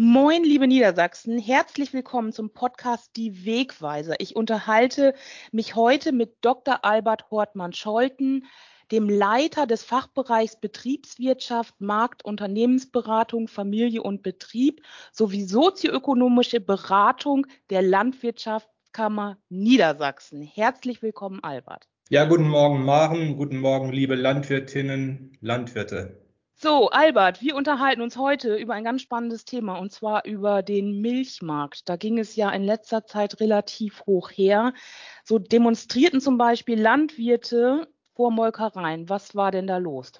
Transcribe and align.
Moin, 0.00 0.44
liebe 0.44 0.68
Niedersachsen, 0.68 1.40
herzlich 1.40 1.92
willkommen 1.92 2.32
zum 2.32 2.50
Podcast 2.50 3.16
Die 3.16 3.44
Wegweiser. 3.44 4.14
Ich 4.20 4.36
unterhalte 4.36 5.12
mich 5.50 5.74
heute 5.74 6.12
mit 6.12 6.36
Dr. 6.40 6.84
Albert 6.84 7.32
Hortmann-Scholten, 7.32 8.44
dem 8.92 9.08
Leiter 9.08 9.66
des 9.66 9.82
Fachbereichs 9.82 10.60
Betriebswirtschaft, 10.60 11.80
Markt, 11.80 12.24
Unternehmensberatung, 12.24 13.48
Familie 13.48 14.00
und 14.00 14.22
Betrieb 14.22 14.82
sowie 15.10 15.42
sozioökonomische 15.42 16.60
Beratung 16.60 17.48
der 17.68 17.82
Landwirtschaftskammer 17.82 19.38
Niedersachsen. 19.48 20.42
Herzlich 20.42 21.02
willkommen, 21.02 21.42
Albert. 21.42 21.88
Ja, 22.08 22.24
guten 22.26 22.48
Morgen, 22.48 22.84
Maren. 22.84 23.36
Guten 23.36 23.58
Morgen, 23.58 23.90
liebe 23.90 24.14
Landwirtinnen, 24.14 25.36
Landwirte. 25.40 26.27
So, 26.60 26.90
Albert, 26.90 27.40
wir 27.40 27.54
unterhalten 27.54 28.00
uns 28.02 28.16
heute 28.16 28.56
über 28.56 28.74
ein 28.74 28.82
ganz 28.82 29.02
spannendes 29.02 29.44
Thema 29.44 29.78
und 29.78 29.92
zwar 29.92 30.24
über 30.24 30.64
den 30.64 31.00
Milchmarkt. 31.00 31.88
Da 31.88 31.94
ging 31.94 32.18
es 32.18 32.34
ja 32.34 32.50
in 32.50 32.64
letzter 32.64 33.06
Zeit 33.06 33.38
relativ 33.38 34.04
hoch 34.06 34.32
her. 34.32 34.74
So 35.22 35.38
demonstrierten 35.38 36.20
zum 36.20 36.36
Beispiel 36.36 36.80
Landwirte 36.80 37.86
vor 38.16 38.32
Molkereien. 38.32 39.08
Was 39.08 39.36
war 39.36 39.52
denn 39.52 39.68
da 39.68 39.76
los? 39.76 40.10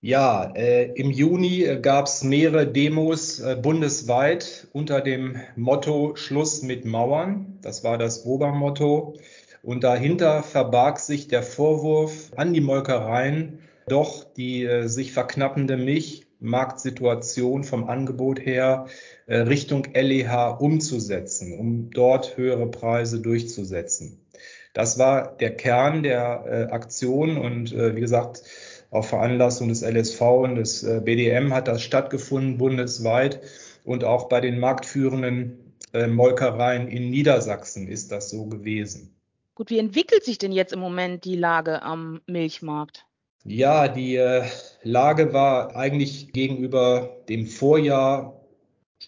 Ja, 0.00 0.52
äh, 0.54 0.92
im 0.92 1.10
Juni 1.10 1.64
äh, 1.64 1.80
gab 1.80 2.06
es 2.06 2.22
mehrere 2.22 2.68
Demos 2.68 3.40
äh, 3.40 3.56
bundesweit 3.60 4.68
unter 4.72 5.00
dem 5.00 5.40
Motto 5.56 6.14
Schluss 6.14 6.62
mit 6.62 6.84
Mauern. 6.84 7.58
Das 7.62 7.82
war 7.82 7.98
das 7.98 8.24
Obermotto. 8.24 9.16
Und 9.64 9.82
dahinter 9.82 10.44
verbarg 10.44 11.00
sich 11.00 11.26
der 11.26 11.42
Vorwurf 11.42 12.30
an 12.36 12.52
die 12.54 12.60
Molkereien, 12.60 13.58
doch 13.90 14.24
die 14.24 14.64
äh, 14.64 14.86
sich 14.88 15.12
verknappende 15.12 15.76
Milchmarktsituation 15.76 17.64
vom 17.64 17.88
Angebot 17.88 18.40
her 18.40 18.86
äh, 19.26 19.36
Richtung 19.38 19.86
LEH 19.92 20.58
umzusetzen, 20.60 21.58
um 21.58 21.90
dort 21.90 22.36
höhere 22.36 22.70
Preise 22.70 23.20
durchzusetzen. 23.20 24.24
Das 24.72 24.98
war 24.98 25.36
der 25.36 25.56
Kern 25.56 26.02
der 26.02 26.44
äh, 26.46 26.72
Aktion 26.72 27.36
und 27.36 27.72
äh, 27.72 27.96
wie 27.96 28.00
gesagt, 28.00 28.42
auf 28.90 29.08
Veranlassung 29.08 29.68
des 29.68 29.82
LSV 29.82 30.20
und 30.20 30.56
des 30.56 30.84
BDM 31.04 31.54
hat 31.54 31.68
das 31.68 31.80
stattgefunden 31.80 32.58
bundesweit 32.58 33.40
und 33.84 34.02
auch 34.02 34.28
bei 34.28 34.40
den 34.40 34.58
marktführenden 34.58 35.76
Molkereien 36.08 36.88
in 36.88 37.08
Niedersachsen 37.08 37.86
ist 37.86 38.10
das 38.10 38.30
so 38.30 38.46
gewesen. 38.46 39.14
Gut, 39.54 39.70
wie 39.70 39.78
entwickelt 39.78 40.24
sich 40.24 40.38
denn 40.38 40.50
jetzt 40.50 40.72
im 40.72 40.80
Moment 40.80 41.24
die 41.24 41.36
Lage 41.36 41.82
am 41.82 42.20
Milchmarkt? 42.26 43.06
Ja, 43.44 43.88
die 43.88 44.16
äh, 44.16 44.44
Lage 44.82 45.32
war 45.32 45.74
eigentlich 45.74 46.32
gegenüber 46.32 47.16
dem 47.28 47.46
Vorjahr 47.46 48.40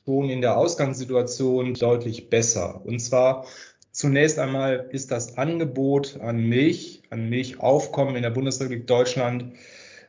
schon 0.05 0.30
in 0.30 0.41
der 0.41 0.56
Ausgangssituation 0.56 1.74
deutlich 1.74 2.30
besser. 2.30 2.80
Und 2.84 3.00
zwar 3.00 3.47
zunächst 3.91 4.39
einmal 4.39 4.89
ist 4.91 5.11
das 5.11 5.36
Angebot 5.36 6.19
an 6.20 6.39
Milch, 6.48 7.02
an 7.11 7.28
Milchaufkommen 7.28 8.16
in 8.16 8.22
der 8.22 8.30
Bundesrepublik 8.30 8.86
Deutschland 8.86 9.52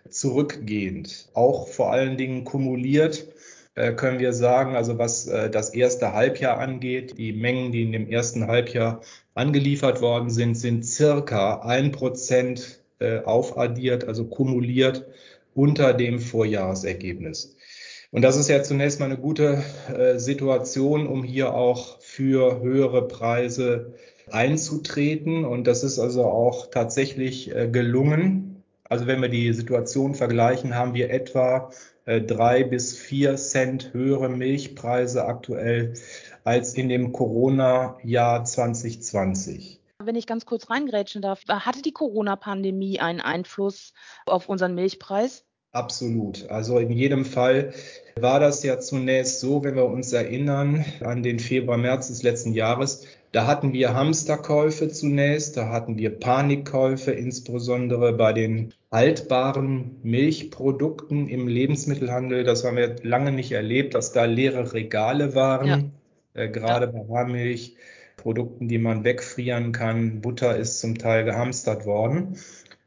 zurückgehend. 0.10 1.30
Auch 1.34 1.68
vor 1.68 1.92
allen 1.92 2.18
Dingen 2.18 2.46
kumuliert 2.46 3.28
äh, 3.76 3.92
können 3.92 4.20
wir 4.20 4.32
sagen, 4.32 4.76
also 4.76 4.98
was 4.98 5.28
äh, 5.28 5.50
das 5.50 5.74
erste 5.74 6.14
Halbjahr 6.14 6.60
angeht, 6.60 7.18
die 7.18 7.34
Mengen, 7.34 7.74
die 7.74 7.84
in 7.84 7.92
dem 7.92 8.08
ersten 8.10 8.48
Halbjahr 8.48 9.02
angeliefert 9.34 10.02
worden 10.02 10.30
sind, 10.30 10.56
sind 10.56 10.86
circa 10.86 11.62
ein 11.62 11.92
Prozent 11.92 12.83
äh, 13.04 13.22
aufaddiert, 13.26 14.08
also 14.08 14.26
kumuliert 14.26 15.06
unter 15.54 15.94
dem 15.94 16.20
Vorjahresergebnis. 16.20 17.56
Und 18.12 18.22
das 18.22 18.38
ist 18.38 18.50
ja 18.50 18.64
zunächst 18.64 19.00
mal 19.00 19.08
eine 19.08 19.18
gute 19.18 19.64
äh, 19.96 20.20
Situation, 20.20 21.08
um 21.08 21.24
hier 21.24 21.54
auch 21.54 22.00
für 22.00 22.62
höhere 22.62 23.08
Preise 23.08 23.94
einzutreten. 24.32 25.46
Und 25.46 25.68
das 25.68 25.84
ist 25.84 26.00
also 26.00 26.24
auch 26.26 26.70
tatsächlich 26.70 27.54
äh, 27.54 27.68
gelungen. 27.68 28.64
Also 28.88 29.08
wenn 29.08 29.22
wir 29.22 29.30
die 29.30 29.52
Situation 29.54 30.16
vergleichen, 30.16 30.76
haben 30.76 30.94
wir 30.94 31.10
etwa 31.10 31.72
drei 32.06 32.66
bis 32.66 32.98
vier 32.98 33.38
Cent 33.38 33.94
höhere 33.94 34.28
Milchpreise 34.28 35.24
aktuell 35.24 35.94
als 36.44 36.74
in 36.74 36.90
dem 36.90 37.14
Corona-Jahr 37.14 38.44
2020. 38.44 39.80
Wenn 40.06 40.16
ich 40.16 40.28
ganz 40.28 40.46
kurz 40.46 40.70
reingrätschen 40.70 41.22
darf, 41.22 41.44
hatte 41.48 41.82
die 41.82 41.92
Corona-Pandemie 41.92 43.00
einen 43.00 43.22
Einfluss 43.22 43.94
auf 44.26 44.50
unseren 44.50 44.76
Milchpreis? 44.76 45.46
Absolut. 45.74 46.50
Also 46.50 46.78
in 46.78 46.92
jedem 46.92 47.26
Fall 47.26 47.74
war 48.16 48.40
das 48.40 48.64
ja 48.64 48.80
zunächst 48.80 49.40
so, 49.40 49.64
wenn 49.64 49.76
wir 49.76 49.86
uns 49.86 50.14
erinnern 50.14 50.86
an 51.02 51.24
den 51.24 51.40
Februar, 51.40 51.78
März 51.78 52.10
des 52.10 52.22
letzten 52.22 52.54
Jahres. 52.54 53.08
Da 53.32 53.48
hatten 53.48 53.74
wir 53.74 53.96
Hamsterkäufe 53.96 54.90
zunächst, 54.90 55.58
da 55.58 55.70
hatten 55.70 55.98
wir 55.98 56.20
Panikkäufe, 56.20 57.12
insbesondere 57.12 58.14
bei 58.14 58.32
den 58.32 58.76
haltbaren 58.92 60.00
Milchprodukten 60.04 61.28
im 61.28 61.48
Lebensmittelhandel. 61.48 62.44
Das 62.44 62.64
haben 62.64 62.78
wir 62.78 62.98
lange 63.02 63.32
nicht 63.32 63.52
erlebt, 63.52 63.96
dass 63.96 64.12
da 64.12 64.26
leere 64.26 64.74
Regale 64.74 65.34
waren, 65.34 65.68
ja. 66.36 66.44
äh, 66.44 66.50
gerade 66.50 66.86
ja. 66.86 66.92
bei 66.92 67.12
Haarmilch. 67.12 67.76
Produkten, 68.24 68.70
die 68.70 68.78
man 68.78 69.04
wegfrieren 69.04 69.74
kann. 69.74 70.22
Butter 70.22 70.56
ist 70.56 70.80
zum 70.80 70.98
Teil 70.98 71.26
gehamstert 71.26 71.86
worden. 71.86 72.38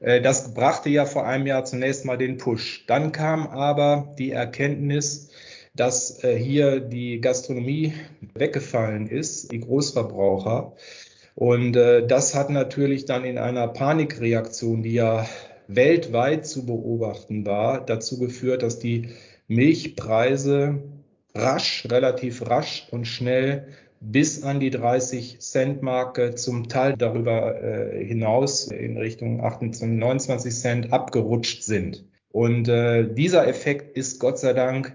Äh, 0.00 0.22
das 0.22 0.54
brachte 0.54 0.88
ja 0.88 1.04
vor 1.04 1.26
einem 1.26 1.46
Jahr 1.46 1.64
zunächst 1.64 2.04
mal 2.06 2.16
den 2.16 2.38
Push. 2.38 2.84
Dann 2.86 3.12
kam 3.12 3.46
aber 3.46 4.14
die 4.18 4.32
Erkenntnis, 4.32 5.30
dass 5.74 6.24
äh, 6.24 6.36
hier 6.36 6.80
die 6.80 7.20
Gastronomie 7.20 7.92
weggefallen 8.34 9.08
ist, 9.08 9.52
die 9.52 9.60
Großverbraucher. 9.60 10.72
Und 11.34 11.76
äh, 11.76 12.06
das 12.06 12.34
hat 12.34 12.48
natürlich 12.48 13.04
dann 13.04 13.24
in 13.24 13.36
einer 13.36 13.68
Panikreaktion, 13.68 14.82
die 14.82 14.94
ja 14.94 15.28
weltweit 15.68 16.46
zu 16.46 16.64
beobachten 16.64 17.44
war, 17.44 17.84
dazu 17.84 18.18
geführt, 18.18 18.62
dass 18.62 18.78
die 18.78 19.10
Milchpreise 19.48 20.82
rasch, 21.34 21.86
relativ 21.90 22.48
rasch 22.48 22.88
und 22.90 23.06
schnell 23.06 23.68
bis 24.00 24.42
an 24.42 24.60
die 24.60 24.70
30 24.70 25.40
Cent 25.40 25.82
Marke, 25.82 26.34
zum 26.34 26.68
Teil 26.68 26.96
darüber 26.96 27.62
äh, 27.62 28.04
hinaus 28.04 28.68
in 28.68 28.96
Richtung 28.96 29.42
28, 29.42 29.98
29 29.98 30.54
Cent 30.54 30.92
abgerutscht 30.92 31.62
sind. 31.62 32.04
Und 32.30 32.68
äh, 32.68 33.12
dieser 33.12 33.46
Effekt 33.48 33.96
ist 33.96 34.20
Gott 34.20 34.38
sei 34.38 34.52
Dank 34.52 34.94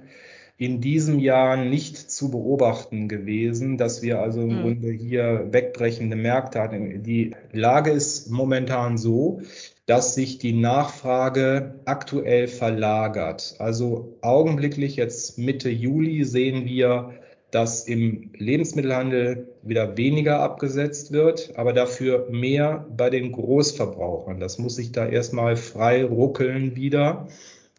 in 0.61 0.79
diesem 0.79 1.17
Jahr 1.17 1.57
nicht 1.57 1.97
zu 1.97 2.29
beobachten 2.29 3.07
gewesen, 3.07 3.77
dass 3.77 4.03
wir 4.03 4.19
also 4.19 4.41
im 4.41 4.57
mhm. 4.57 4.61
Grunde 4.61 4.91
hier 4.91 5.47
wegbrechende 5.49 6.15
Märkte 6.15 6.59
hatten. 6.59 7.01
Die 7.01 7.31
Lage 7.51 7.89
ist 7.89 8.29
momentan 8.29 8.99
so, 8.99 9.41
dass 9.87 10.13
sich 10.13 10.37
die 10.37 10.53
Nachfrage 10.53 11.79
aktuell 11.85 12.47
verlagert. 12.47 13.55
Also 13.57 14.19
augenblicklich 14.21 14.97
jetzt 14.97 15.39
Mitte 15.39 15.71
Juli 15.71 16.25
sehen 16.25 16.65
wir 16.65 17.15
dass 17.51 17.85
im 17.85 18.31
Lebensmittelhandel 18.37 19.49
wieder 19.61 19.97
weniger 19.97 20.39
abgesetzt 20.39 21.11
wird, 21.11 21.53
aber 21.55 21.73
dafür 21.73 22.27
mehr 22.31 22.87
bei 22.95 23.09
den 23.09 23.33
Großverbrauchern. 23.33 24.39
Das 24.39 24.57
muss 24.57 24.75
sich 24.75 24.91
da 24.93 25.05
erstmal 25.05 25.57
frei 25.57 26.03
ruckeln 26.05 26.75
wieder. 26.75 27.27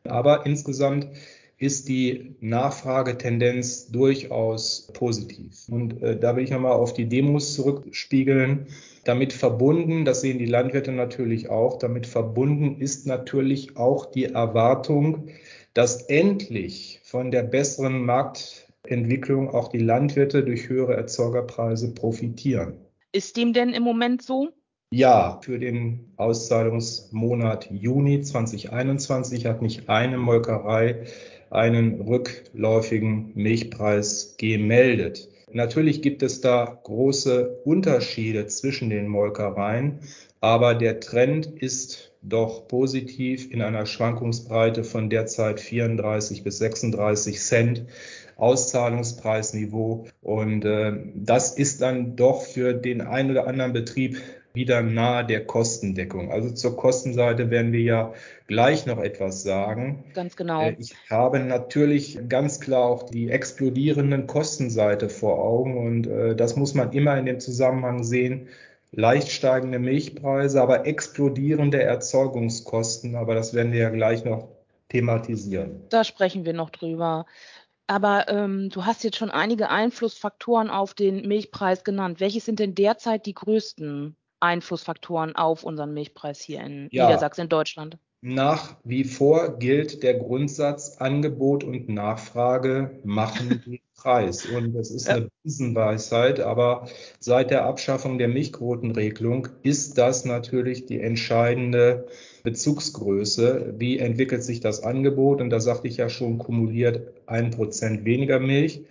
Aber 0.05 0.45
insgesamt 0.47 1.09
ist 1.63 1.89
die 1.89 2.35
Nachfragetendenz 2.41 3.87
durchaus 3.87 4.89
positiv. 4.93 5.69
Und 5.69 6.03
äh, 6.03 6.19
da 6.19 6.35
will 6.35 6.43
ich 6.43 6.51
nochmal 6.51 6.73
auf 6.73 6.93
die 6.93 7.07
Demos 7.07 7.55
zurückspiegeln. 7.55 8.67
Damit 9.05 9.33
verbunden, 9.33 10.05
das 10.05 10.21
sehen 10.21 10.39
die 10.39 10.47
Landwirte 10.47 10.93
natürlich 10.93 11.51
auch, 11.51 11.79
damit 11.79 12.07
verbunden 12.07 12.81
ist 12.81 13.07
natürlich 13.07 13.77
auch 13.77 14.07
die 14.07 14.25
Erwartung, 14.25 15.29
dass 15.73 16.03
endlich 16.03 17.01
von 17.05 17.31
der 17.31 17.45
besseren 17.45 18.05
Markt 18.05 18.62
Entwicklung 18.85 19.49
auch 19.49 19.69
die 19.69 19.79
Landwirte 19.79 20.43
durch 20.45 20.69
höhere 20.69 20.95
Erzeugerpreise 20.95 21.95
profitieren. 21.95 22.75
Ist 23.13 23.37
dem 23.37 23.53
denn 23.53 23.71
im 23.71 23.83
Moment 23.83 24.23
so? 24.23 24.49
Ja, 24.91 25.41
für 25.43 25.59
den 25.59 26.13
Auszahlungsmonat 26.17 27.71
Juni 27.71 28.21
2021 28.21 29.47
hat 29.47 29.63
nicht 29.63 29.89
eine 29.89 30.19
Molkerei 30.19 31.07
einen 31.51 32.01
rückläufigen 32.01 33.33
Milchpreis 33.35 34.35
gemeldet. 34.39 35.29
Natürlich 35.53 36.03
gibt 36.03 36.23
es 36.23 36.41
da 36.41 36.81
große 36.83 37.61
Unterschiede 37.65 38.47
zwischen 38.47 38.91
den 38.91 39.07
Molkereien, 39.07 40.01
aber 40.41 40.75
der 40.75 41.01
Trend 41.01 41.47
ist 41.47 42.13
doch 42.23 42.69
positiv 42.69 43.51
in 43.51 43.61
einer 43.61 43.85
Schwankungsbreite 43.85 44.85
von 44.85 45.11
derzeit 45.11 45.61
34 45.61 46.43
bis 46.43 46.59
36 46.59 47.41
Cent 47.41 47.85
Auszahlungspreisniveau. 48.37 50.07
Und 50.23 50.65
äh, 50.65 50.93
das 51.15 51.57
ist 51.57 51.83
dann 51.83 52.17
doch 52.17 52.43
für 52.43 52.75
den 52.75 53.01
einen 53.01 53.31
oder 53.31 53.47
anderen 53.47 53.73
Betrieb 53.73 54.19
wieder 54.55 54.83
nahe 54.83 55.25
der 55.25 55.47
Kostendeckung. 55.47 56.31
Also 56.31 56.51
zur 56.51 56.77
Kostenseite 56.77 57.51
werden 57.51 57.73
wir 57.73 57.81
ja 57.81 58.13
gleich 58.47 58.87
noch 58.87 58.99
etwas 58.99 59.43
sagen. 59.43 60.05
Ganz 60.15 60.37
genau. 60.37 60.63
Äh, 60.63 60.77
ich 60.79 60.95
habe 61.09 61.41
natürlich 61.41 62.19
ganz 62.29 62.61
klar 62.61 62.85
auch 62.85 63.05
die 63.05 63.31
explodierenden 63.31 64.27
Kostenseite 64.27 65.09
vor 65.09 65.43
Augen 65.43 65.79
und 65.79 66.07
äh, 66.07 66.37
das 66.37 66.57
muss 66.57 66.75
man 66.75 66.93
immer 66.93 67.17
in 67.17 67.27
dem 67.27 67.41
Zusammenhang 67.41 68.05
sehen. 68.05 68.49
Leicht 68.95 69.31
steigende 69.31 69.79
Milchpreise, 69.79 70.61
aber 70.61 70.87
explodierende 70.87 71.83
Erzeugungskosten. 71.83 73.15
Aber 73.15 73.35
das 73.35 73.55
werden 73.55 73.73
wir 73.73 73.81
ja 73.81 73.89
gleich 73.89 74.25
noch 74.27 74.49
thematisieren. 74.91 75.81
Da 75.89 76.05
sprechen 76.05 76.45
wir 76.45 76.53
noch 76.53 76.69
drüber. 76.69 77.25
Aber 77.87 78.29
ähm, 78.29 78.71
du 78.71 78.85
hast 78.85 79.05
jetzt 79.05 79.17
schon 79.17 79.31
einige 79.31 79.71
Einflussfaktoren 79.71 80.71
auf 80.71 80.95
den 80.95 81.27
Milchpreis 81.27 81.85
genannt. 81.85 82.21
Welche 82.21 82.41
sind 82.41 82.59
denn 82.59 82.75
derzeit 82.75 83.27
die 83.27 83.35
größten 83.35 84.17
Einflussfaktoren 84.41 85.37
auf 85.37 85.63
unseren 85.65 85.95
Milchpreis 85.95 86.41
hier 86.41 86.61
in 86.61 86.89
ja, 86.91 87.07
Niedersachsen, 87.07 87.43
in 87.43 87.49
Deutschland? 87.49 87.99
Nach 88.25 88.77
wie 88.85 89.03
vor 89.03 89.59
gilt 89.59 90.05
der 90.05 90.15
Grundsatz, 90.15 90.99
Angebot 90.99 91.65
und 91.65 91.89
Nachfrage 91.89 93.01
machen 93.05 93.63
den 93.67 93.81
Preis. 93.97 94.47
Und 94.47 94.75
das 94.75 94.91
ist 94.91 95.09
eine 95.09 95.29
Riesenweisheit, 95.45 96.39
aber 96.39 96.89
seit 97.19 97.51
der 97.51 97.65
Abschaffung 97.65 98.19
der 98.19 98.29
Milchquotenregelung 98.29 99.49
ist 99.63 99.99
das 99.99 100.25
natürlich 100.25 100.87
die 100.87 101.01
entscheidende 101.01 102.07
Bezugsgröße. 102.43 103.75
Wie 103.79 103.99
entwickelt 103.99 104.43
sich 104.43 104.61
das 104.61 104.83
Angebot? 104.83 105.41
Und 105.41 105.51
da 105.51 105.61
sagte 105.61 105.89
ich 105.89 105.97
ja 105.97 106.09
schon, 106.09 106.39
kumuliert 106.39 107.13
ein 107.27 107.51
Prozent 107.51 108.05
weniger 108.05 108.41
Milch. 108.41 108.85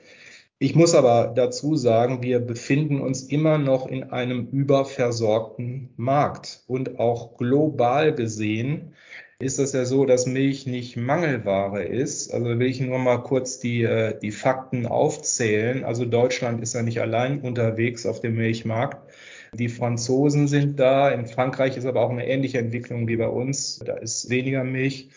Ich 0.59 0.75
muss 0.75 0.93
aber 0.93 1.33
dazu 1.35 1.75
sagen, 1.75 2.21
wir 2.21 2.39
befinden 2.39 3.01
uns 3.01 3.23
immer 3.23 3.57
noch 3.57 3.87
in 3.87 4.03
einem 4.03 4.47
überversorgten 4.51 5.89
Markt. 5.97 6.63
Und 6.67 6.99
auch 6.99 7.35
global 7.35 8.13
gesehen 8.13 8.93
ist 9.39 9.57
es 9.57 9.73
ja 9.73 9.85
so, 9.85 10.05
dass 10.05 10.27
Milch 10.27 10.67
nicht 10.67 10.97
Mangelware 10.97 11.83
ist. 11.83 12.31
Also 12.31 12.45
will 12.59 12.67
ich 12.67 12.79
nur 12.79 12.99
mal 12.99 13.23
kurz 13.23 13.59
die, 13.59 13.81
äh, 13.81 14.19
die 14.19 14.31
Fakten 14.31 14.85
aufzählen. 14.85 15.83
Also 15.83 16.05
Deutschland 16.05 16.61
ist 16.61 16.75
ja 16.75 16.83
nicht 16.83 17.01
allein 17.01 17.41
unterwegs 17.41 18.05
auf 18.05 18.21
dem 18.21 18.35
Milchmarkt. 18.35 19.10
Die 19.53 19.67
Franzosen 19.67 20.47
sind 20.47 20.79
da. 20.79 21.09
In 21.09 21.25
Frankreich 21.25 21.75
ist 21.75 21.85
aber 21.85 22.01
auch 22.01 22.09
eine 22.09 22.25
ähnliche 22.25 22.59
Entwicklung 22.59 23.09
wie 23.09 23.17
bei 23.17 23.27
uns. 23.27 23.79
Da 23.79 23.97
ist 23.97 24.29
weniger 24.29 24.63
Milch 24.63 25.09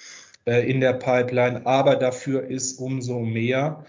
äh, 0.44 0.68
in 0.68 0.80
der 0.80 0.94
Pipeline, 0.94 1.64
aber 1.66 1.94
dafür 1.94 2.44
ist 2.44 2.80
umso 2.80 3.20
mehr 3.20 3.84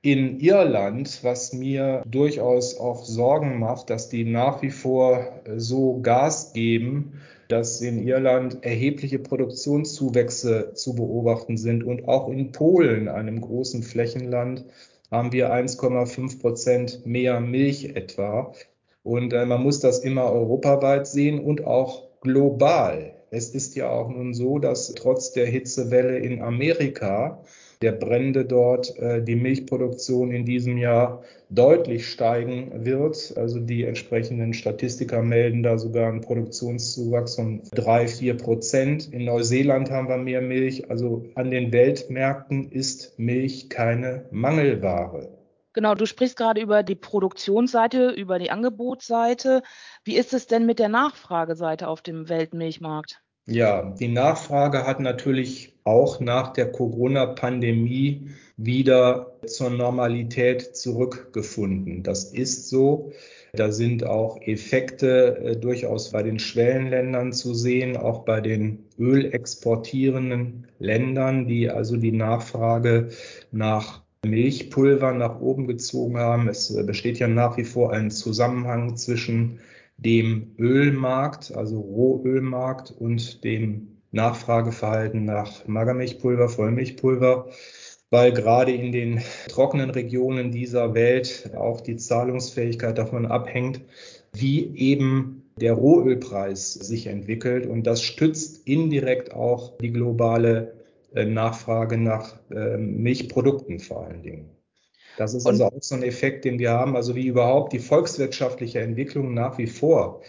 in 0.00 0.40
Irland, 0.40 1.20
was 1.22 1.52
mir 1.52 2.02
durchaus 2.06 2.78
auch 2.78 3.04
Sorgen 3.04 3.58
macht, 3.58 3.90
dass 3.90 4.08
die 4.08 4.24
nach 4.24 4.62
wie 4.62 4.70
vor 4.70 5.42
so 5.56 6.00
Gas 6.00 6.54
geben, 6.54 7.20
dass 7.48 7.82
in 7.82 8.06
Irland 8.06 8.64
erhebliche 8.64 9.18
Produktionszuwächse 9.18 10.72
zu 10.72 10.94
beobachten 10.94 11.58
sind 11.58 11.84
und 11.84 12.08
auch 12.08 12.30
in 12.30 12.52
Polen, 12.52 13.08
einem 13.08 13.42
großen 13.42 13.82
Flächenland, 13.82 14.64
haben 15.10 15.32
wir 15.32 15.52
1,5 15.52 16.40
Prozent 16.40 17.04
mehr 17.04 17.40
Milch 17.40 17.96
etwa. 17.96 18.54
Und 19.02 19.32
äh, 19.32 19.46
man 19.46 19.62
muss 19.62 19.80
das 19.80 20.00
immer 20.00 20.30
europaweit 20.32 21.06
sehen 21.06 21.40
und 21.40 21.64
auch 21.64 22.08
global. 22.20 23.14
Es 23.30 23.50
ist 23.50 23.76
ja 23.76 23.88
auch 23.88 24.08
nun 24.08 24.34
so, 24.34 24.58
dass 24.58 24.92
trotz 24.94 25.32
der 25.32 25.46
Hitzewelle 25.46 26.18
in 26.18 26.42
Amerika 26.42 27.42
der 27.80 27.92
Brände 27.92 28.44
dort 28.44 28.98
äh, 28.98 29.22
die 29.22 29.36
Milchproduktion 29.36 30.32
in 30.32 30.44
diesem 30.44 30.76
Jahr 30.76 31.22
deutlich 31.48 32.08
steigen 32.08 32.84
wird. 32.84 33.32
Also 33.36 33.58
die 33.58 33.84
entsprechenden 33.84 34.52
Statistiker 34.52 35.22
melden 35.22 35.62
da 35.62 35.78
sogar 35.78 36.08
einen 36.08 36.20
Produktionszuwachs 36.20 37.36
von 37.36 37.62
drei, 37.72 38.06
vier 38.06 38.36
Prozent. 38.36 39.10
In 39.12 39.24
Neuseeland 39.24 39.90
haben 39.90 40.08
wir 40.08 40.18
mehr 40.18 40.42
Milch. 40.42 40.90
Also 40.90 41.24
an 41.36 41.50
den 41.50 41.72
Weltmärkten 41.72 42.70
ist 42.70 43.18
Milch 43.18 43.70
keine 43.70 44.26
Mangelware. 44.30 45.39
Genau, 45.72 45.94
du 45.94 46.06
sprichst 46.06 46.36
gerade 46.36 46.60
über 46.60 46.82
die 46.82 46.96
Produktionsseite, 46.96 48.10
über 48.10 48.38
die 48.38 48.50
Angebotsseite. 48.50 49.62
Wie 50.04 50.16
ist 50.16 50.32
es 50.32 50.46
denn 50.46 50.66
mit 50.66 50.78
der 50.78 50.88
Nachfrageseite 50.88 51.86
auf 51.86 52.02
dem 52.02 52.28
Weltmilchmarkt? 52.28 53.22
Ja, 53.46 53.94
die 53.98 54.08
Nachfrage 54.08 54.86
hat 54.86 55.00
natürlich 55.00 55.74
auch 55.84 56.20
nach 56.20 56.52
der 56.52 56.70
Corona-Pandemie 56.70 58.30
wieder 58.56 59.38
zur 59.46 59.70
Normalität 59.70 60.76
zurückgefunden. 60.76 62.02
Das 62.02 62.24
ist 62.24 62.68
so. 62.68 63.12
Da 63.52 63.72
sind 63.72 64.04
auch 64.04 64.40
Effekte 64.42 65.36
äh, 65.38 65.56
durchaus 65.56 66.12
bei 66.12 66.22
den 66.22 66.38
Schwellenländern 66.38 67.32
zu 67.32 67.54
sehen, 67.54 67.96
auch 67.96 68.24
bei 68.24 68.40
den 68.40 68.84
ölexportierenden 68.98 70.68
Ländern, 70.78 71.48
die 71.48 71.70
also 71.70 71.96
die 71.96 72.12
Nachfrage 72.12 73.08
nach 73.50 74.02
Milchpulver 74.26 75.12
nach 75.12 75.40
oben 75.40 75.66
gezogen 75.66 76.18
haben. 76.18 76.48
Es 76.48 76.74
äh, 76.74 76.82
besteht 76.82 77.18
ja 77.18 77.28
nach 77.28 77.56
wie 77.56 77.64
vor 77.64 77.92
ein 77.92 78.10
Zusammenhang 78.10 78.96
zwischen 78.96 79.60
dem 79.96 80.54
Ölmarkt, 80.58 81.52
also 81.54 81.80
Rohölmarkt 81.80 82.90
und 82.90 83.44
dem 83.44 83.98
Nachfrageverhalten 84.12 85.24
nach 85.24 85.66
Magermilchpulver, 85.66 86.48
Vollmilchpulver, 86.48 87.48
weil 88.10 88.32
gerade 88.32 88.72
in 88.72 88.92
den 88.92 89.22
trockenen 89.48 89.90
Regionen 89.90 90.50
dieser 90.50 90.94
Welt 90.94 91.50
auch 91.56 91.80
die 91.80 91.96
Zahlungsfähigkeit 91.96 92.98
davon 92.98 93.26
abhängt, 93.26 93.80
wie 94.32 94.74
eben 94.76 95.42
der 95.60 95.74
Rohölpreis 95.74 96.72
sich 96.72 97.06
entwickelt. 97.06 97.66
Und 97.66 97.86
das 97.86 98.02
stützt 98.02 98.66
indirekt 98.66 99.32
auch 99.32 99.78
die 99.78 99.92
globale 99.92 100.79
Nachfrage 101.14 101.98
nach 101.98 102.38
ähm, 102.50 103.02
Milchprodukten 103.02 103.80
vor 103.80 104.06
allen 104.06 104.22
Dingen. 104.22 104.50
Das 105.16 105.34
ist 105.34 105.46
also 105.46 105.66
auch 105.66 105.72
so 105.80 105.94
ein 105.94 106.02
Effekt, 106.02 106.44
den 106.44 106.58
wir 106.58 106.70
haben, 106.70 106.96
also 106.96 107.14
wie 107.14 107.26
überhaupt 107.26 107.72
die 107.72 107.78
volkswirtschaftliche 107.78 108.80
Entwicklung 108.80 109.34
nach 109.34 109.58
wie 109.58 109.66
vor 109.66 110.22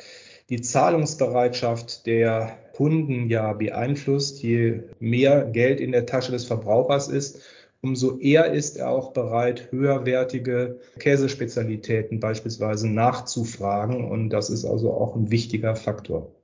die 0.51 0.61
Zahlungsbereitschaft 0.61 2.05
der 2.05 2.57
Kunden 2.75 3.29
ja 3.29 3.53
beeinflusst. 3.53 4.43
Je 4.43 4.81
mehr 4.99 5.45
Geld 5.45 5.79
in 5.79 5.93
der 5.93 6.05
Tasche 6.05 6.33
des 6.33 6.43
Verbrauchers 6.43 7.07
ist, 7.07 7.41
umso 7.81 8.17
eher 8.17 8.51
ist 8.51 8.75
er 8.77 8.89
auch 8.89 9.13
bereit, 9.13 9.71
höherwertige 9.71 10.81
Käsespezialitäten 10.99 12.19
beispielsweise 12.19 12.89
nachzufragen. 12.89 14.03
Und 14.11 14.29
das 14.29 14.49
ist 14.49 14.65
also 14.65 14.91
auch 14.91 15.15
ein 15.15 15.31
wichtiger 15.31 15.77
Faktor. 15.77 16.35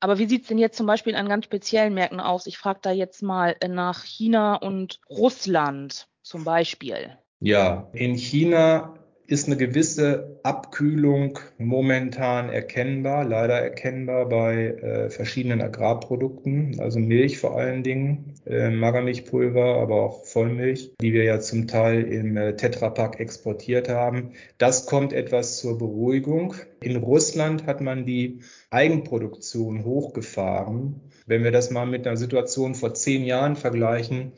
Aber 0.00 0.18
wie 0.18 0.26
sieht 0.26 0.42
es 0.42 0.48
denn 0.48 0.58
jetzt 0.58 0.76
zum 0.76 0.86
Beispiel 0.86 1.16
an 1.16 1.28
ganz 1.28 1.44
speziellen 1.44 1.94
Märkten 1.94 2.20
aus? 2.20 2.46
Ich 2.46 2.58
frage 2.58 2.80
da 2.82 2.90
jetzt 2.90 3.22
mal 3.22 3.56
nach 3.66 4.04
China 4.04 4.56
und 4.56 5.00
Russland 5.08 6.08
zum 6.22 6.44
Beispiel. 6.44 7.16
Ja, 7.40 7.88
in 7.92 8.14
China 8.14 8.97
ist 9.28 9.46
eine 9.46 9.58
gewisse 9.58 10.40
Abkühlung 10.42 11.38
momentan 11.58 12.48
erkennbar, 12.48 13.26
leider 13.26 13.60
erkennbar 13.60 14.26
bei 14.26 14.68
äh, 14.68 15.10
verschiedenen 15.10 15.60
Agrarprodukten, 15.60 16.80
also 16.80 16.98
Milch 16.98 17.36
vor 17.36 17.54
allen 17.54 17.82
Dingen, 17.82 18.32
äh, 18.46 18.70
Magermilchpulver, 18.70 19.82
aber 19.82 19.96
auch 19.96 20.24
Vollmilch, 20.24 20.92
die 21.02 21.12
wir 21.12 21.24
ja 21.24 21.40
zum 21.40 21.68
Teil 21.68 22.04
im 22.04 22.38
äh, 22.38 22.56
Tetrapack 22.56 23.20
exportiert 23.20 23.90
haben. 23.90 24.32
Das 24.56 24.86
kommt 24.86 25.12
etwas 25.12 25.58
zur 25.58 25.76
Beruhigung. 25.76 26.54
In 26.80 26.96
Russland 26.96 27.66
hat 27.66 27.82
man 27.82 28.06
die 28.06 28.40
Eigenproduktion 28.70 29.84
hochgefahren. 29.84 31.02
Wenn 31.26 31.44
wir 31.44 31.52
das 31.52 31.70
mal 31.70 31.84
mit 31.84 32.06
einer 32.06 32.16
Situation 32.16 32.74
vor 32.74 32.94
zehn 32.94 33.24
Jahren 33.24 33.56
vergleichen, 33.56 34.32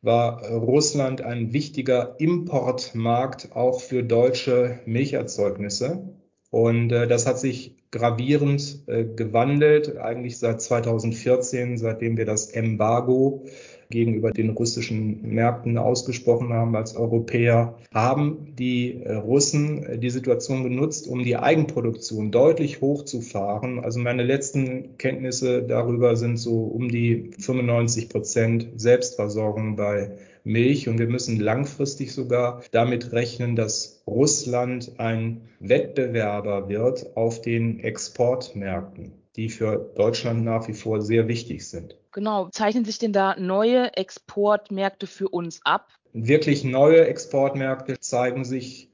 war 0.00 0.46
Russland 0.48 1.22
ein 1.22 1.52
wichtiger 1.52 2.16
Importmarkt 2.18 3.50
auch 3.54 3.80
für 3.80 4.02
deutsche 4.02 4.80
Milcherzeugnisse. 4.86 6.14
Und 6.50 6.92
äh, 6.92 7.06
das 7.06 7.26
hat 7.26 7.38
sich 7.38 7.76
gravierend 7.90 8.84
äh, 8.86 9.04
gewandelt, 9.04 9.96
eigentlich 9.96 10.38
seit 10.38 10.60
2014, 10.60 11.78
seitdem 11.78 12.16
wir 12.16 12.26
das 12.26 12.50
Embargo 12.50 13.44
gegenüber 13.90 14.30
den 14.30 14.50
russischen 14.50 15.22
Märkten 15.22 15.78
ausgesprochen 15.78 16.52
haben 16.52 16.76
als 16.76 16.96
Europäer, 16.96 17.78
haben 17.92 18.54
die 18.58 19.02
äh, 19.02 19.14
Russen 19.14 19.82
äh, 19.84 19.98
die 19.98 20.10
Situation 20.10 20.62
genutzt, 20.62 21.08
um 21.08 21.22
die 21.22 21.36
Eigenproduktion 21.36 22.30
deutlich 22.30 22.80
hochzufahren. 22.80 23.80
Also 23.80 24.00
meine 24.00 24.22
letzten 24.22 24.98
Kenntnisse 24.98 25.62
darüber 25.62 26.16
sind 26.16 26.36
so 26.36 26.64
um 26.64 26.88
die 26.88 27.30
95 27.38 28.08
Prozent 28.08 28.68
Selbstversorgung 28.76 29.76
bei 29.76 30.12
Milch. 30.44 30.88
Und 30.88 30.98
wir 30.98 31.08
müssen 31.08 31.40
langfristig 31.40 32.12
sogar 32.12 32.62
damit 32.70 33.12
rechnen, 33.12 33.56
dass 33.56 34.02
Russland 34.06 34.92
ein 34.98 35.42
Wettbewerber 35.60 36.68
wird 36.68 37.16
auf 37.16 37.40
den 37.40 37.80
Exportmärkten 37.80 39.12
die 39.38 39.48
für 39.48 39.92
Deutschland 39.94 40.44
nach 40.44 40.66
wie 40.66 40.72
vor 40.72 41.00
sehr 41.00 41.28
wichtig 41.28 41.68
sind. 41.68 41.96
Genau. 42.12 42.48
Zeichnen 42.50 42.84
sich 42.84 42.98
denn 42.98 43.12
da 43.12 43.36
neue 43.38 43.96
Exportmärkte 43.96 45.06
für 45.06 45.28
uns 45.28 45.60
ab? 45.64 45.88
Wirklich 46.12 46.64
neue 46.64 47.06
Exportmärkte 47.06 48.00
zeigen 48.00 48.44
sich 48.44 48.88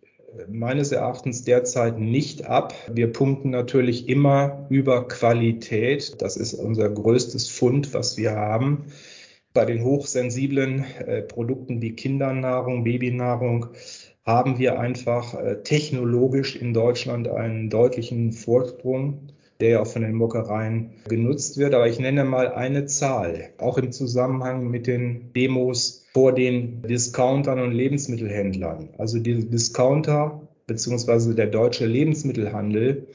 meines 0.48 0.92
Erachtens 0.92 1.44
derzeit 1.44 1.98
nicht 1.98 2.46
ab. 2.46 2.74
Wir 2.90 3.12
punkten 3.12 3.50
natürlich 3.50 4.08
immer 4.08 4.66
über 4.68 5.06
Qualität. 5.08 6.20
Das 6.20 6.36
ist 6.36 6.54
unser 6.54 6.88
größtes 6.90 7.48
Fund, 7.48 7.94
was 7.94 8.16
wir 8.16 8.32
haben. 8.32 8.86
Bei 9.52 9.64
den 9.64 9.84
hochsensiblen 9.84 10.84
äh, 11.06 11.22
Produkten 11.22 11.80
wie 11.80 11.94
Kindernahrung, 11.94 12.84
Babynahrung 12.84 13.68
haben 14.24 14.58
wir 14.58 14.80
einfach 14.80 15.34
äh, 15.34 15.62
technologisch 15.62 16.56
in 16.56 16.74
Deutschland 16.74 17.28
einen 17.28 17.70
deutlichen 17.70 18.32
Vorsprung, 18.32 19.28
der 19.60 19.68
ja 19.70 19.80
auch 19.80 19.86
von 19.86 20.02
den 20.02 20.14
Molkereien 20.14 20.90
genutzt 21.08 21.58
wird. 21.58 21.74
Aber 21.74 21.88
ich 21.88 21.98
nenne 21.98 22.24
mal 22.24 22.52
eine 22.52 22.86
Zahl, 22.86 23.50
auch 23.58 23.78
im 23.78 23.92
Zusammenhang 23.92 24.68
mit 24.68 24.86
den 24.86 25.32
Demos 25.32 26.04
vor 26.12 26.32
den 26.32 26.82
Discountern 26.82 27.60
und 27.60 27.72
Lebensmittelhändlern. 27.72 28.90
Also 28.98 29.18
die 29.18 29.48
Discounter 29.48 30.40
bzw. 30.66 31.34
der 31.34 31.46
deutsche 31.46 31.86
Lebensmittelhandel 31.86 33.08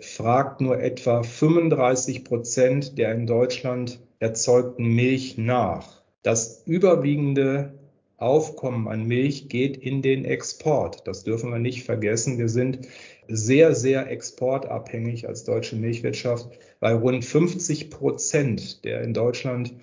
fragt 0.00 0.60
nur 0.60 0.80
etwa 0.80 1.22
35 1.22 2.24
Prozent 2.24 2.98
der 2.98 3.14
in 3.14 3.26
Deutschland 3.26 4.00
erzeugten 4.18 4.86
Milch 4.94 5.38
nach. 5.38 6.02
Das 6.22 6.62
überwiegende 6.66 7.74
Aufkommen 8.16 8.88
an 8.88 9.04
Milch 9.04 9.48
geht 9.48 9.76
in 9.76 10.00
den 10.00 10.24
Export. 10.24 11.06
Das 11.06 11.24
dürfen 11.24 11.50
wir 11.50 11.58
nicht 11.58 11.84
vergessen. 11.84 12.38
Wir 12.38 12.48
sind 12.48 12.80
sehr, 13.28 13.74
sehr 13.74 14.10
exportabhängig 14.10 15.28
als 15.28 15.44
deutsche 15.44 15.76
Milchwirtschaft, 15.76 16.48
weil 16.80 16.94
rund 16.96 17.24
50 17.24 17.90
Prozent 17.90 18.84
der 18.84 19.02
in 19.02 19.14
Deutschland 19.14 19.74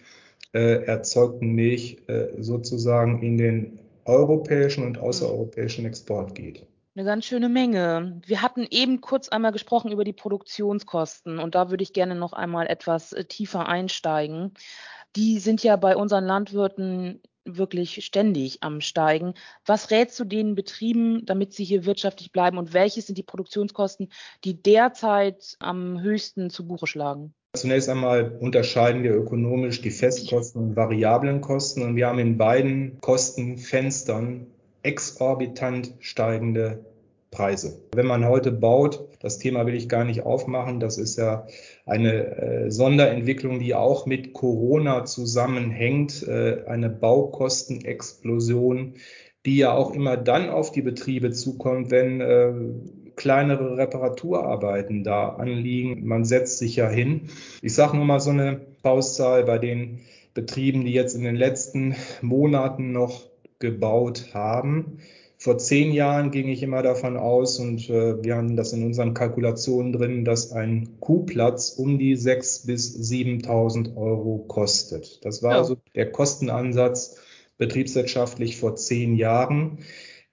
äh, 0.54 0.84
erzeugten 0.86 1.54
Milch 1.54 1.98
äh, 2.08 2.28
sozusagen 2.40 3.22
in 3.22 3.38
den 3.38 3.80
europäischen 4.06 4.86
und 4.86 4.98
außereuropäischen 4.98 5.86
Export 5.86 6.36
geht. 6.36 6.66
Eine 6.94 7.06
ganz 7.06 7.26
schöne 7.26 7.48
Menge. 7.48 8.22
Wir 8.26 8.42
hatten 8.42 8.68
eben 8.70 9.00
kurz 9.00 9.30
einmal 9.30 9.54
gesprochen 9.54 9.92
über 9.92 10.04
die 10.04 10.12
Produktionskosten 10.12 11.40
und 11.40 11.56
da 11.56 11.70
würde 11.70 11.84
ich 11.84 11.94
gerne 11.94 12.16
noch 12.16 12.34
einmal 12.34 12.68
etwas 12.68 13.14
äh, 13.14 13.24
tiefer 13.24 13.68
einsteigen. 13.68 14.54
Die 15.16 15.40
sind 15.40 15.64
ja 15.64 15.76
bei 15.78 15.96
unseren 15.96 16.26
Landwirten 16.26 17.22
wirklich 17.46 18.06
ständig 18.06 18.60
am 18.62 18.82
Steigen. 18.82 19.34
Was 19.66 19.92
rätst 19.92 20.20
du 20.20 20.26
den 20.26 20.56
Betrieben, 20.56 21.26
damit 21.26 21.54
sie 21.54 21.64
hier 21.64 21.86
wirtschaftlich 21.86 22.32
bleiben 22.32 22.58
und 22.58 22.74
welche 22.74 23.02
sind 23.02 23.18
die 23.18 23.24
Produktionskosten, 23.24 24.12
die 24.44 24.62
derzeit 24.62 25.56
am 25.60 26.02
höchsten 26.02 26.50
zu 26.50 26.68
Buche 26.68 26.88
schlagen? 26.88 27.34
Zunächst 27.54 27.90
einmal 27.90 28.38
unterscheiden 28.40 29.04
wir 29.04 29.14
ökonomisch 29.14 29.82
die 29.82 29.92
Festkosten 29.92 30.62
und 30.62 30.76
variablen 30.76 31.42
Kosten 31.42 31.82
und 31.82 31.98
wir 31.98 32.08
haben 32.08 32.20
in 32.20 32.38
beiden 32.38 32.98
Kostenfenstern 33.02 34.48
exorbitant 34.84 35.94
steigende 36.00 36.86
Preise. 37.30 37.82
Wenn 37.94 38.08
man 38.08 38.26
heute 38.26 38.52
baut, 38.52 39.08
das 39.20 39.38
Thema 39.38 39.66
will 39.66 39.76
ich 39.76 39.90
gar 39.90 40.04
nicht 40.04 40.24
aufmachen, 40.24 40.80
das 40.80 40.98
ist 40.98 41.18
ja 41.18 41.48
eine 41.92 42.38
äh, 42.38 42.72
Sonderentwicklung, 42.72 43.60
die 43.60 43.76
auch 43.76 44.06
mit 44.06 44.32
Corona 44.34 45.04
zusammenhängt, 45.04 46.26
äh, 46.26 46.64
eine 46.66 46.90
Baukostenexplosion, 46.90 48.94
die 49.46 49.58
ja 49.58 49.74
auch 49.74 49.94
immer 49.94 50.16
dann 50.16 50.50
auf 50.50 50.72
die 50.72 50.82
Betriebe 50.82 51.32
zukommt, 51.32 51.92
wenn 51.92 52.22
äh, 52.22 52.54
kleinere 53.18 53.78
Reparaturarbeiten 53.78 55.04
da 55.04 55.30
anliegen. 55.30 56.08
Man 56.08 56.24
setzt 56.24 56.60
sich 56.60 56.78
ja 56.78 56.90
hin. 56.90 57.24
Ich 57.62 57.74
sage 57.74 57.98
nur 57.98 58.06
mal 58.06 58.22
so 58.22 58.30
eine 58.30 58.62
Faustzahl 58.82 59.44
bei 59.44 59.58
den 59.58 60.00
Betrieben, 60.34 60.86
die 60.86 60.94
jetzt 60.94 61.14
in 61.14 61.24
den 61.24 61.36
letzten 61.36 61.96
Monaten 62.22 62.94
noch 62.94 63.26
gebaut 63.60 64.30
haben. 64.34 65.00
Vor 65.42 65.58
zehn 65.58 65.92
Jahren 65.92 66.30
ging 66.30 66.50
ich 66.50 66.62
immer 66.62 66.84
davon 66.84 67.18
aus, 67.18 67.58
und 67.58 67.90
äh, 67.90 68.24
wir 68.24 68.36
haben 68.36 68.56
das 68.56 68.74
in 68.74 68.86
unseren 68.86 69.16
Kalkulationen 69.16 69.92
drin, 69.92 70.24
dass 70.24 70.52
ein 70.52 71.00
Kuhplatz 71.00 71.72
um 71.72 71.98
die 71.98 72.16
6.000 72.16 72.68
bis 72.68 73.12
7.000 73.12 73.98
Euro 73.98 74.46
kostet. 74.48 75.26
Das 75.26 75.42
war 75.42 75.54
ja. 75.54 75.58
also 75.58 75.78
der 75.96 76.12
Kostenansatz 76.12 77.20
betriebswirtschaftlich 77.58 78.58
vor 78.58 78.76
zehn 78.76 79.16
Jahren. 79.16 79.80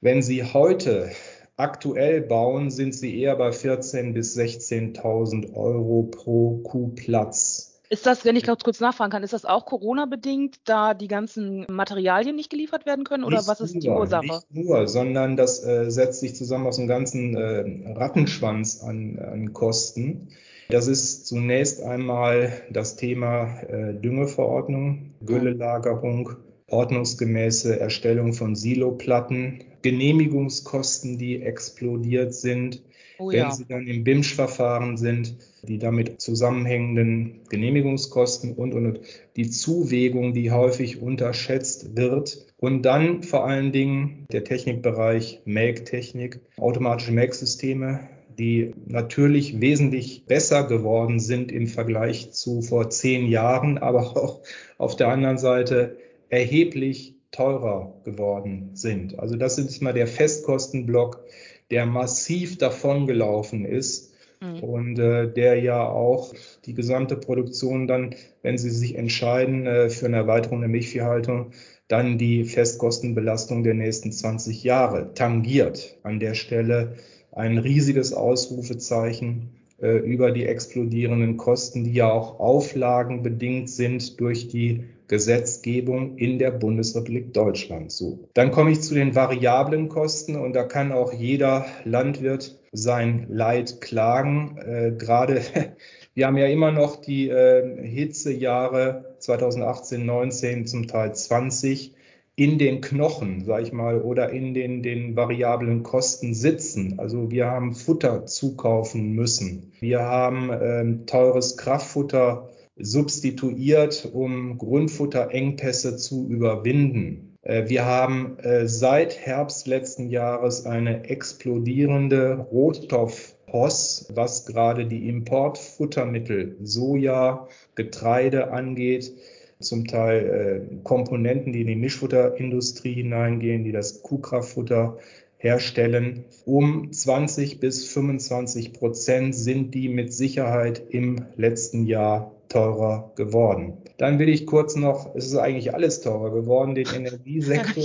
Wenn 0.03 0.21
Sie 0.21 0.45
heute 0.45 1.11
aktuell 1.57 2.21
bauen, 2.21 2.71
sind 2.71 2.95
Sie 2.95 3.19
eher 3.19 3.37
bei 3.37 3.49
14.000 3.49 4.13
bis 4.13 4.37
16.000 4.37 5.55
Euro 5.55 6.03
pro 6.03 6.59
Kuhplatz. 6.59 7.78
Ist 7.91 8.05
das, 8.05 8.25
wenn 8.25 8.37
ich 8.37 8.45
ganz 8.45 8.63
kurz 8.65 8.81
nachfragen 8.81 9.11
kann, 9.11 9.23
ist 9.23 9.33
das 9.33 9.47
auch 9.47 9.65
Corona-bedingt, 9.65 10.57
da 10.65 10.93
die 10.93 11.09
ganzen 11.09 11.65
Materialien 11.71 12.37
nicht 12.37 12.51
geliefert 12.51 12.85
werden 12.85 13.05
können 13.05 13.25
oder 13.25 13.39
nicht 13.39 13.49
was 13.49 13.61
ist 13.61 13.75
nur, 13.75 13.81
die 13.81 13.89
Ursache? 13.89 14.27
Nicht 14.27 14.69
nur, 14.69 14.87
sondern 14.87 15.37
das 15.37 15.65
äh, 15.65 15.91
setzt 15.91 16.21
sich 16.21 16.35
zusammen 16.35 16.67
aus 16.67 16.79
einem 16.79 16.89
ganzen 16.89 17.35
äh, 17.35 17.93
Rattenschwanz 17.93 18.83
an, 18.83 19.19
an, 19.19 19.53
Kosten. 19.55 20.29
Das 20.69 20.87
ist 20.87 21.27
zunächst 21.27 21.83
einmal 21.83 22.53
das 22.71 22.97
Thema 22.97 23.59
äh, 23.63 23.95
Düngeverordnung, 23.95 25.15
Güllelagerung, 25.25 26.37
ordnungsgemäße 26.67 27.81
Erstellung 27.81 28.35
von 28.35 28.55
Siloplatten, 28.55 29.65
Genehmigungskosten, 29.81 31.17
die 31.17 31.41
explodiert 31.41 32.35
sind, 32.35 32.83
Oh, 33.19 33.31
Wenn 33.31 33.39
ja. 33.39 33.51
Sie 33.51 33.65
dann 33.65 33.87
im 33.87 34.05
BIMSCH-Verfahren 34.05 34.97
sind, 34.97 35.37
die 35.63 35.79
damit 35.79 36.21
zusammenhängenden 36.21 37.41
Genehmigungskosten 37.49 38.53
und, 38.53 38.75
und 38.75 39.01
die 39.37 39.51
Zuwägung, 39.51 40.35
die 40.35 40.53
häufig 40.53 41.03
unterschätzt 41.03 41.97
wird. 41.97 42.47
Und 42.59 42.83
dann 42.83 43.25
vor 43.25 43.45
allen 43.45 43.73
Dingen 43.73 44.27
der 44.31 44.45
Technikbereich 44.45 45.43
Melktechnik, 45.45 46.41
automatische 46.57 47.13
Melksysteme, 47.13 48.09
die 48.39 48.73
natürlich 48.87 49.61
wesentlich 49.61 50.25
besser 50.27 50.65
geworden 50.65 51.19
sind 51.19 51.51
im 51.51 51.67
Vergleich 51.67 52.31
zu 52.31 52.63
vor 52.63 52.89
zehn 52.89 53.27
Jahren, 53.27 53.79
aber 53.79 54.17
auch 54.17 54.43
auf 54.79 54.95
der 54.95 55.09
anderen 55.09 55.39
Seite 55.39 55.97
erheblich 56.29 57.17
teurer 57.33 58.01
geworden 58.05 58.71
sind. 58.75 59.19
Also 59.19 59.37
das 59.37 59.59
ist 59.59 59.83
mal 59.83 59.93
der 59.93 60.07
Festkostenblock, 60.07 61.25
der 61.71 61.87
massiv 61.87 62.59
davongelaufen 62.59 63.65
ist 63.65 64.13
mhm. 64.41 64.61
und 64.61 64.99
äh, 64.99 65.33
der 65.33 65.61
ja 65.61 65.87
auch 65.87 66.35
die 66.65 66.75
gesamte 66.75 67.17
Produktion 67.17 67.87
dann, 67.87 68.15
wenn 68.43 68.59
sie 68.59 68.71
sich 68.71 68.95
entscheiden 68.95 69.67
äh, 69.67 69.91
für 69.91 70.07
eine 70.07 70.17
Erweiterung 70.17 70.61
der 70.61 70.69
Milchviehhaltung, 70.69 71.53
dann 71.89 72.19
die 72.19 72.45
Festkostenbelastung 72.45 73.63
der 73.65 73.75
nächsten 73.75 74.13
20 74.13 74.63
Jahre 74.63 75.15
tangiert. 75.15 75.97
An 76.03 76.21
der 76.21 76.35
Stelle 76.35 76.97
ein 77.33 77.59
riesiges 77.59 78.13
Ausrufezeichen 78.13 79.51
äh, 79.81 79.97
über 79.99 80.31
die 80.31 80.45
explodierenden 80.45 81.37
Kosten, 81.37 81.85
die 81.85 81.95
ja 81.95 82.11
auch 82.11 82.41
auflagenbedingt 82.41 83.71
sind 83.71 84.21
durch 84.21 84.49
die 84.49 84.85
Gesetzgebung 85.09 86.17
in 86.19 86.39
der 86.39 86.51
Bundesrepublik 86.51 87.33
Deutschland. 87.33 87.91
So. 87.91 88.29
Dann 88.35 88.51
komme 88.51 88.71
ich 88.71 88.83
zu 88.83 88.95
den 88.95 89.15
variablen 89.15 89.89
Kosten 89.89 90.37
und 90.37 90.53
da 90.53 90.65
kann 90.65 90.93
auch 90.93 91.13
jeder 91.13 91.67
Landwirt 91.85 92.59
sein 92.73 93.27
Leid 93.29 93.81
klagen. 93.81 94.59
Äh, 94.59 94.93
Gerade 94.97 95.41
wir 96.15 96.27
haben 96.27 96.37
ja 96.37 96.47
immer 96.47 96.71
noch 96.71 96.97
die 96.97 97.29
äh, 97.29 97.87
Hitzejahre 97.87 99.17
2018, 99.19 100.05
19, 100.05 100.67
zum 100.67 100.87
Teil 100.87 101.15
20 101.15 101.95
in 102.37 102.57
den 102.57 102.81
Knochen, 102.81 103.45
sage 103.45 103.65
ich 103.65 103.73
mal, 103.73 104.01
oder 104.01 104.31
in 104.31 104.55
den, 104.55 104.85
den 104.85 105.17
variablen 105.17 105.83
Kosten 105.83 106.35
sitzen. 106.35 107.01
Also 107.01 107.33
wir 107.33 107.47
haben 107.47 107.75
Futter 107.75 108.27
zukaufen 108.27 109.13
müssen. 109.13 109.73
Wir 109.81 110.03
haben 110.03 110.51
ähm, 110.53 111.07
teures 111.07 111.57
Kraftfutter 111.57 112.49
substituiert, 112.79 114.09
um 114.13 114.59
Grundfutterengpässe 114.59 115.97
zu 115.97 116.29
überwinden. 116.29 117.37
Äh, 117.43 117.69
wir 117.69 117.85
haben 117.85 118.39
äh, 118.39 118.69
seit 118.69 119.19
Herbst 119.19 119.67
letzten 119.67 120.11
Jahres 120.11 120.67
eine 120.67 121.09
explodierende 121.09 122.47
Rohstoffpost, 122.53 124.15
was 124.15 124.47
gerade 124.47 124.87
die 124.87 125.09
Importfuttermittel 125.09 126.57
Soja, 126.63 127.49
Getreide 127.75 128.51
angeht, 128.51 129.13
zum 129.61 129.87
Teil 129.87 130.69
äh, 130.71 130.77
Komponenten, 130.85 131.53
die 131.53 131.63
in 131.63 131.67
die 131.67 131.75
Mischfutterindustrie 131.75 132.95
hineingehen, 132.95 133.65
die 133.65 133.73
das 133.73 134.03
Kuhkraftfutter 134.03 134.99
herstellen. 135.37 136.25
Um 136.45 136.93
20 136.93 137.61
bis 137.61 137.87
25 137.89 138.73
Prozent 138.73 139.35
sind 139.35 139.75
die 139.75 139.89
mit 139.89 140.13
Sicherheit 140.13 140.83
im 140.91 141.25
letzten 141.37 141.87
Jahr 141.87 142.38
teurer 142.49 143.13
geworden. 143.17 143.79
Dann 143.99 144.19
will 144.19 144.29
ich 144.29 144.47
kurz 144.47 144.77
noch, 144.77 145.15
es 145.15 145.27
ist 145.27 145.37
eigentlich 145.37 145.75
alles 145.75 146.01
teurer 146.01 146.31
geworden, 146.31 146.75
den 146.75 146.87
Energiesektor 146.95 147.83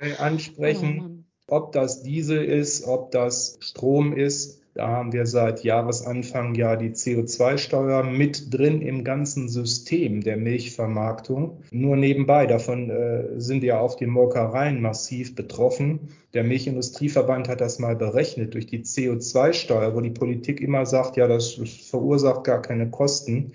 ja, 0.00 0.16
ansprechen. 0.18 1.26
Oh, 1.48 1.56
ob 1.56 1.72
das 1.72 2.02
Diesel 2.02 2.42
ist, 2.42 2.86
ob 2.86 3.10
das 3.10 3.58
Strom 3.60 4.12
ist. 4.12 4.62
Da 4.74 4.88
haben 4.88 5.12
wir 5.12 5.26
seit 5.26 5.64
Jahresanfang 5.64 6.54
ja 6.54 6.76
die 6.76 6.92
CO2-Steuer 6.92 8.04
mit 8.04 8.54
drin 8.54 8.80
im 8.80 9.04
ganzen 9.04 9.50
System 9.50 10.22
der 10.22 10.38
Milchvermarktung. 10.38 11.62
Nur 11.70 11.96
nebenbei, 11.96 12.46
davon 12.46 12.88
äh, 12.88 13.38
sind 13.38 13.64
ja 13.64 13.80
auch 13.80 13.96
die 13.96 14.06
Molkereien 14.06 14.80
massiv 14.80 15.34
betroffen. 15.34 16.08
Der 16.32 16.42
Milchindustrieverband 16.42 17.48
hat 17.48 17.60
das 17.60 17.78
mal 17.80 17.96
berechnet 17.96 18.54
durch 18.54 18.64
die 18.64 18.82
CO2-Steuer, 18.82 19.94
wo 19.94 20.00
die 20.00 20.10
Politik 20.10 20.62
immer 20.62 20.86
sagt, 20.86 21.18
ja, 21.18 21.28
das 21.28 21.60
verursacht 21.90 22.44
gar 22.44 22.62
keine 22.62 22.88
Kosten. 22.88 23.52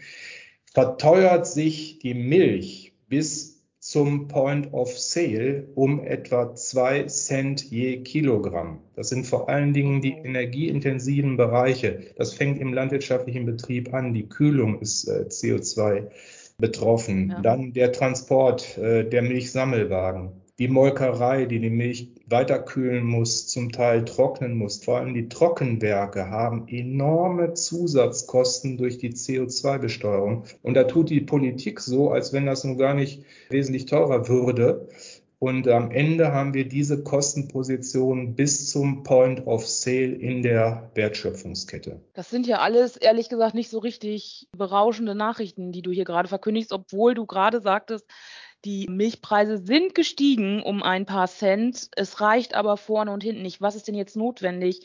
Verteuert 0.77 1.48
sich 1.48 1.98
die 1.98 2.13
Milch 2.13 2.93
bis 3.10 3.63
zum 3.79 4.27
Point 4.27 4.74
of 4.74 4.96
Sale 4.96 5.69
um 5.74 6.05
etwa 6.05 6.53
zwei 6.53 7.05
Cent 7.05 7.63
je 7.63 8.03
Kilogramm. 8.03 8.81
Das 8.96 9.10
sind 9.10 9.25
vor 9.25 9.50
allen 9.50 9.74
Dingen 9.74 10.01
die 10.01 10.12
energieintensiven 10.12 11.36
Bereiche. 11.36 12.12
Das 12.17 12.36
fängt 12.36 12.62
im 12.62 12.75
landwirtschaftlichen 12.75 13.48
Betrieb 13.48 13.91
an. 13.91 14.13
Die 14.13 14.29
Kühlung 14.29 14.79
ist 14.79 15.07
äh, 15.07 15.25
CO2 15.27 16.12
betroffen. 16.60 17.31
Ja. 17.31 17.41
Dann 17.41 17.74
der 17.74 17.91
Transport 17.91 18.77
äh, 18.77 19.03
der 19.03 19.24
Milchsammelwagen 19.24 20.43
die 20.60 20.68
Molkerei, 20.68 21.46
die 21.46 21.60
die 21.60 21.70
Milch 21.70 22.10
weiterkühlen 22.26 23.04
muss, 23.04 23.48
zum 23.48 23.72
Teil 23.72 24.06
trocknen 24.06 24.58
muss. 24.58 24.84
Vor 24.84 24.98
allem 24.98 25.14
die 25.14 25.30
Trockenwerke 25.30 26.30
haben 26.30 26.68
enorme 26.68 27.54
Zusatzkosten 27.54 28.78
durch 28.78 28.98
die 28.98 29.14
CO2-Besteuerung. 29.14 30.46
Und 30.64 30.74
da 30.74 30.86
tut 30.86 31.10
die 31.10 31.22
Politik 31.22 31.80
so, 31.80 32.10
als 32.10 32.34
wenn 32.34 32.48
das 32.48 32.64
nun 32.64 32.78
gar 32.78 32.96
nicht 32.96 33.24
wesentlich 33.50 33.86
teurer 33.86 34.28
würde. 34.28 34.88
Und 35.40 35.68
am 35.68 35.92
Ende 35.92 36.32
haben 36.32 36.56
wir 36.56 36.68
diese 36.68 37.04
Kostenposition 37.04 38.34
bis 38.34 38.72
zum 38.72 39.04
Point 39.04 39.46
of 39.46 39.68
Sale 39.68 40.16
in 40.16 40.42
der 40.42 40.90
Wertschöpfungskette. 40.96 42.02
Das 42.14 42.32
sind 42.32 42.48
ja 42.48 42.58
alles, 42.58 42.98
ehrlich 42.98 43.30
gesagt, 43.30 43.54
nicht 43.54 43.70
so 43.70 43.78
richtig 43.78 44.48
berauschende 44.58 45.14
Nachrichten, 45.14 45.72
die 45.72 45.84
du 45.84 45.92
hier 45.92 46.06
gerade 46.06 46.28
verkündigst, 46.28 46.74
obwohl 46.74 47.14
du 47.14 47.28
gerade 47.28 47.62
sagtest, 47.62 48.08
die 48.66 48.88
Milchpreise 48.90 49.58
sind 49.58 49.96
gestiegen 49.96 50.62
um 50.64 50.84
ein 50.84 51.06
paar 51.06 51.28
Cent. 51.28 51.90
Es 51.96 52.22
reicht 52.22 52.56
aber 52.56 52.78
vorne 52.78 53.12
und 53.12 53.24
hinten 53.24 53.42
nicht. 53.42 53.62
Was 53.62 53.76
ist 53.76 53.88
denn 53.88 53.96
jetzt 53.96 54.16
notwendig, 54.16 54.82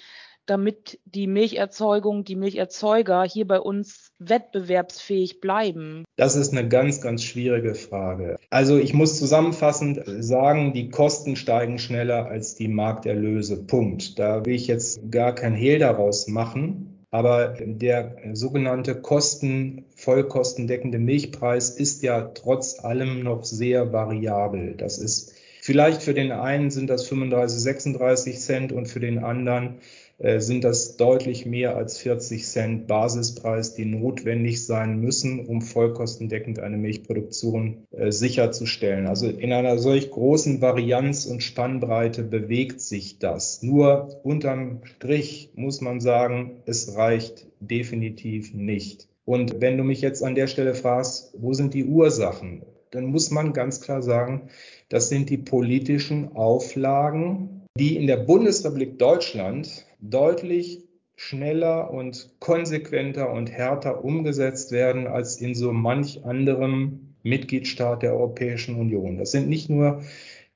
damit 0.46 0.98
die 1.04 1.26
Milcherzeugung, 1.26 2.24
die 2.24 2.36
Milcherzeuger 2.36 3.24
hier 3.24 3.46
bei 3.46 3.60
uns 3.60 4.10
wettbewerbsfähig 4.18 5.40
bleiben? 5.40 6.04
Das 6.16 6.36
ist 6.36 6.52
eine 6.52 6.68
ganz, 6.68 7.00
ganz 7.00 7.22
schwierige 7.22 7.74
Frage. 7.74 8.36
Also 8.50 8.78
ich 8.78 8.92
muss 8.92 9.18
zusammenfassend 9.18 10.02
sagen, 10.06 10.72
die 10.72 10.90
Kosten 10.90 11.36
steigen 11.36 11.78
schneller 11.78 12.26
als 12.26 12.54
die 12.54 12.68
Markterlöse. 12.68 13.64
Punkt. 13.64 14.18
Da 14.18 14.44
will 14.44 14.54
ich 14.54 14.66
jetzt 14.66 15.10
gar 15.10 15.34
kein 15.34 15.54
Hehl 15.54 15.78
daraus 15.78 16.28
machen. 16.28 16.98
Aber 17.10 17.56
der 17.60 18.16
sogenannte 18.32 18.98
Kosten, 19.00 19.84
vollkostendeckende 20.02 20.98
Milchpreis 20.98 21.70
ist 21.70 22.02
ja 22.02 22.22
trotz 22.34 22.82
allem 22.82 23.22
noch 23.22 23.44
sehr 23.44 23.92
variabel. 23.92 24.74
Das 24.76 24.98
ist 24.98 25.32
vielleicht 25.60 26.02
für 26.02 26.12
den 26.12 26.32
einen 26.32 26.72
sind 26.72 26.90
das 26.90 27.06
35, 27.06 27.60
36 27.60 28.40
Cent 28.40 28.72
und 28.72 28.86
für 28.88 28.98
den 28.98 29.22
anderen 29.22 29.76
äh, 30.18 30.40
sind 30.40 30.64
das 30.64 30.96
deutlich 30.96 31.46
mehr 31.46 31.76
als 31.76 31.98
40 31.98 32.44
Cent 32.44 32.86
Basispreis, 32.88 33.74
die 33.74 33.84
notwendig 33.84 34.66
sein 34.66 34.98
müssen, 34.98 35.46
um 35.46 35.62
vollkostendeckend 35.62 36.58
eine 36.58 36.78
Milchproduktion 36.78 37.86
äh, 37.92 38.10
sicherzustellen. 38.10 39.06
Also 39.06 39.28
in 39.28 39.52
einer 39.52 39.78
solch 39.78 40.10
großen 40.10 40.60
Varianz 40.60 41.26
und 41.26 41.44
Spannbreite 41.44 42.24
bewegt 42.24 42.80
sich 42.80 43.20
das. 43.20 43.62
Nur 43.62 44.20
unterm 44.24 44.80
Strich 44.82 45.50
muss 45.54 45.80
man 45.80 46.00
sagen, 46.00 46.62
es 46.66 46.96
reicht 46.96 47.46
definitiv 47.60 48.52
nicht. 48.52 49.06
Und 49.24 49.60
wenn 49.60 49.78
du 49.78 49.84
mich 49.84 50.00
jetzt 50.00 50.22
an 50.22 50.34
der 50.34 50.46
Stelle 50.46 50.74
fragst, 50.74 51.34
wo 51.38 51.52
sind 51.52 51.74
die 51.74 51.84
Ursachen, 51.84 52.64
dann 52.90 53.06
muss 53.06 53.30
man 53.30 53.52
ganz 53.52 53.80
klar 53.80 54.02
sagen, 54.02 54.48
das 54.88 55.08
sind 55.08 55.30
die 55.30 55.38
politischen 55.38 56.36
Auflagen, 56.36 57.66
die 57.78 57.96
in 57.96 58.06
der 58.06 58.18
Bundesrepublik 58.18 58.98
Deutschland 58.98 59.86
deutlich 60.00 60.84
schneller 61.16 61.90
und 61.90 62.34
konsequenter 62.40 63.32
und 63.32 63.50
härter 63.50 64.04
umgesetzt 64.04 64.72
werden 64.72 65.06
als 65.06 65.40
in 65.40 65.54
so 65.54 65.72
manch 65.72 66.24
anderem 66.24 67.14
Mitgliedstaat 67.22 68.02
der 68.02 68.14
Europäischen 68.14 68.74
Union. 68.74 69.18
Das 69.18 69.30
sind 69.30 69.48
nicht 69.48 69.70
nur 69.70 70.02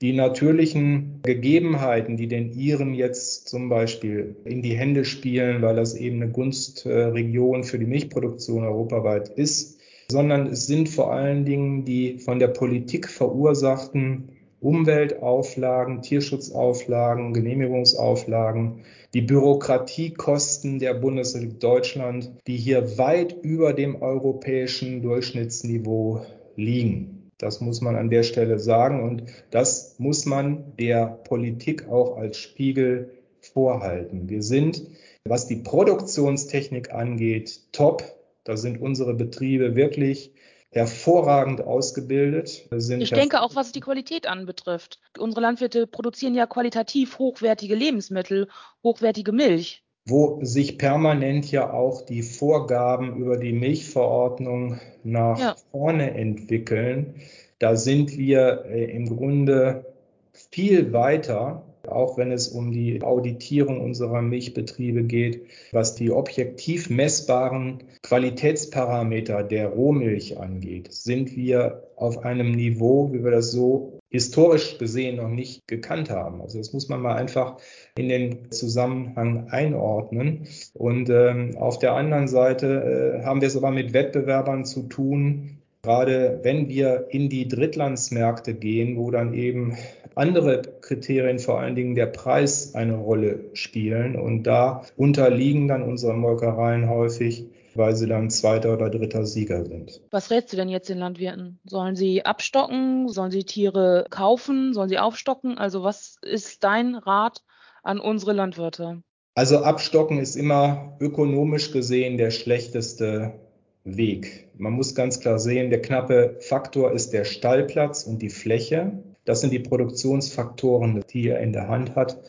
die 0.03 0.13
natürlichen 0.13 1.21
Gegebenheiten, 1.23 2.17
die 2.17 2.29
den 2.29 2.53
Iren 2.53 2.93
jetzt 2.93 3.49
zum 3.49 3.69
Beispiel 3.69 4.37
in 4.45 4.61
die 4.61 4.77
Hände 4.77 5.05
spielen, 5.05 5.63
weil 5.63 5.77
das 5.77 5.95
eben 5.95 6.23
eine 6.23 6.31
Gunstregion 6.31 7.65
für 7.65 7.79
die 7.79 7.87
Milchproduktion 7.87 8.65
europaweit 8.65 9.31
ist, 9.31 9.79
sondern 10.11 10.49
es 10.49 10.67
sind 10.67 10.89
vor 10.89 11.13
allen 11.13 11.45
Dingen 11.45 11.85
die 11.85 12.19
von 12.19 12.39
der 12.39 12.49
Politik 12.49 13.09
verursachten 13.09 14.29
Umweltauflagen, 14.61 16.03
Tierschutzauflagen, 16.03 17.33
Genehmigungsauflagen, 17.33 18.81
die 19.15 19.23
Bürokratiekosten 19.23 20.79
der 20.79 20.95
Bundesrepublik 20.95 21.61
Deutschland, 21.61 22.33
die 22.47 22.57
hier 22.57 22.99
weit 22.99 23.37
über 23.43 23.73
dem 23.73 24.03
europäischen 24.03 25.03
Durchschnittsniveau 25.03 26.23
liegen. 26.57 27.16
Das 27.39 27.61
muss 27.61 27.81
man 27.81 27.97
an 27.97 28.11
der 28.11 28.23
Stelle 28.23 28.59
sagen 28.59 29.03
und 29.03 29.25
das 29.51 29.97
muss 29.99 30.25
man 30.25 30.75
der 30.79 31.07
Politik 31.07 31.89
auch 31.89 32.17
als 32.17 32.39
Spiegel 32.39 33.11
vorhalten. 33.41 34.29
Wir 34.29 34.43
sind, 34.43 34.83
was 35.25 35.47
die 35.47 35.57
Produktionstechnik 35.57 36.93
angeht, 36.93 37.61
top. 37.73 38.05
Da 38.45 38.57
sind 38.57 38.81
unsere 38.81 39.15
Betriebe 39.15 39.75
wirklich 39.75 40.33
hervorragend 40.71 41.63
ausgebildet. 41.63 42.69
Sind 42.71 43.01
ich 43.01 43.11
denke 43.11 43.41
auch, 43.41 43.55
was 43.55 43.73
die 43.73 43.81
Qualität 43.81 44.27
anbetrifft. 44.27 45.01
Unsere 45.19 45.41
Landwirte 45.41 45.87
produzieren 45.87 46.35
ja 46.35 46.47
qualitativ 46.47 47.19
hochwertige 47.19 47.75
Lebensmittel, 47.75 48.49
hochwertige 48.83 49.33
Milch. 49.33 49.86
Wo 50.07 50.39
sich 50.43 50.79
permanent 50.79 51.51
ja 51.51 51.73
auch 51.73 52.03
die 52.03 52.23
Vorgaben 52.23 53.17
über 53.17 53.37
die 53.37 53.53
Milchverordnung 53.53 54.79
nach 55.03 55.39
ja. 55.39 55.57
vorne 55.73 56.15
entwickeln, 56.15 57.15
da 57.59 57.77
sind 57.77 58.17
wir 58.17 58.65
äh, 58.67 58.85
im 58.85 59.17
Grunde 59.17 59.85
viel 60.33 60.93
weiter 60.93 61.66
auch 61.89 62.17
wenn 62.19 62.33
es 62.33 62.49
um 62.49 62.73
die 62.73 63.03
Auditierung 63.03 63.81
unserer 63.81 64.23
Milchbetriebe 64.23 65.05
geht, 65.05 65.47
was 65.73 65.95
die 65.95 66.11
objektiv 66.11 66.91
messbaren 66.91 67.85
Qualitätsparameter 68.03 69.43
der 69.43 69.69
Rohmilch 69.69 70.39
angeht, 70.39 70.93
sind 70.93 71.37
wir 71.37 71.85
auf 71.97 72.25
einem 72.25 72.53
Niveau, 72.53 73.13
wie 73.13 73.25
wir 73.25 73.31
das 73.31 73.51
so 73.51 73.99
historisch 74.11 74.79
gesehen 74.79 75.17
noch 75.17 75.29
nicht 75.29 75.67
gekannt 75.67 76.11
haben. 76.11 76.41
Also 76.41 76.59
das 76.59 76.73
muss 76.73 76.89
man 76.89 77.01
mal 77.01 77.17
einfach 77.17 77.59
in 77.97 78.09
den 78.09 78.51
Zusammenhang 78.51 79.49
einordnen. 79.51 80.47
Und 80.75 81.11
ähm, 81.11 81.57
auf 81.57 81.79
der 81.79 81.95
anderen 81.95 82.29
Seite 82.29 83.21
äh, 83.21 83.25
haben 83.25 83.41
wir 83.41 83.49
es 83.49 83.57
aber 83.57 83.71
mit 83.71 83.93
Wettbewerbern 83.93 84.65
zu 84.65 84.85
tun, 84.85 85.56
gerade 85.87 86.41
wenn 86.43 86.69
wir 86.69 87.07
in 87.11 87.29
die 87.29 87.47
Drittlandsmärkte 87.47 88.55
gehen, 88.55 88.97
wo 88.97 89.13
dann 89.13 89.35
eben 89.35 89.77
andere 90.17 90.63
Kriterien, 90.81 91.39
vor 91.39 91.61
allen 91.61 91.77
Dingen 91.77 91.95
der 91.95 92.07
Preis, 92.07 92.75
eine 92.75 92.97
Rolle 92.97 93.51
spielen. 93.53 94.17
Und 94.17 94.43
da 94.43 94.83
unterliegen 94.97 95.69
dann 95.69 95.85
unsere 95.85 96.15
Molkereien 96.15 96.89
häufig, 96.89 97.47
weil 97.77 97.95
sie 97.95 98.09
dann 98.09 98.31
zweiter 98.31 98.73
oder 98.73 98.91
dritter 98.91 99.25
Sieger 99.25 99.65
sind. 99.65 100.01
Was 100.11 100.31
rätst 100.33 100.53
du 100.53 100.57
denn 100.57 100.69
jetzt 100.69 100.89
den 100.89 100.99
Landwirten? 100.99 101.61
Sollen 101.65 101.95
sie 101.95 102.25
abstocken? 102.25 103.09
Sollen 103.09 103.31
sie 103.31 103.45
Tiere 103.45 104.07
kaufen? 104.11 104.75
Sollen 104.75 104.89
sie 104.89 104.99
aufstocken? 104.99 105.57
Also 105.57 105.85
was 105.85 106.17
ist 106.21 106.65
dein 106.65 106.97
Rat 106.97 107.45
an 107.85 108.01
unsere 108.01 108.33
Landwirte? 108.33 109.03
Also 109.37 109.59
abstocken 109.59 110.19
ist 110.19 110.35
immer 110.35 110.97
ökonomisch 110.99 111.71
gesehen 111.71 112.17
der 112.17 112.33
schlechteste 112.33 113.46
Weg. 113.87 114.49
Man 114.59 114.73
muss 114.73 114.95
ganz 114.95 115.21
klar 115.21 115.39
sehen, 115.39 115.71
der 115.71 115.81
knappe 115.81 116.37
Faktor 116.41 116.93
ist 116.93 117.13
der 117.13 117.25
Stallplatz 117.25 118.03
und 118.03 118.21
die 118.21 118.31
Fläche. 118.31 119.03
Das 119.25 119.41
sind 119.41 119.53
die 119.53 119.61
Produktionsfaktoren, 119.61 121.05
die 121.11 121.29
er 121.29 121.41
in 121.41 121.53
der 121.53 121.69
Hand 121.69 121.95
hat. 121.95 122.21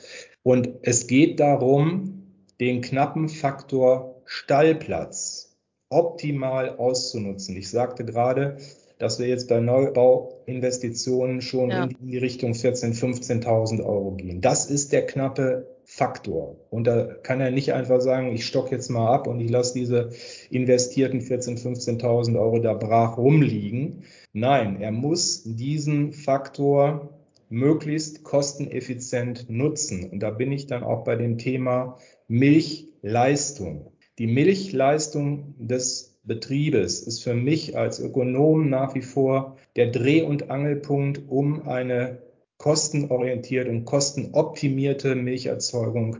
Und 0.44 0.70
es 0.84 1.08
geht 1.08 1.40
darum, 1.40 2.24
den 2.60 2.82
knappen 2.82 3.30
Faktor 3.30 4.22
Stallplatz 4.26 5.58
optimal 5.90 6.78
auszunutzen. 6.78 7.56
Ich 7.56 7.70
sagte 7.70 8.06
gerade, 8.06 8.58
dass 9.00 9.20
wir 9.20 9.28
jetzt 9.28 9.48
bei 9.48 9.60
Neubauinvestitionen 9.60 11.42
schon 11.42 11.70
ja. 11.70 11.84
in 11.84 12.08
die 12.08 12.18
Richtung 12.18 12.54
14.000, 12.54 13.44
15.000 13.44 13.84
Euro 13.84 14.12
gehen. 14.12 14.42
Das 14.42 14.70
ist 14.70 14.92
der 14.92 15.06
knappe 15.06 15.77
Faktor. 15.98 16.58
Und 16.70 16.86
da 16.86 17.06
kann 17.06 17.42
er 17.42 17.50
nicht 17.50 17.74
einfach 17.74 18.02
sagen, 18.02 18.32
ich 18.32 18.46
stock 18.46 18.72
jetzt 18.72 18.90
mal 18.90 19.12
ab 19.12 19.26
und 19.26 19.40
ich 19.40 19.50
lasse 19.50 19.74
diese 19.74 20.12
investierten 20.52 21.22
14.000, 21.22 22.00
15.000 22.00 22.40
Euro 22.40 22.60
da 22.60 22.76
brach 22.76 23.18
rumliegen. 23.18 24.04
Nein, 24.32 24.80
er 24.80 24.92
muss 24.92 25.42
diesen 25.44 26.14
Faktor 26.14 27.18
möglichst 27.50 28.24
kosteneffizient 28.24 29.50
nutzen. 29.50 30.08
Und 30.12 30.20
da 30.20 30.30
bin 30.30 30.52
ich 30.52 30.68
dann 30.68 30.84
auch 30.84 31.04
bei 31.04 31.16
dem 31.16 31.40
Thema 31.40 31.98
Milchleistung. 32.28 33.92
Die 34.20 34.28
Milchleistung 34.28 35.56
des 35.58 36.20
Betriebes 36.24 37.02
ist 37.02 37.24
für 37.24 37.34
mich 37.34 37.76
als 37.76 38.00
Ökonom 38.00 38.70
nach 38.70 38.94
wie 38.94 39.02
vor 39.02 39.58
der 39.76 39.88
Dreh- 39.88 40.22
und 40.22 40.52
Angelpunkt, 40.52 41.22
um 41.28 41.68
eine 41.68 42.20
kostenorientierte 42.58 43.70
und 43.70 43.86
kostenoptimierte 43.86 45.16
Milcherzeugung 45.16 46.18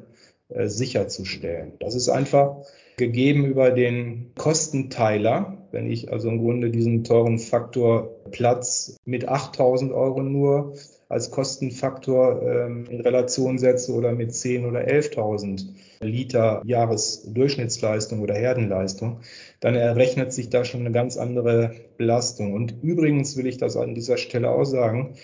äh, 0.50 0.68
sicherzustellen. 0.68 1.74
Das 1.80 1.96
ist 1.96 2.10
einfach 2.10 2.58
gegeben 2.98 3.46
über 3.46 3.72
den 3.72 4.32
Kostenteiler. 4.36 5.58
Wenn 5.72 5.90
ich 5.92 6.12
also 6.12 6.30
im 6.30 6.40
Grunde 6.40 6.72
diesen 6.72 7.04
teuren 7.04 7.38
Faktor 7.38 8.10
Platz 8.32 8.98
mit 9.06 9.28
8000 9.28 9.92
Euro 9.92 10.22
nur 10.22 10.74
als 11.10 11.32
Kostenfaktor 11.32 12.42
ähm, 12.42 12.86
in 12.90 13.02
Relation 13.02 13.58
setze 13.58 13.94
oder 13.94 14.12
mit 14.12 14.34
10 14.34 14.66
oder 14.66 14.82
11.000 14.82 15.68
Liter 16.02 16.62
Jahresdurchschnittsleistung 16.66 18.22
oder 18.22 18.36
Herdenleistung, 18.36 19.22
dann 19.60 19.76
errechnet 19.76 20.34
sich 20.34 20.50
da 20.50 20.66
schon 20.66 20.82
eine 20.82 20.92
ganz 20.92 21.18
andere 21.18 21.72
Belastung. 21.98 22.54
Und 22.54 22.76
übrigens 22.84 23.38
will 23.38 23.48
ich 23.48 23.58
das 23.58 23.78
an 23.78 23.96
dieser 23.96 24.18
Stelle 24.18 24.50
auch 24.50 24.66
sagen, 24.66 25.16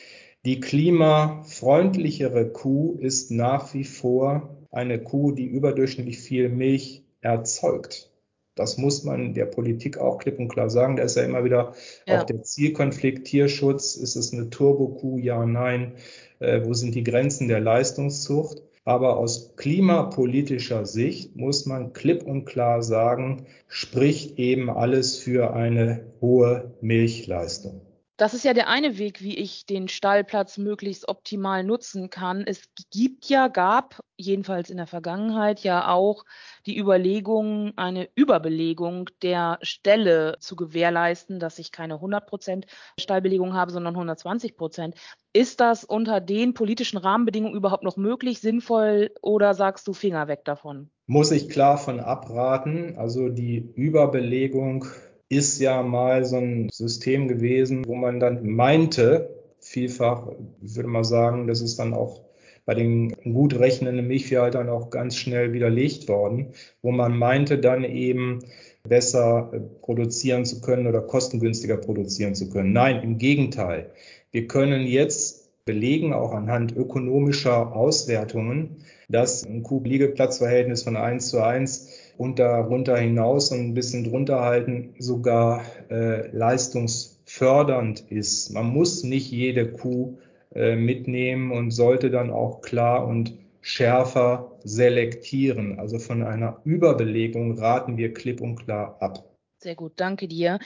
die 0.45 0.59
klimafreundlichere 0.59 2.49
Kuh 2.49 2.97
ist 2.99 3.31
nach 3.31 3.73
wie 3.73 3.85
vor 3.85 4.57
eine 4.71 5.01
Kuh, 5.01 5.31
die 5.31 5.45
überdurchschnittlich 5.45 6.19
viel 6.19 6.49
Milch 6.49 7.03
erzeugt. 7.21 8.09
Das 8.55 8.77
muss 8.77 9.03
man 9.03 9.33
der 9.33 9.45
Politik 9.45 9.97
auch 9.97 10.19
klipp 10.19 10.37
und 10.39 10.49
klar 10.49 10.69
sagen. 10.69 10.97
Da 10.97 11.03
ist 11.03 11.15
ja 11.15 11.23
immer 11.23 11.43
wieder 11.43 11.73
ja. 12.05 12.19
auch 12.19 12.23
der 12.23 12.43
Zielkonflikt 12.43 13.25
Tierschutz. 13.25 13.95
Ist 13.95 14.15
es 14.15 14.33
eine 14.33 14.49
Turbokuh? 14.49 15.17
Ja, 15.17 15.45
nein. 15.45 15.93
Äh, 16.39 16.65
wo 16.65 16.73
sind 16.73 16.93
die 16.93 17.03
Grenzen 17.03 17.47
der 17.47 17.61
Leistungszucht? 17.61 18.61
Aber 18.85 19.17
aus 19.17 19.55
klimapolitischer 19.55 20.85
Sicht 20.85 21.35
muss 21.35 21.65
man 21.65 21.93
klipp 21.93 22.23
und 22.23 22.45
klar 22.45 22.83
sagen, 22.83 23.45
spricht 23.67 24.37
eben 24.37 24.69
alles 24.69 25.17
für 25.17 25.53
eine 25.53 26.01
hohe 26.21 26.73
Milchleistung. 26.81 27.81
Das 28.17 28.35
ist 28.35 28.45
ja 28.45 28.53
der 28.53 28.69
eine 28.69 28.99
Weg, 28.99 29.23
wie 29.23 29.35
ich 29.35 29.65
den 29.65 29.87
Stallplatz 29.87 30.59
möglichst 30.59 31.07
optimal 31.07 31.63
nutzen 31.63 32.11
kann. 32.11 32.43
Es 32.45 32.69
gibt 32.91 33.25
ja, 33.25 33.47
gab 33.47 34.01
jedenfalls 34.17 34.69
in 34.69 34.77
der 34.77 34.85
Vergangenheit 34.85 35.61
ja 35.61 35.87
auch 35.87 36.23
die 36.67 36.77
Überlegung, 36.77 37.73
eine 37.75 38.07
Überbelegung 38.13 39.09
der 39.23 39.57
Ställe 39.63 40.37
zu 40.39 40.55
gewährleisten, 40.55 41.39
dass 41.39 41.57
ich 41.57 41.71
keine 41.71 41.95
100 41.95 42.27
Prozent 42.27 42.65
Stallbelegung 42.99 43.53
habe, 43.55 43.71
sondern 43.71 43.95
120 43.95 44.55
Prozent. 44.55 44.95
Ist 45.33 45.59
das 45.59 45.83
unter 45.83 46.21
den 46.21 46.53
politischen 46.53 46.97
Rahmenbedingungen 46.97 47.55
überhaupt 47.55 47.83
noch 47.83 47.97
möglich, 47.97 48.39
sinnvoll 48.39 49.09
oder 49.23 49.55
sagst 49.55 49.87
du 49.87 49.93
Finger 49.93 50.27
weg 50.27 50.45
davon? 50.45 50.91
Muss 51.07 51.31
ich 51.31 51.49
klar 51.49 51.79
von 51.79 51.99
abraten. 51.99 52.95
Also 52.95 53.29
die 53.29 53.73
Überbelegung 53.75 54.85
ist 55.29 55.59
ja 55.59 55.81
mal 55.81 56.25
so 56.25 56.37
ein 56.37 56.69
System 56.71 57.27
gewesen, 57.27 57.85
wo 57.87 57.95
man 57.95 58.19
dann 58.19 58.45
meinte, 58.47 59.29
vielfach 59.59 60.27
würde 60.61 60.89
man 60.89 61.03
sagen, 61.03 61.47
das 61.47 61.61
ist 61.61 61.79
dann 61.79 61.93
auch 61.93 62.21
bei 62.65 62.75
den 62.75 63.11
gut 63.23 63.59
rechnenden 63.59 64.07
Milchviehhaltern 64.07 64.69
auch 64.69 64.89
ganz 64.89 65.17
schnell 65.17 65.51
widerlegt 65.53 66.07
worden, 66.07 66.53
wo 66.81 66.91
man 66.91 67.17
meinte 67.17 67.57
dann 67.57 67.83
eben 67.83 68.39
besser 68.87 69.51
produzieren 69.81 70.45
zu 70.45 70.61
können 70.61 70.87
oder 70.87 71.01
kostengünstiger 71.01 71.77
produzieren 71.77 72.35
zu 72.35 72.49
können. 72.49 72.73
Nein, 72.73 73.01
im 73.03 73.17
Gegenteil. 73.17 73.91
Wir 74.31 74.47
können 74.47 74.85
jetzt 74.87 75.65
belegen, 75.65 76.13
auch 76.13 76.33
anhand 76.33 76.75
ökonomischer 76.75 77.75
Auswertungen, 77.75 78.77
dass 79.09 79.45
ein 79.45 79.63
Kuh-Liegeplatzverhältnis 79.63 80.83
von 80.83 80.97
1 80.97 81.29
zu 81.29 81.41
1 81.41 82.02
und 82.17 82.39
darunter 82.39 82.97
hinaus 82.97 83.51
und 83.51 83.59
ein 83.59 83.73
bisschen 83.73 84.03
drunter 84.03 84.41
halten 84.41 84.95
sogar 84.99 85.63
äh, 85.89 86.27
leistungsfördernd 86.35 88.11
ist. 88.11 88.51
Man 88.51 88.67
muss 88.67 89.03
nicht 89.03 89.31
jede 89.31 89.71
Kuh 89.71 90.17
äh, 90.53 90.75
mitnehmen 90.75 91.51
und 91.51 91.71
sollte 91.71 92.11
dann 92.11 92.29
auch 92.29 92.61
klar 92.61 93.07
und 93.07 93.33
schärfer 93.61 94.51
selektieren. 94.63 95.79
Also 95.79 95.97
von 95.97 96.23
einer 96.23 96.61
Überbelegung 96.63 97.57
raten 97.57 97.97
wir 97.97 98.13
klipp 98.13 98.41
und 98.41 98.57
klar 98.57 98.97
ab. 98.99 99.23
Sehr 99.57 99.75
gut, 99.75 99.93
danke 99.95 100.27
dir. 100.27 100.59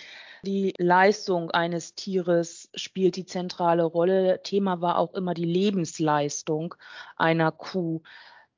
Die 0.43 0.73
Leistung 0.79 1.51
eines 1.51 1.93
Tieres 1.93 2.69
spielt 2.73 3.15
die 3.15 3.25
zentrale 3.25 3.83
Rolle. 3.83 4.41
Thema 4.41 4.81
war 4.81 4.97
auch 4.97 5.13
immer 5.13 5.35
die 5.35 5.45
Lebensleistung 5.45 6.73
einer 7.15 7.51
Kuh. 7.51 8.01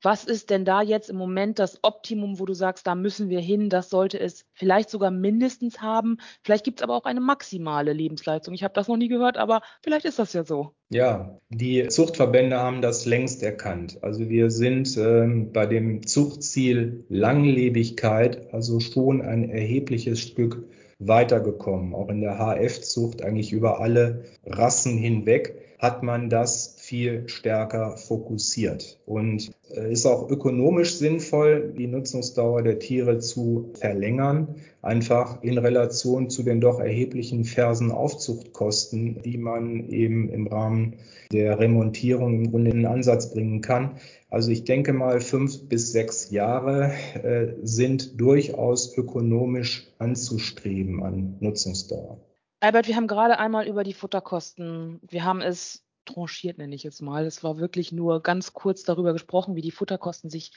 Was 0.01 0.23
ist 0.23 0.49
denn 0.49 0.63
da 0.63 0.81
jetzt 0.81 1.09
im 1.09 1.17
Moment 1.17 1.59
das 1.59 1.79
Optimum, 1.83 2.39
wo 2.39 2.45
du 2.45 2.53
sagst, 2.53 2.87
da 2.87 2.95
müssen 2.95 3.29
wir 3.29 3.41
hin, 3.41 3.69
das 3.69 3.89
sollte 3.89 4.19
es 4.19 4.45
vielleicht 4.53 4.89
sogar 4.89 5.11
mindestens 5.11 5.81
haben? 5.81 6.17
Vielleicht 6.41 6.63
gibt 6.63 6.79
es 6.79 6.83
aber 6.83 6.95
auch 6.95 7.03
eine 7.03 7.19
maximale 7.19 7.91
Lebensleistung. 7.91 8.53
Ich 8.53 8.63
habe 8.63 8.73
das 8.73 8.87
noch 8.87 8.97
nie 8.97 9.09
gehört, 9.09 9.37
aber 9.37 9.61
vielleicht 9.83 10.05
ist 10.05 10.19
das 10.19 10.31
ja 10.33 10.45
so. 10.45 10.73
Ja, 10.89 11.37
die 11.49 11.87
Zuchtverbände 11.87 12.57
haben 12.57 12.81
das 12.81 13.05
längst 13.05 13.43
erkannt. 13.43 13.99
Also 14.01 14.29
wir 14.29 14.51
sind 14.51 14.97
ähm, 14.97 15.51
bei 15.51 15.65
dem 15.65 16.05
Zuchtziel 16.07 17.05
Langlebigkeit 17.09 18.53
also 18.53 18.79
schon 18.79 19.21
ein 19.21 19.49
erhebliches 19.49 20.19
Stück 20.19 20.63
weitergekommen. 20.99 21.93
Auch 21.93 22.09
in 22.09 22.21
der 22.21 22.37
HF-Zucht 22.37 23.21
eigentlich 23.21 23.51
über 23.51 23.79
alle 23.79 24.25
Rassen 24.45 24.97
hinweg 24.97 25.68
hat 25.79 26.03
man 26.03 26.29
das 26.29 26.75
viel 26.77 27.27
stärker 27.29 27.95
fokussiert. 27.95 28.99
Und 29.05 29.49
äh, 29.71 29.91
ist 29.91 30.05
auch 30.05 30.29
ökonomisch 30.29 30.97
sinnvoll, 30.97 31.73
die 31.75 31.87
Nutzungsdauer 31.87 32.61
der 32.63 32.79
Tiere 32.79 33.19
zu 33.19 33.71
verlängern, 33.79 34.55
einfach 34.81 35.41
in 35.41 35.57
Relation 35.57 36.29
zu 36.29 36.43
den 36.43 36.59
doch 36.59 36.79
erheblichen 36.81 37.45
Fersenaufzuchtkosten, 37.45 39.21
die 39.23 39.37
man 39.37 39.87
eben 39.87 40.29
im 40.29 40.47
Rahmen 40.47 40.97
der 41.31 41.59
Remontierung 41.59 42.33
im 42.33 42.51
Grunde 42.51 42.71
in 42.71 42.77
den 42.77 42.85
Ansatz 42.85 43.31
bringen 43.31 43.61
kann. 43.61 43.99
Also 44.29 44.51
ich 44.51 44.65
denke 44.65 44.91
mal, 44.91 45.21
fünf 45.21 45.69
bis 45.69 45.93
sechs 45.93 46.29
Jahre 46.29 46.91
äh, 47.23 47.53
sind 47.63 48.19
durchaus 48.19 48.97
ökonomisch 48.97 49.87
anzustreben 49.97 51.01
an 51.03 51.37
Nutzungsdauer. 51.39 52.19
Albert, 52.61 52.87
wir 52.87 52.95
haben 52.97 53.07
gerade 53.07 53.39
einmal 53.39 53.67
über 53.67 53.83
die 53.83 53.93
Futterkosten, 53.93 54.99
wir 55.07 55.23
haben 55.23 55.41
es 55.41 55.85
tranchiert, 56.05 56.57
nenne 56.57 56.75
ich 56.75 56.83
jetzt 56.83 57.01
mal. 57.01 57.25
Es 57.25 57.43
war 57.43 57.57
wirklich 57.57 57.91
nur 57.91 58.21
ganz 58.21 58.53
kurz 58.53 58.83
darüber 58.83 59.13
gesprochen, 59.13 59.55
wie 59.55 59.61
die 59.61 59.71
Futterkosten 59.71 60.29
sich 60.29 60.51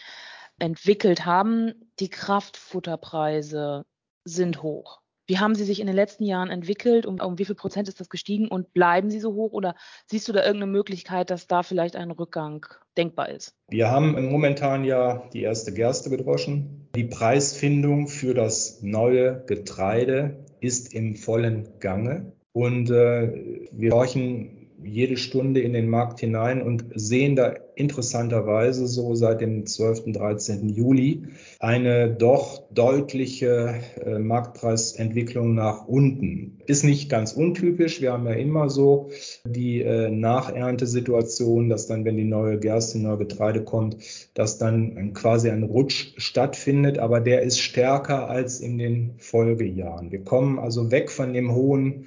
entwickelt 0.59 1.25
haben. 1.25 1.93
Die 2.01 2.09
Kraftfutterpreise 2.09 3.85
sind 4.25 4.63
hoch. 4.63 5.01
Wie 5.29 5.39
haben 5.39 5.55
sie 5.55 5.65
sich 5.65 5.79
in 5.79 5.87
den 5.87 5.95
letzten 5.95 6.25
Jahren 6.25 6.51
entwickelt? 6.51 7.07
Um, 7.07 7.21
um 7.21 7.39
wie 7.39 7.45
viel 7.45 7.55
Prozent 7.55 7.89
ist 7.89 8.01
das 8.01 8.09
gestiegen 8.09 8.49
und 8.49 8.75
bleiben 8.75 9.09
sie 9.09 9.21
so 9.21 9.35
hoch? 9.35 9.53
Oder 9.53 9.77
siehst 10.07 10.27
du 10.29 10.33
da 10.33 10.41
irgendeine 10.41 10.73
Möglichkeit, 10.73 11.31
dass 11.31 11.47
da 11.47 11.63
vielleicht 11.63 11.95
ein 11.95 12.11
Rückgang 12.11 12.67
denkbar 12.97 13.29
ist? 13.29 13.55
Wir 13.69 13.91
haben 13.91 14.31
momentan 14.31 14.85
ja 14.85 15.29
die 15.33 15.43
erste 15.43 15.73
Gerste 15.73 16.11
gedroschen. 16.11 16.89
Die 16.97 17.05
Preisfindung 17.05 18.09
für 18.09 18.35
das 18.35 18.83
neue 18.83 19.45
Getreide 19.47 20.45
ist 20.63 20.95
im 20.95 21.17
vollen 21.17 21.69
Gange. 21.81 22.33
Und 22.53 22.91
äh, 22.91 23.69
wir 23.73 23.93
horchen 23.93 24.69
jede 24.83 25.17
Stunde 25.17 25.61
in 25.61 25.73
den 25.73 25.89
Markt 25.89 26.21
hinein 26.21 26.63
und 26.63 26.85
sehen 26.95 27.37
da 27.37 27.55
interessanterweise 27.75 28.87
so 28.87 29.15
seit 29.15 29.41
dem 29.41 29.67
12., 29.67 30.13
13. 30.13 30.69
Juli 30.69 31.29
eine 31.59 32.11
doch 32.11 32.63
deutliche 32.71 33.75
äh, 34.05 34.19
Marktpreisentwicklung 34.19 35.55
nach 35.55 35.87
unten. 35.87 36.59
Ist 36.67 36.85
nicht 36.85 37.09
ganz 37.09 37.33
untypisch. 37.33 38.01
Wir 38.01 38.13
haben 38.13 38.27
ja 38.27 38.35
immer 38.35 38.69
so 38.69 39.11
die 39.45 39.83
äh, 39.83 40.11
Nacherntesituation, 40.11 41.69
dass 41.69 41.87
dann, 41.87 42.05
wenn 42.05 42.17
die 42.17 42.25
neue 42.25 42.59
Gerste, 42.59 42.99
neue 42.99 43.19
Getreide 43.19 43.65
kommt, 43.65 43.97
dass 44.35 44.59
dann 44.59 45.15
quasi 45.15 45.51
ein 45.51 45.63
Rutsch 45.63 46.15
stattfindet. 46.17 46.99
Aber 46.99 47.21
der 47.21 47.43
ist 47.43 47.59
stärker 47.59 48.29
als 48.29 48.61
in 48.61 48.79
den 48.79 49.15
Folgejahren. 49.19 50.13
Wir 50.13 50.25
kommen 50.25 50.59
also 50.59 50.91
weg 50.91 51.11
von 51.11 51.33
dem 51.33 51.55
hohen 51.55 52.07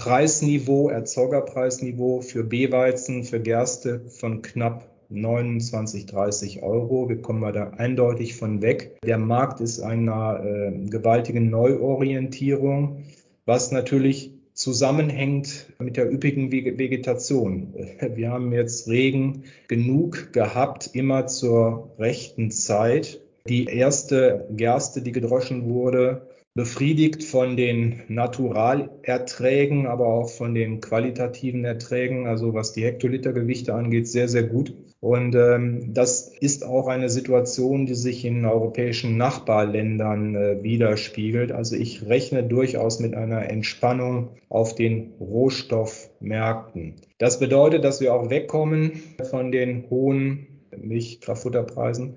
Preisniveau, 0.00 0.88
Erzeugerpreisniveau 0.88 2.22
für 2.22 2.42
B-Weizen, 2.42 3.22
für 3.22 3.38
Gerste 3.38 4.00
von 4.08 4.40
knapp 4.40 4.89
29, 5.10 6.06
30 6.06 6.62
Euro. 6.62 7.08
Wir 7.08 7.20
kommen 7.20 7.52
da 7.52 7.70
eindeutig 7.70 8.36
von 8.36 8.62
weg. 8.62 8.98
Der 9.04 9.18
Markt 9.18 9.60
ist 9.60 9.80
einer 9.80 10.42
äh, 10.44 10.86
gewaltigen 10.86 11.50
Neuorientierung, 11.50 13.04
was 13.44 13.72
natürlich 13.72 14.32
zusammenhängt 14.54 15.72
mit 15.78 15.96
der 15.96 16.12
üppigen 16.12 16.52
Vegetation. 16.52 17.74
Wir 18.14 18.30
haben 18.30 18.52
jetzt 18.52 18.88
Regen 18.88 19.44
genug 19.68 20.32
gehabt, 20.32 20.90
immer 20.92 21.26
zur 21.26 21.90
rechten 21.98 22.50
Zeit. 22.50 23.20
Die 23.48 23.64
erste 23.64 24.46
Gerste, 24.50 25.02
die 25.02 25.12
gedroschen 25.12 25.70
wurde, 25.70 26.28
befriedigt 26.54 27.24
von 27.24 27.56
den 27.56 28.02
Naturalerträgen, 28.08 29.86
aber 29.86 30.08
auch 30.08 30.28
von 30.28 30.54
den 30.54 30.80
qualitativen 30.80 31.64
Erträgen, 31.64 32.26
also 32.26 32.54
was 32.54 32.72
die 32.72 32.84
Hektolitergewichte 32.84 33.72
angeht, 33.72 34.08
sehr, 34.08 34.28
sehr 34.28 34.42
gut. 34.42 34.74
Und 35.00 35.34
ähm, 35.34 35.94
das 35.94 36.28
ist 36.28 36.64
auch 36.64 36.86
eine 36.86 37.08
Situation, 37.08 37.86
die 37.86 37.94
sich 37.94 38.24
in 38.26 38.44
europäischen 38.44 39.16
Nachbarländern 39.16 40.34
äh, 40.34 40.62
widerspiegelt. 40.62 41.52
Also 41.52 41.74
ich 41.76 42.06
rechne 42.06 42.44
durchaus 42.44 43.00
mit 43.00 43.14
einer 43.14 43.48
Entspannung 43.50 44.36
auf 44.50 44.74
den 44.74 45.14
Rohstoffmärkten. 45.18 46.96
Das 47.16 47.38
bedeutet, 47.38 47.82
dass 47.82 48.02
wir 48.02 48.12
auch 48.12 48.28
wegkommen 48.28 49.02
von 49.30 49.50
den 49.50 49.88
hohen 49.88 50.66
Milchkraftfutterpreisen 50.76 52.16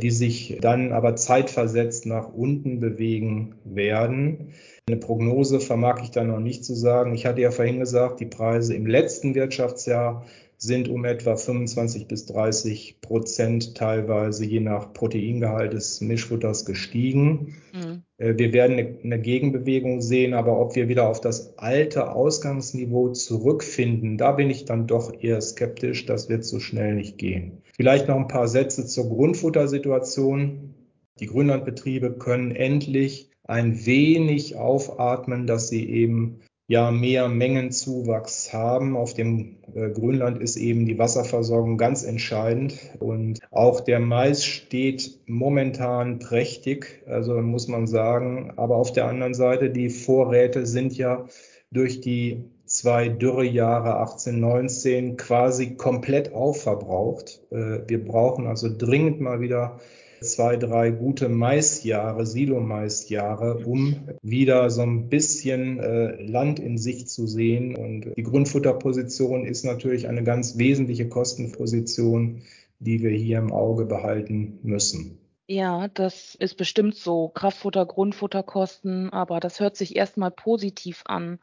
die 0.00 0.10
sich 0.10 0.58
dann 0.60 0.92
aber 0.92 1.14
zeitversetzt 1.14 2.06
nach 2.06 2.32
unten 2.32 2.80
bewegen 2.80 3.54
werden. 3.64 4.52
Eine 4.88 4.98
Prognose 4.98 5.60
vermag 5.60 6.02
ich 6.02 6.10
da 6.10 6.24
noch 6.24 6.40
nicht 6.40 6.64
zu 6.64 6.74
sagen. 6.74 7.14
Ich 7.14 7.26
hatte 7.26 7.40
ja 7.40 7.50
vorhin 7.50 7.78
gesagt, 7.78 8.20
die 8.20 8.26
Preise 8.26 8.74
im 8.74 8.86
letzten 8.86 9.34
Wirtschaftsjahr 9.34 10.24
sind 10.64 10.88
um 10.88 11.04
etwa 11.04 11.36
25 11.36 12.08
bis 12.08 12.26
30 12.26 13.00
Prozent 13.00 13.76
teilweise 13.76 14.44
je 14.44 14.60
nach 14.60 14.92
Proteingehalt 14.92 15.72
des 15.72 16.00
Mischfutters 16.00 16.64
gestiegen. 16.64 17.54
Mhm. 17.72 18.02
Äh, 18.18 18.34
wir 18.36 18.52
werden 18.52 18.98
eine 19.04 19.20
Gegenbewegung 19.20 20.00
sehen, 20.00 20.34
aber 20.34 20.58
ob 20.58 20.74
wir 20.74 20.88
wieder 20.88 21.08
auf 21.08 21.20
das 21.20 21.56
alte 21.58 22.10
Ausgangsniveau 22.10 23.10
zurückfinden, 23.10 24.18
da 24.18 24.32
bin 24.32 24.50
ich 24.50 24.64
dann 24.64 24.86
doch 24.86 25.12
eher 25.22 25.40
skeptisch. 25.40 26.06
Das 26.06 26.28
wird 26.28 26.44
so 26.44 26.58
schnell 26.58 26.94
nicht 26.94 27.18
gehen. 27.18 27.62
Vielleicht 27.76 28.08
noch 28.08 28.16
ein 28.16 28.28
paar 28.28 28.48
Sätze 28.48 28.86
zur 28.86 29.08
Grundfuttersituation. 29.08 30.74
Die 31.20 31.26
Grünlandbetriebe 31.26 32.12
können 32.12 32.50
endlich 32.50 33.30
ein 33.44 33.84
wenig 33.84 34.56
aufatmen, 34.56 35.46
dass 35.46 35.68
sie 35.68 35.88
eben 35.88 36.40
ja 36.66 36.90
mehr 36.90 37.28
Mengenzuwachs 37.28 38.52
haben. 38.52 38.96
Auf 38.96 39.14
dem 39.14 39.56
äh, 39.74 39.90
Grünland 39.90 40.38
ist 40.38 40.56
eben 40.56 40.86
die 40.86 40.98
Wasserversorgung 40.98 41.76
ganz 41.76 42.02
entscheidend 42.02 42.78
und 43.00 43.40
auch 43.50 43.80
der 43.80 44.00
Mais 44.00 44.44
steht 44.44 45.20
momentan 45.26 46.18
prächtig, 46.18 47.02
also 47.06 47.34
muss 47.42 47.68
man 47.68 47.86
sagen. 47.86 48.52
Aber 48.56 48.76
auf 48.76 48.92
der 48.92 49.06
anderen 49.06 49.34
Seite, 49.34 49.70
die 49.70 49.90
Vorräte 49.90 50.66
sind 50.66 50.96
ja 50.96 51.26
durch 51.70 52.00
die 52.00 52.44
zwei 52.66 53.08
Dürrejahre 53.08 53.96
18, 53.96 54.40
19 54.40 55.16
quasi 55.16 55.74
komplett 55.74 56.32
aufverbraucht. 56.32 57.42
Äh, 57.50 57.80
wir 57.86 58.02
brauchen 58.02 58.46
also 58.46 58.68
dringend 58.74 59.20
mal 59.20 59.40
wieder 59.40 59.80
zwei, 60.24 60.56
drei 60.56 60.90
gute 60.90 61.28
Maisjahre, 61.28 62.26
Silo-Maisjahre, 62.26 63.64
um 63.64 64.08
wieder 64.22 64.70
so 64.70 64.82
ein 64.82 65.08
bisschen 65.08 65.78
äh, 65.78 66.22
Land 66.22 66.58
in 66.58 66.78
sich 66.78 67.06
zu 67.06 67.26
sehen. 67.26 67.76
Und 67.76 68.16
die 68.16 68.22
Grundfutterposition 68.22 69.46
ist 69.46 69.64
natürlich 69.64 70.08
eine 70.08 70.24
ganz 70.24 70.58
wesentliche 70.58 71.08
Kostenposition, 71.08 72.42
die 72.80 73.02
wir 73.02 73.10
hier 73.10 73.38
im 73.38 73.52
Auge 73.52 73.84
behalten 73.84 74.58
müssen. 74.62 75.18
Ja, 75.46 75.88
das 75.88 76.34
ist 76.34 76.56
bestimmt 76.56 76.94
so. 76.96 77.28
Kraftfutter, 77.28 77.84
Grundfutterkosten, 77.84 79.10
aber 79.10 79.40
das 79.40 79.60
hört 79.60 79.76
sich 79.76 79.94
erstmal 79.94 80.30
positiv 80.30 81.02
an. 81.06 81.38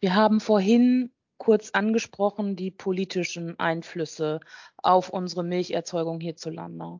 Wir 0.00 0.14
haben 0.14 0.40
vorhin 0.40 1.10
kurz 1.38 1.70
angesprochen 1.70 2.56
die 2.56 2.70
politischen 2.70 3.58
Einflüsse 3.58 4.40
auf 4.82 5.10
unsere 5.10 5.44
Milcherzeugung 5.44 6.20
hierzulande. 6.20 6.98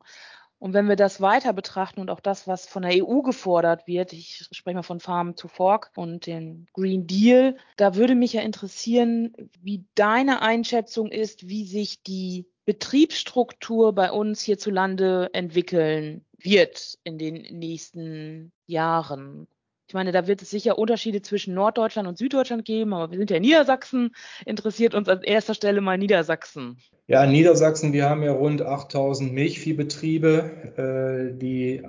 Und 0.59 0.73
wenn 0.73 0.89
wir 0.89 0.97
das 0.97 1.21
weiter 1.21 1.53
betrachten 1.53 2.01
und 2.01 2.11
auch 2.11 2.21
das, 2.21 2.47
was 2.47 2.67
von 2.67 2.83
der 2.83 3.05
EU 3.05 3.21
gefordert 3.21 3.87
wird, 3.87 4.13
ich 4.13 4.49
spreche 4.51 4.77
mal 4.77 4.83
von 4.83 5.01
Farm 5.01 5.37
to 5.37 5.49
Fork 5.49 5.91
und 5.97 6.27
den 6.27 6.67
Green 6.73 7.07
Deal, 7.07 7.57
da 7.77 7.95
würde 7.95 8.15
mich 8.15 8.33
ja 8.33 8.41
interessieren, 8.41 9.35
wie 9.61 9.85
deine 9.95 10.41
Einschätzung 10.41 11.11
ist, 11.11 11.49
wie 11.49 11.67
sich 11.67 12.03
die 12.03 12.47
Betriebsstruktur 12.65 13.95
bei 13.95 14.11
uns 14.11 14.43
hierzulande 14.43 15.31
entwickeln 15.35 16.25
wird 16.39 16.99
in 17.05 17.19
den 17.19 17.35
nächsten 17.59 18.53
Jahren. 18.67 19.47
Ich 19.89 19.95
meine, 19.95 20.11
da 20.11 20.27
wird 20.27 20.43
es 20.43 20.51
sicher 20.51 20.79
Unterschiede 20.79 21.23
zwischen 21.23 21.55
Norddeutschland 21.55 22.09
und 22.09 22.19
Süddeutschland 22.19 22.65
geben, 22.65 22.93
aber 22.93 23.13
wir 23.13 23.19
sind 23.19 23.31
ja 23.31 23.37
in 23.37 23.43
Niedersachsen, 23.43 24.17
interessiert 24.45 24.95
uns 24.95 25.09
an 25.09 25.23
erster 25.23 25.55
Stelle 25.55 25.81
mal 25.81 25.97
Niedersachsen. 25.97 26.79
Ja, 27.07 27.23
in 27.23 27.31
Niedersachsen, 27.31 27.93
wir 27.93 28.11
haben 28.11 28.25
ja 28.25 28.33
rund 28.33 28.63
8000 28.63 29.33
Milchviehbetriebe, 29.33 31.31
äh, 31.33 31.39
die 31.39 31.85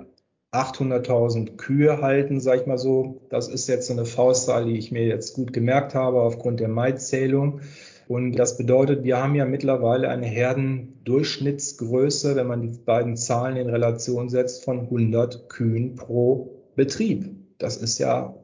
800.000 0.52 1.56
Kühe 1.56 2.00
halten, 2.00 2.40
sag 2.40 2.60
ich 2.60 2.66
mal 2.66 2.78
so. 2.78 3.26
Das 3.30 3.48
ist 3.48 3.68
jetzt 3.68 3.90
eine 3.90 4.04
Faustzahl, 4.04 4.66
die 4.66 4.78
ich 4.78 4.92
mir 4.92 5.04
jetzt 5.04 5.34
gut 5.34 5.52
gemerkt 5.52 5.96
habe 5.96 6.22
aufgrund 6.22 6.60
der 6.60 6.68
Maizählung. 6.68 7.62
Und 8.06 8.36
das 8.36 8.56
bedeutet, 8.56 9.02
wir 9.04 9.20
haben 9.22 9.34
ja 9.34 9.44
mittlerweile 9.44 10.08
eine 10.08 10.26
Herdendurchschnittsgröße, 10.26 12.36
wenn 12.36 12.46
man 12.46 12.62
die 12.62 12.78
beiden 12.78 13.16
Zahlen 13.16 13.56
in 13.56 13.68
Relation 13.68 14.30
setzt, 14.30 14.64
von 14.64 14.82
100 14.82 15.50
Kühen 15.50 15.96
pro 15.96 16.54
Betrieb. 16.76 17.37
Das 17.58 17.76
ist 17.76 17.98
ja 17.98 18.34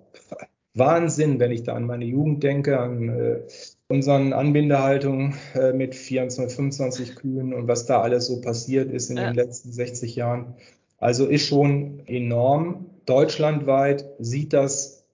Wahnsinn, 0.74 1.38
wenn 1.38 1.52
ich 1.52 1.62
da 1.62 1.74
an 1.74 1.84
meine 1.84 2.04
Jugend 2.04 2.42
denke, 2.42 2.78
an 2.80 3.08
äh, 3.08 3.40
unseren 3.88 4.32
Anbindehaltungen 4.32 5.34
äh, 5.54 5.72
mit 5.72 5.94
24, 5.94 6.56
25 6.56 7.16
Kühen 7.16 7.54
und 7.54 7.68
was 7.68 7.86
da 7.86 8.00
alles 8.00 8.26
so 8.26 8.40
passiert 8.40 8.90
ist 8.90 9.10
in 9.10 9.16
ja. 9.16 9.26
den 9.26 9.34
letzten 9.34 9.72
60 9.72 10.16
Jahren. 10.16 10.54
Also 10.98 11.26
ist 11.26 11.46
schon 11.46 12.02
enorm. 12.06 12.86
Deutschlandweit 13.06 14.06
sieht 14.18 14.52
das 14.52 15.04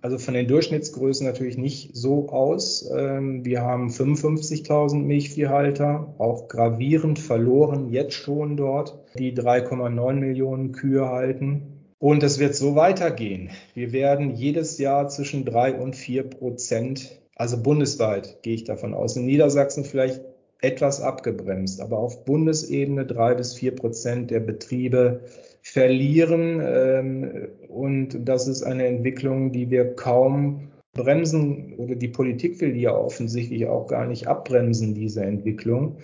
also 0.00 0.18
von 0.18 0.34
den 0.34 0.46
Durchschnittsgrößen 0.46 1.26
natürlich 1.26 1.58
nicht 1.58 1.96
so 1.96 2.28
aus. 2.28 2.88
Ähm, 2.96 3.44
wir 3.44 3.62
haben 3.62 3.88
55.000 3.88 4.96
Milchviehhalter, 5.02 6.14
auch 6.18 6.46
gravierend 6.46 7.18
verloren 7.18 7.90
jetzt 7.90 8.14
schon 8.14 8.56
dort, 8.56 8.96
die 9.18 9.36
3,9 9.36 10.12
Millionen 10.14 10.70
Kühe 10.70 11.08
halten. 11.08 11.73
Und 12.04 12.22
es 12.22 12.38
wird 12.38 12.54
so 12.54 12.76
weitergehen. 12.76 13.48
Wir 13.72 13.92
werden 13.92 14.34
jedes 14.34 14.76
Jahr 14.76 15.08
zwischen 15.08 15.46
drei 15.46 15.72
und 15.74 15.96
vier 15.96 16.24
Prozent, 16.24 17.18
also 17.34 17.62
bundesweit 17.62 18.42
gehe 18.42 18.56
ich 18.56 18.64
davon 18.64 18.92
aus, 18.92 19.16
in 19.16 19.24
Niedersachsen 19.24 19.86
vielleicht 19.86 20.20
etwas 20.60 21.00
abgebremst, 21.00 21.80
aber 21.80 21.96
auf 21.96 22.26
Bundesebene 22.26 23.06
drei 23.06 23.34
bis 23.34 23.54
vier 23.54 23.74
Prozent 23.74 24.30
der 24.30 24.40
Betriebe 24.40 25.20
verlieren. 25.62 26.60
Ähm, 26.62 27.48
und 27.70 28.28
das 28.28 28.48
ist 28.48 28.64
eine 28.64 28.84
Entwicklung, 28.84 29.52
die 29.52 29.70
wir 29.70 29.94
kaum 29.94 30.72
bremsen 30.92 31.72
oder 31.78 31.94
die 31.94 32.08
Politik 32.08 32.60
will 32.60 32.74
die 32.74 32.82
ja 32.82 32.94
offensichtlich 32.94 33.64
auch 33.64 33.86
gar 33.86 34.04
nicht 34.04 34.26
abbremsen, 34.26 34.94
diese 34.94 35.22
Entwicklung. 35.24 35.96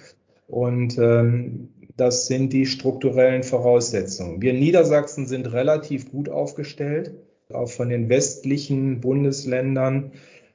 Und 0.48 0.96
ähm, 0.96 1.68
das 2.00 2.26
sind 2.26 2.52
die 2.52 2.66
strukturellen 2.66 3.42
Voraussetzungen. 3.42 4.40
Wir 4.40 4.52
in 4.52 4.58
Niedersachsen 4.58 5.26
sind 5.26 5.52
relativ 5.52 6.10
gut 6.10 6.28
aufgestellt. 6.28 7.12
Auch 7.52 7.68
von 7.68 7.90
den 7.90 8.08
westlichen 8.08 9.00
Bundesländern 9.00 10.12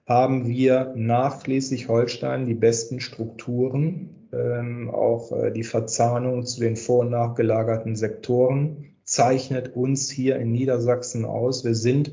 haben 0.08 0.48
wir 0.48 0.94
nach 0.96 1.44
Schleswig-Holstein 1.44 2.46
die 2.46 2.54
besten 2.54 3.00
Strukturen, 3.00 4.28
ähm, 4.34 4.90
auch 4.90 5.32
äh, 5.32 5.52
die 5.52 5.64
Verzahnung 5.64 6.46
zu 6.46 6.62
den 6.62 6.76
vor- 6.76 7.02
und 7.02 7.12
nachgelagerten 7.12 7.96
Sektoren 7.96 8.96
zeichnet 9.04 9.76
uns 9.76 10.10
hier 10.10 10.38
in 10.38 10.52
Niedersachsen 10.52 11.26
aus. 11.26 11.64
Wir 11.64 11.76
sind 11.76 12.12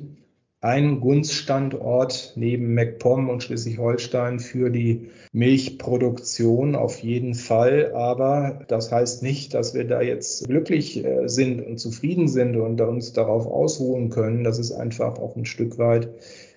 ein 0.62 1.00
Gunststandort 1.00 2.34
neben 2.36 2.72
MacPom 2.72 3.28
und 3.28 3.42
Schleswig-Holstein 3.42 4.38
für 4.38 4.70
die 4.70 5.10
Milchproduktion 5.32 6.76
auf 6.76 6.98
jeden 6.98 7.34
Fall. 7.34 7.92
Aber 7.94 8.60
das 8.68 8.92
heißt 8.92 9.24
nicht, 9.24 9.54
dass 9.54 9.74
wir 9.74 9.84
da 9.84 10.00
jetzt 10.00 10.46
glücklich 10.46 11.04
äh, 11.04 11.28
sind 11.28 11.66
und 11.66 11.78
zufrieden 11.78 12.28
sind 12.28 12.56
und 12.56 12.80
uns 12.80 13.12
darauf 13.12 13.46
ausruhen 13.46 14.08
können. 14.10 14.44
Das 14.44 14.60
ist 14.60 14.70
einfach 14.70 15.18
auch 15.18 15.34
ein 15.34 15.46
Stück 15.46 15.78
weit 15.78 16.10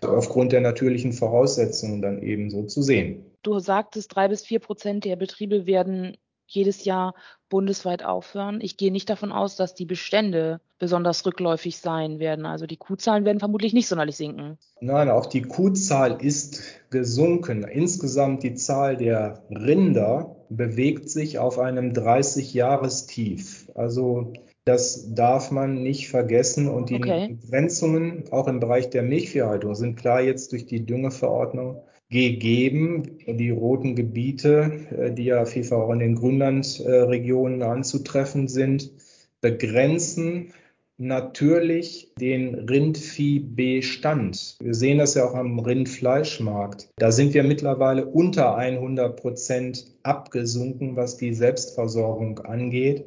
aufgrund 0.06 0.52
der 0.52 0.62
natürlichen 0.62 1.12
Voraussetzungen 1.12 2.04
dann 2.04 2.22
eben 2.22 2.52
so 2.52 2.62
zu 2.62 2.84
sehen. 2.84 3.26
Du 3.42 3.58
sagtest, 3.58 4.16
drei 4.16 4.28
bis 4.28 4.46
vier 4.46 4.60
Prozent 4.60 5.04
der 5.04 5.16
Betriebe 5.16 5.66
werden 5.66 6.16
jedes 6.48 6.86
Jahr 6.86 7.16
bundesweit 7.50 8.04
aufhören. 8.04 8.60
Ich 8.62 8.78
gehe 8.78 8.92
nicht 8.92 9.10
davon 9.10 9.32
aus, 9.32 9.56
dass 9.56 9.76
die 9.76 9.86
Bestände 9.86 10.60
besonders 10.80 11.26
rückläufig 11.26 11.78
sein 11.78 12.20
werden. 12.20 12.46
Also 12.46 12.66
die 12.66 12.78
Kuhzahlen 12.78 13.26
werden 13.26 13.40
vermutlich 13.40 13.74
nicht 13.74 13.88
sonderlich 13.88 14.18
sinken. 14.18 14.58
Nein, 14.82 15.10
auch 15.10 15.26
die 15.26 15.44
Kuhzahl 15.44 16.22
ist 16.22 16.62
gesunken. 16.90 17.64
Insgesamt 17.64 18.44
die 18.44 18.56
Zahl 18.56 18.98
der 18.98 19.44
Rinder 19.50 20.36
bewegt 20.50 21.10
sich 21.10 21.40
auf 21.40 21.60
einem 21.60 21.92
30-Jahres-Tief. 21.92 23.72
Also 23.76 24.34
das 24.66 25.14
darf 25.14 25.52
man 25.52 25.82
nicht 25.82 26.10
vergessen. 26.10 26.68
Und 26.68 26.90
die 26.90 26.96
okay. 26.96 27.38
Begrenzungen 27.40 28.26
auch 28.32 28.48
im 28.48 28.60
Bereich 28.60 28.90
der 28.90 29.04
Milchviehhaltung 29.04 29.76
sind 29.76 29.96
klar 29.96 30.22
jetzt 30.22 30.52
durch 30.52 30.66
die 30.66 30.86
Düngeverordnung 30.86 31.84
gegeben. 32.10 33.18
Die 33.28 33.50
roten 33.50 33.96
Gebiete, 33.96 34.88
äh, 34.98 35.12
die 35.12 35.26
ja 35.26 35.46
vielfach 35.46 35.78
auch 35.78 35.92
in 35.92 36.00
den 36.00 36.16
Grünlandregionen 36.16 37.64
anzutreffen 37.64 38.48
sind, 38.48 38.92
begrenzen 39.42 40.54
natürlich 40.98 42.14
den 42.18 42.56
Rindviehbestand. 42.56 44.58
Wir 44.62 44.74
sehen 44.74 44.98
das 44.98 45.16
ja 45.16 45.26
auch 45.26 45.36
am 45.36 45.60
Rindfleischmarkt. 45.60 46.90
Da 46.98 47.12
sind 47.12 47.34
wir 47.34 47.44
mittlerweile 47.44 48.06
unter 48.06 48.56
100 48.56 49.20
Prozent 49.20 49.94
abgesunken, 50.04 50.96
was 50.96 51.18
die 51.18 51.34
Selbstversorgung 51.34 52.40
angeht. 52.40 53.06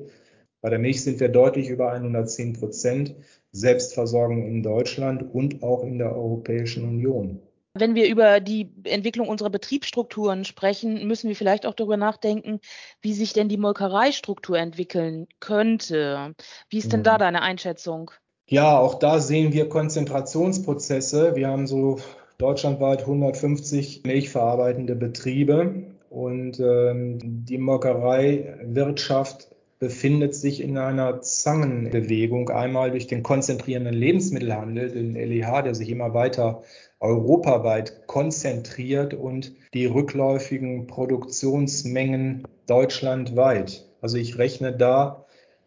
Bei 0.60 0.70
der 0.70 0.78
Milch 0.78 1.02
sind 1.02 1.20
wir 1.20 1.28
deutlich 1.28 1.70
über 1.70 1.92
110 1.92 2.54
Prozent 2.54 3.14
Selbstversorgung 3.52 4.46
in 4.46 4.62
Deutschland 4.62 5.24
und 5.32 5.62
auch 5.62 5.82
in 5.82 5.98
der 5.98 6.14
Europäischen 6.14 6.84
Union. 6.84 7.40
Wenn 7.78 7.94
wir 7.94 8.08
über 8.08 8.40
die 8.40 8.70
Entwicklung 8.84 9.28
unserer 9.28 9.50
Betriebsstrukturen 9.50 10.44
sprechen, 10.44 11.06
müssen 11.06 11.28
wir 11.28 11.36
vielleicht 11.36 11.66
auch 11.66 11.74
darüber 11.74 11.96
nachdenken, 11.96 12.60
wie 13.00 13.12
sich 13.12 13.32
denn 13.32 13.48
die 13.48 13.56
Molkereistruktur 13.56 14.58
entwickeln 14.58 15.26
könnte. 15.40 16.34
Wie 16.68 16.78
ist 16.78 16.92
denn 16.92 17.02
da 17.02 17.14
mhm. 17.14 17.18
deine 17.18 17.42
Einschätzung? 17.42 18.10
Ja, 18.46 18.78
auch 18.78 18.94
da 18.94 19.20
sehen 19.20 19.52
wir 19.52 19.68
Konzentrationsprozesse. 19.68 21.36
Wir 21.36 21.48
haben 21.48 21.66
so 21.66 21.98
deutschlandweit 22.38 23.00
150 23.00 24.04
milchverarbeitende 24.04 24.94
Betriebe 24.94 25.84
und 26.08 26.58
ähm, 26.60 27.18
die 27.44 27.58
Molkereiwirtschaft 27.58 29.48
befindet 29.78 30.34
sich 30.34 30.60
in 30.60 30.78
einer 30.78 31.20
Zangenbewegung. 31.20 32.50
Einmal 32.50 32.90
durch 32.90 33.06
den 33.06 33.22
konzentrierenden 33.22 33.94
Lebensmittelhandel, 33.94 34.90
den 34.90 35.14
LEH, 35.14 35.62
der 35.62 35.74
sich 35.74 35.90
immer 35.90 36.14
weiter 36.14 36.62
europaweit 37.00 38.06
konzentriert 38.06 39.14
und 39.14 39.52
die 39.74 39.86
rückläufigen 39.86 40.86
Produktionsmengen 40.86 42.46
deutschlandweit. 42.66 43.86
Also 44.00 44.16
ich 44.16 44.38
rechne 44.38 44.76
da 44.76 45.26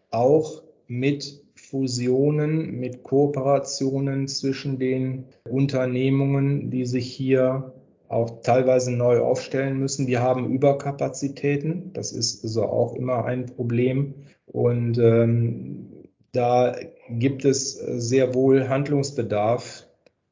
auch 0.10 0.64
mit 0.88 1.42
Fusionen, 1.56 2.80
mit 2.80 3.04
Kooperationen 3.04 4.28
zwischen 4.28 4.78
den 4.78 5.26
Unternehmungen, 5.50 6.70
die 6.70 6.86
sich 6.86 7.12
hier 7.14 7.74
auch 8.10 8.42
teilweise 8.42 8.92
neu 8.92 9.20
aufstellen 9.20 9.80
müssen. 9.80 10.08
Wir 10.08 10.22
haben 10.22 10.52
Überkapazitäten, 10.52 11.94
das 11.94 12.12
ist 12.12 12.44
also 12.44 12.66
auch 12.66 12.94
immer 12.96 13.24
ein 13.24 13.46
Problem. 13.46 14.16
Und 14.46 14.98
ähm, 14.98 15.88
da 16.34 16.76
gibt 17.10 17.46
es 17.46 17.74
sehr 17.74 18.34
wohl 18.36 18.68
Handlungsbedarf, 18.68 19.88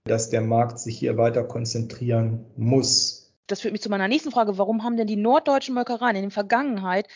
dass 0.10 0.30
der 0.30 0.42
Markt 0.42 0.80
sich 0.80 0.98
hier 0.98 1.18
weiter 1.18 1.44
konzentrieren 1.44 2.46
muss. 2.58 3.34
Das 3.48 3.62
führt 3.62 3.72
mich 3.72 3.82
zu 3.82 3.90
meiner 3.90 4.08
nächsten 4.08 4.32
Frage. 4.32 4.58
Warum 4.58 4.84
haben 4.84 4.98
denn 4.98 5.08
die 5.08 5.16
norddeutschen 5.16 5.76
Molkereien 5.76 6.16
in 6.16 6.24
der 6.24 6.32
Vergangenheit 6.32 7.08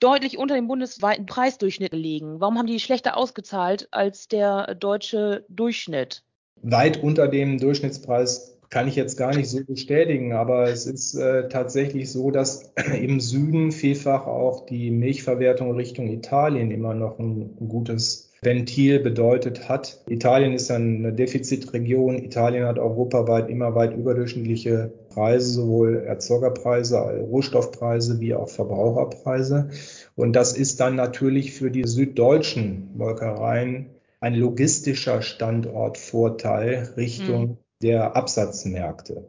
deutlich 0.00 0.38
unter 0.38 0.54
dem 0.54 0.68
bundesweiten 0.68 1.26
Preisdurchschnitt 1.26 1.90
gelegen? 1.90 2.40
Warum 2.40 2.58
haben 2.58 2.66
die 2.66 2.80
schlechter 2.80 3.16
ausgezahlt 3.16 3.88
als 3.90 4.28
der 4.28 4.74
deutsche 4.74 5.44
Durchschnitt? 5.48 6.22
Weit 6.62 7.02
unter 7.02 7.28
dem 7.28 7.58
Durchschnittspreis 7.58 8.58
kann 8.70 8.86
ich 8.86 8.96
jetzt 8.96 9.16
gar 9.16 9.34
nicht 9.34 9.48
so 9.48 9.64
bestätigen, 9.64 10.32
aber 10.34 10.68
es 10.68 10.86
ist 10.86 11.14
äh, 11.14 11.48
tatsächlich 11.48 12.12
so, 12.12 12.30
dass 12.30 12.72
im 13.00 13.20
Süden 13.20 13.72
vielfach 13.72 14.26
auch 14.26 14.66
die 14.66 14.90
Milchverwertung 14.90 15.74
Richtung 15.74 16.08
Italien 16.08 16.70
immer 16.70 16.94
noch 16.94 17.18
ein, 17.18 17.56
ein 17.60 17.68
gutes 17.68 18.27
Ventil 18.40 19.00
bedeutet 19.00 19.68
hat. 19.68 20.00
Italien 20.08 20.52
ist 20.52 20.70
eine 20.70 21.12
Defizitregion. 21.12 22.22
Italien 22.22 22.66
hat 22.66 22.78
europaweit 22.78 23.50
immer 23.50 23.74
weit 23.74 23.96
überdurchschnittliche 23.96 24.92
Preise, 25.08 25.50
sowohl 25.50 26.04
Erzeugerpreise, 26.06 26.98
Rohstoffpreise 26.98 28.20
wie 28.20 28.34
auch 28.34 28.48
Verbraucherpreise. 28.48 29.70
Und 30.14 30.34
das 30.34 30.56
ist 30.56 30.78
dann 30.78 30.94
natürlich 30.94 31.52
für 31.52 31.70
die 31.70 31.86
süddeutschen 31.86 32.90
Molkereien 32.96 33.86
ein 34.20 34.34
logistischer 34.34 35.22
Standortvorteil 35.22 36.92
Richtung 36.96 37.42
mhm. 37.42 37.56
der 37.82 38.16
Absatzmärkte. 38.16 39.26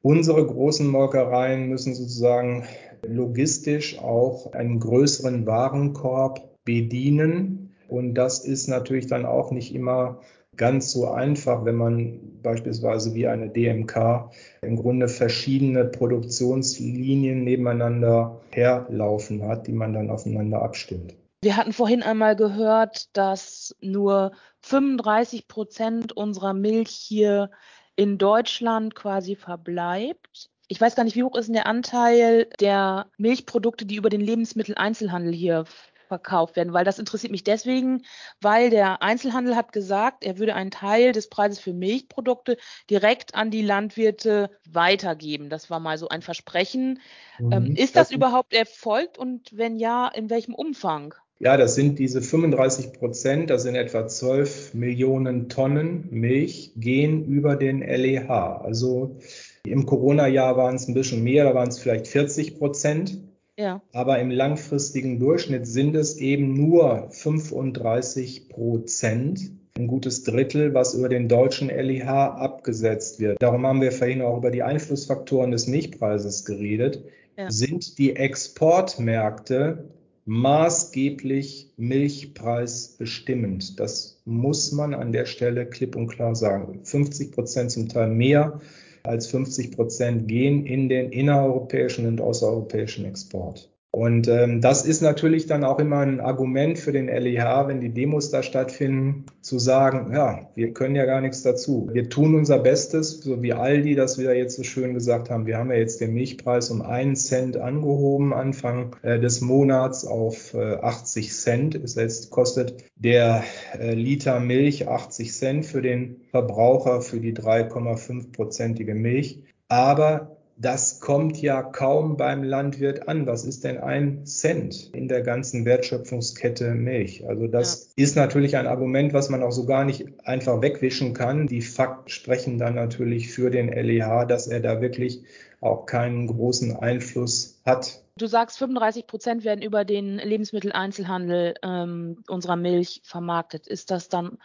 Unsere 0.00 0.46
großen 0.46 0.86
Molkereien 0.86 1.68
müssen 1.68 1.94
sozusagen 1.94 2.64
logistisch 3.06 3.98
auch 3.98 4.52
einen 4.52 4.80
größeren 4.80 5.44
Warenkorb 5.46 6.56
bedienen 6.64 7.67
und 7.88 8.14
das 8.14 8.44
ist 8.44 8.68
natürlich 8.68 9.06
dann 9.06 9.26
auch 9.26 9.50
nicht 9.50 9.74
immer 9.74 10.20
ganz 10.56 10.92
so 10.92 11.08
einfach, 11.08 11.64
wenn 11.64 11.76
man 11.76 12.20
beispielsweise 12.42 13.14
wie 13.14 13.26
eine 13.26 13.48
DMK 13.48 14.30
im 14.60 14.76
Grunde 14.76 15.08
verschiedene 15.08 15.84
Produktionslinien 15.86 17.44
nebeneinander 17.44 18.40
herlaufen 18.50 19.46
hat, 19.46 19.66
die 19.66 19.72
man 19.72 19.94
dann 19.94 20.10
aufeinander 20.10 20.60
abstimmt. 20.60 21.14
Wir 21.40 21.56
hatten 21.56 21.72
vorhin 21.72 22.02
einmal 22.02 22.34
gehört, 22.34 23.16
dass 23.16 23.74
nur 23.80 24.32
35 24.62 25.46
Prozent 25.46 26.12
unserer 26.12 26.52
Milch 26.52 26.90
hier 26.90 27.50
in 27.94 28.18
Deutschland 28.18 28.94
quasi 28.96 29.36
verbleibt. 29.36 30.50
Ich 30.66 30.80
weiß 30.80 30.96
gar 30.96 31.04
nicht, 31.04 31.16
wie 31.16 31.22
hoch 31.22 31.36
ist 31.36 31.46
denn 31.46 31.54
der 31.54 31.66
Anteil 31.66 32.48
der 32.60 33.06
Milchprodukte, 33.16 33.86
die 33.86 33.96
über 33.96 34.10
den 34.10 34.20
Lebensmitteleinzelhandel 34.20 35.32
hier 35.32 35.64
verkauft 36.08 36.56
werden, 36.56 36.72
weil 36.72 36.84
das 36.84 36.98
interessiert 36.98 37.30
mich 37.30 37.44
deswegen, 37.44 38.02
weil 38.40 38.70
der 38.70 39.02
Einzelhandel 39.02 39.54
hat 39.54 39.72
gesagt, 39.72 40.24
er 40.24 40.38
würde 40.38 40.54
einen 40.54 40.70
Teil 40.70 41.12
des 41.12 41.28
Preises 41.28 41.60
für 41.60 41.72
Milchprodukte 41.72 42.56
direkt 42.90 43.34
an 43.34 43.50
die 43.50 43.62
Landwirte 43.62 44.50
weitergeben. 44.68 45.50
Das 45.50 45.70
war 45.70 45.78
mal 45.78 45.98
so 45.98 46.08
ein 46.08 46.22
Versprechen. 46.22 47.00
Mhm. 47.38 47.52
Ähm, 47.52 47.76
ist 47.76 47.96
das, 47.96 48.08
das 48.08 48.16
überhaupt 48.16 48.52
erfolgt 48.52 49.18
und 49.18 49.56
wenn 49.56 49.76
ja, 49.76 50.08
in 50.08 50.30
welchem 50.30 50.54
Umfang? 50.54 51.14
Ja, 51.40 51.56
das 51.56 51.76
sind 51.76 52.00
diese 52.00 52.20
35 52.20 52.94
Prozent, 52.94 53.50
das 53.50 53.62
sind 53.62 53.76
etwa 53.76 54.08
12 54.08 54.74
Millionen 54.74 55.48
Tonnen 55.48 56.08
Milch, 56.10 56.72
gehen 56.74 57.26
über 57.26 57.54
den 57.54 57.80
LEH. 57.80 58.28
Also 58.28 59.16
im 59.64 59.86
Corona-Jahr 59.86 60.56
waren 60.56 60.74
es 60.74 60.88
ein 60.88 60.94
bisschen 60.94 61.22
mehr, 61.22 61.44
da 61.44 61.54
waren 61.54 61.68
es 61.68 61.78
vielleicht 61.78 62.08
40 62.08 62.58
Prozent. 62.58 63.18
Ja. 63.58 63.82
Aber 63.92 64.20
im 64.20 64.30
langfristigen 64.30 65.18
Durchschnitt 65.18 65.66
sind 65.66 65.96
es 65.96 66.16
eben 66.16 66.54
nur 66.54 67.08
35 67.10 68.48
Prozent, 68.48 69.50
ein 69.76 69.88
gutes 69.88 70.22
Drittel, 70.22 70.74
was 70.74 70.94
über 70.94 71.08
den 71.08 71.28
deutschen 71.28 71.68
LIH 71.68 72.08
abgesetzt 72.08 73.18
wird. 73.18 73.42
Darum 73.42 73.66
haben 73.66 73.80
wir 73.80 73.90
vorhin 73.90 74.22
auch 74.22 74.36
über 74.36 74.52
die 74.52 74.62
Einflussfaktoren 74.62 75.50
des 75.50 75.66
Milchpreises 75.66 76.44
geredet. 76.44 77.02
Ja. 77.36 77.50
Sind 77.50 77.98
die 77.98 78.14
Exportmärkte 78.14 79.88
maßgeblich 80.24 81.72
milchpreisbestimmend? 81.76 83.80
Das 83.80 84.22
muss 84.24 84.70
man 84.70 84.94
an 84.94 85.10
der 85.10 85.26
Stelle 85.26 85.66
klipp 85.66 85.96
und 85.96 86.06
klar 86.06 86.36
sagen. 86.36 86.84
50 86.84 87.32
Prozent 87.32 87.72
zum 87.72 87.88
Teil 87.88 88.08
mehr 88.08 88.60
als 89.08 89.26
50 89.28 89.74
Prozent 89.74 90.28
gehen 90.28 90.66
in 90.66 90.88
den 90.88 91.10
innereuropäischen 91.10 92.06
und 92.06 92.20
außereuropäischen 92.20 93.04
Export. 93.04 93.70
Und 93.90 94.28
ähm, 94.28 94.60
das 94.60 94.84
ist 94.84 95.00
natürlich 95.00 95.46
dann 95.46 95.64
auch 95.64 95.78
immer 95.78 96.00
ein 96.00 96.20
Argument 96.20 96.78
für 96.78 96.92
den 96.92 97.08
LEH, 97.08 97.68
wenn 97.68 97.80
die 97.80 97.88
Demos 97.88 98.30
da 98.30 98.42
stattfinden, 98.42 99.24
zu 99.40 99.58
sagen, 99.58 100.12
ja, 100.12 100.50
wir 100.54 100.74
können 100.74 100.94
ja 100.94 101.06
gar 101.06 101.22
nichts 101.22 101.42
dazu. 101.42 101.88
Wir 101.90 102.10
tun 102.10 102.34
unser 102.34 102.58
Bestes, 102.58 103.20
so 103.20 103.42
wie 103.42 103.54
Aldi 103.54 103.94
das 103.94 104.18
wieder 104.18 104.34
jetzt 104.34 104.56
so 104.56 104.62
schön 104.62 104.92
gesagt 104.92 105.30
haben. 105.30 105.46
Wir 105.46 105.56
haben 105.56 105.70
ja 105.70 105.78
jetzt 105.78 106.02
den 106.02 106.12
Milchpreis 106.12 106.70
um 106.70 106.82
einen 106.82 107.16
Cent 107.16 107.56
angehoben, 107.56 108.34
Anfang 108.34 108.94
äh, 109.02 109.18
des 109.18 109.40
Monats 109.40 110.04
auf 110.04 110.52
äh, 110.52 110.74
80 110.74 111.32
Cent. 111.32 111.74
Es 111.74 111.94
jetzt 111.94 112.30
kostet 112.30 112.84
der 112.94 113.42
äh, 113.78 113.94
Liter 113.94 114.38
Milch 114.38 114.86
80 114.86 115.32
Cent 115.32 115.66
für 115.66 115.80
den 115.80 116.20
Verbraucher 116.30 117.00
für 117.00 117.20
die 117.20 117.34
3,5-prozentige 117.34 118.94
Milch. 118.94 119.44
Aber 119.68 120.37
das 120.60 120.98
kommt 120.98 121.40
ja 121.40 121.62
kaum 121.62 122.16
beim 122.16 122.42
Landwirt 122.42 123.08
an. 123.08 123.26
Was 123.26 123.44
ist 123.44 123.62
denn 123.62 123.78
ein 123.78 124.26
Cent 124.26 124.90
in 124.92 125.06
der 125.06 125.22
ganzen 125.22 125.64
Wertschöpfungskette 125.64 126.74
Milch? 126.74 127.24
Also 127.28 127.46
das 127.46 127.92
ja. 127.96 128.04
ist 128.04 128.16
natürlich 128.16 128.56
ein 128.56 128.66
Argument, 128.66 129.12
was 129.12 129.28
man 129.28 129.44
auch 129.44 129.52
so 129.52 129.66
gar 129.66 129.84
nicht 129.84 130.06
einfach 130.24 130.60
wegwischen 130.60 131.14
kann. 131.14 131.46
Die 131.46 131.62
Fakten 131.62 132.08
sprechen 132.10 132.58
dann 132.58 132.74
natürlich 132.74 133.32
für 133.32 133.50
den 133.50 133.68
LEH, 133.68 134.24
dass 134.26 134.48
er 134.48 134.58
da 134.58 134.80
wirklich 134.80 135.22
auch 135.60 135.86
keinen 135.86 136.26
großen 136.26 136.76
Einfluss 136.76 137.60
hat. 137.64 138.02
Du 138.16 138.26
sagst, 138.26 138.58
35 138.58 139.06
Prozent 139.06 139.44
werden 139.44 139.62
über 139.62 139.84
den 139.84 140.16
Lebensmitteleinzelhandel 140.18 141.54
ähm, 141.62 142.24
unserer 142.26 142.56
Milch 142.56 143.00
vermarktet. 143.04 143.68
Ist 143.68 143.92
das 143.92 144.08
dann 144.08 144.38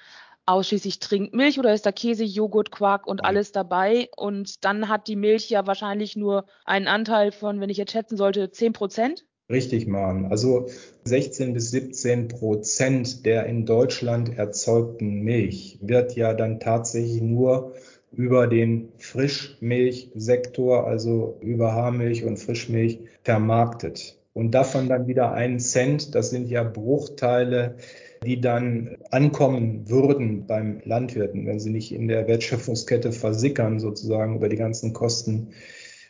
ausschließlich 0.46 1.00
trinkt 1.00 1.34
Milch 1.34 1.60
oder 1.60 1.74
ist 1.74 1.86
da 1.86 1.92
Käse, 1.92 2.24
Joghurt, 2.24 2.72
Quark 2.72 3.08
und 3.08 3.24
alles 3.24 3.52
dabei? 3.52 4.10
Und 4.16 4.64
dann 4.66 4.90
hat 4.90 5.08
die 5.08 5.16
Milch 5.16 5.50
ja 5.50 5.68
wahrscheinlich 5.68 6.16
nur 6.16 6.46
einen 6.66 6.88
Anteil 6.88 7.32
von, 7.32 7.60
wenn 7.60 7.70
ich 7.70 7.78
jetzt 7.78 7.92
schätzen 7.92 8.18
sollte, 8.18 8.52
10 8.52 8.74
Prozent? 8.74 9.26
Richtig, 9.50 9.88
Mann. 9.88 10.26
Also 10.26 10.68
16 11.04 11.54
bis 11.54 11.72
17 11.72 12.30
Prozent 12.30 13.26
der 13.26 13.46
in 13.46 13.66
Deutschland 13.66 14.38
erzeugten 14.38 15.22
Milch 15.22 15.80
wird 15.82 16.16
ja 16.16 16.34
dann 16.34 16.60
tatsächlich 16.60 17.22
nur 17.22 17.74
über 18.12 18.48
den 18.48 18.90
Frischmilchsektor, 19.00 20.88
also 20.88 21.38
über 21.42 21.74
Haarmilch 21.74 22.24
und 22.24 22.38
Frischmilch 22.38 23.00
vermarktet. 23.24 24.18
Und 24.34 24.52
davon 24.52 24.90
dann 24.90 25.08
wieder 25.08 25.34
einen 25.34 25.60
Cent, 25.60 26.16
das 26.16 26.30
sind 26.30 26.50
ja 26.50 26.64
Bruchteile 26.64 27.76
die 28.24 28.42
dann 28.42 28.98
ankommen 29.12 29.90
würden 29.90 30.46
beim 30.48 30.82
Landwirten, 30.84 31.46
wenn 31.46 31.60
sie 31.60 31.70
nicht 31.70 31.92
in 31.92 32.08
der 32.08 32.28
Wertschöpfungskette 32.28 33.12
versickern, 33.12 33.80
sozusagen 33.80 34.38
über 34.38 34.50
die 34.50 34.56
ganzen 34.56 34.94
Kosten, 34.94 35.50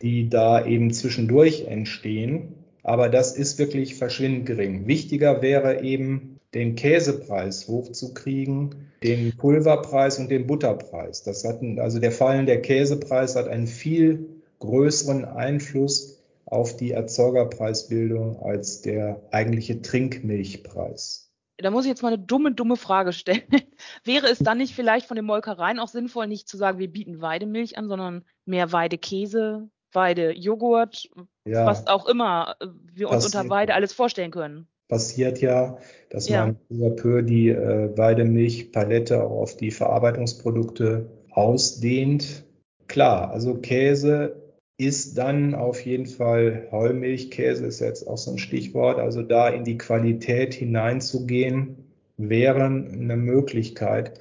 die 0.01 0.30
da 0.30 0.66
eben 0.66 0.91
zwischendurch 0.91 1.66
entstehen. 1.68 2.55
Aber 2.84 3.09
das 3.09 3.38
ist 3.38 3.59
wirklich 3.59 3.95
verschwindend 3.95 4.45
gering. 4.45 4.88
Wichtiger 4.88 5.41
wäre 5.41 5.84
eben, 5.84 6.39
den 6.53 6.76
Käsepreis 6.76 7.68
hochzukriegen, 7.68 8.91
den 9.01 9.36
Pulverpreis 9.36 10.20
und 10.20 10.30
den 10.30 10.45
Butterpreis. 10.45 11.24
Das 11.24 11.43
hat, 11.43 11.61
also 11.78 11.99
der 11.99 12.11
Fallen 12.11 12.45
der 12.45 12.61
Käsepreis 12.61 13.36
hat 13.36 13.47
einen 13.47 13.68
viel 13.68 14.28
größeren 14.59 15.26
Einfluss 15.26 16.22
auf 16.45 16.78
die 16.78 16.91
Erzeugerpreisbildung 16.91 18.39
als 18.39 18.82
der 18.82 19.22
eigentliche 19.32 19.82
Trinkmilchpreis. 19.82 21.22
Da 21.58 21.70
muss 21.70 21.86
ich 21.86 21.89
jetzt 21.89 22.01
mal 22.01 22.14
eine 22.14 22.24
dumme, 22.24 22.54
dumme 22.54 22.78
Frage 22.78 23.14
stellen. 23.14 23.43
Wäre 24.04 24.28
es 24.28 24.39
dann 24.39 24.58
nicht 24.58 24.74
vielleicht 24.74 25.08
von 25.08 25.16
den 25.16 25.26
Molkereien 25.26 25.80
auch 25.80 25.88
sinnvoll, 25.88 26.28
nicht 26.28 26.47
zu 26.47 26.58
sagen, 26.58 26.80
wir 26.80 26.91
bieten 26.91 27.22
Weidemilch 27.22 27.78
an, 27.78 27.88
sondern 27.88 28.26
mehr 28.45 28.72
Weidekäse, 28.72 29.70
Weidejoghurt, 29.91 31.10
ja, 31.45 31.66
was 31.66 31.88
auch 31.88 32.08
immer 32.08 32.56
wir 32.93 33.10
uns 33.10 33.26
unter 33.26 33.49
Weide 33.49 33.76
alles 33.76 33.93
vorstellen 33.93 34.32
können? 34.32 34.68
Passiert 34.88 35.41
ja, 35.41 35.78
dass 36.10 36.28
ja. 36.28 36.45
man 36.45 36.58
peu 36.68 36.86
à 36.86 36.89
peu 36.95 37.22
die 37.22 37.49
äh, 37.49 37.97
Weidemilchpalette 37.97 39.24
auch 39.24 39.41
auf 39.41 39.58
die 39.58 39.72
Verarbeitungsprodukte 39.72 41.10
ausdehnt. 41.32 42.43
Klar, 42.88 43.32
also 43.32 43.56
Käse 43.56 44.43
ist 44.86 45.17
dann 45.17 45.55
auf 45.55 45.81
jeden 45.86 46.05
Fall 46.05 46.67
Heumilchkäse, 46.71 47.65
ist 47.65 47.79
jetzt 47.79 48.07
auch 48.07 48.17
so 48.17 48.31
ein 48.31 48.38
Stichwort. 48.38 48.99
Also 48.99 49.21
da 49.21 49.49
in 49.49 49.63
die 49.63 49.77
Qualität 49.77 50.53
hineinzugehen, 50.53 51.77
wäre 52.17 52.65
eine 52.65 53.17
Möglichkeit. 53.17 54.19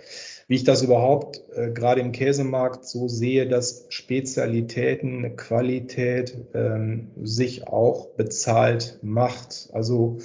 Wie 0.48 0.56
ich 0.56 0.64
das 0.64 0.82
überhaupt 0.82 1.42
äh, 1.54 1.70
gerade 1.70 2.00
im 2.00 2.12
Käsemarkt 2.12 2.84
so 2.84 3.08
sehe, 3.08 3.46
dass 3.46 3.86
Spezialitäten, 3.88 5.36
Qualität 5.36 6.36
ähm, 6.54 7.08
sich 7.22 7.68
auch 7.68 8.08
bezahlt 8.10 8.98
macht. 9.02 9.70
Also 9.72 10.18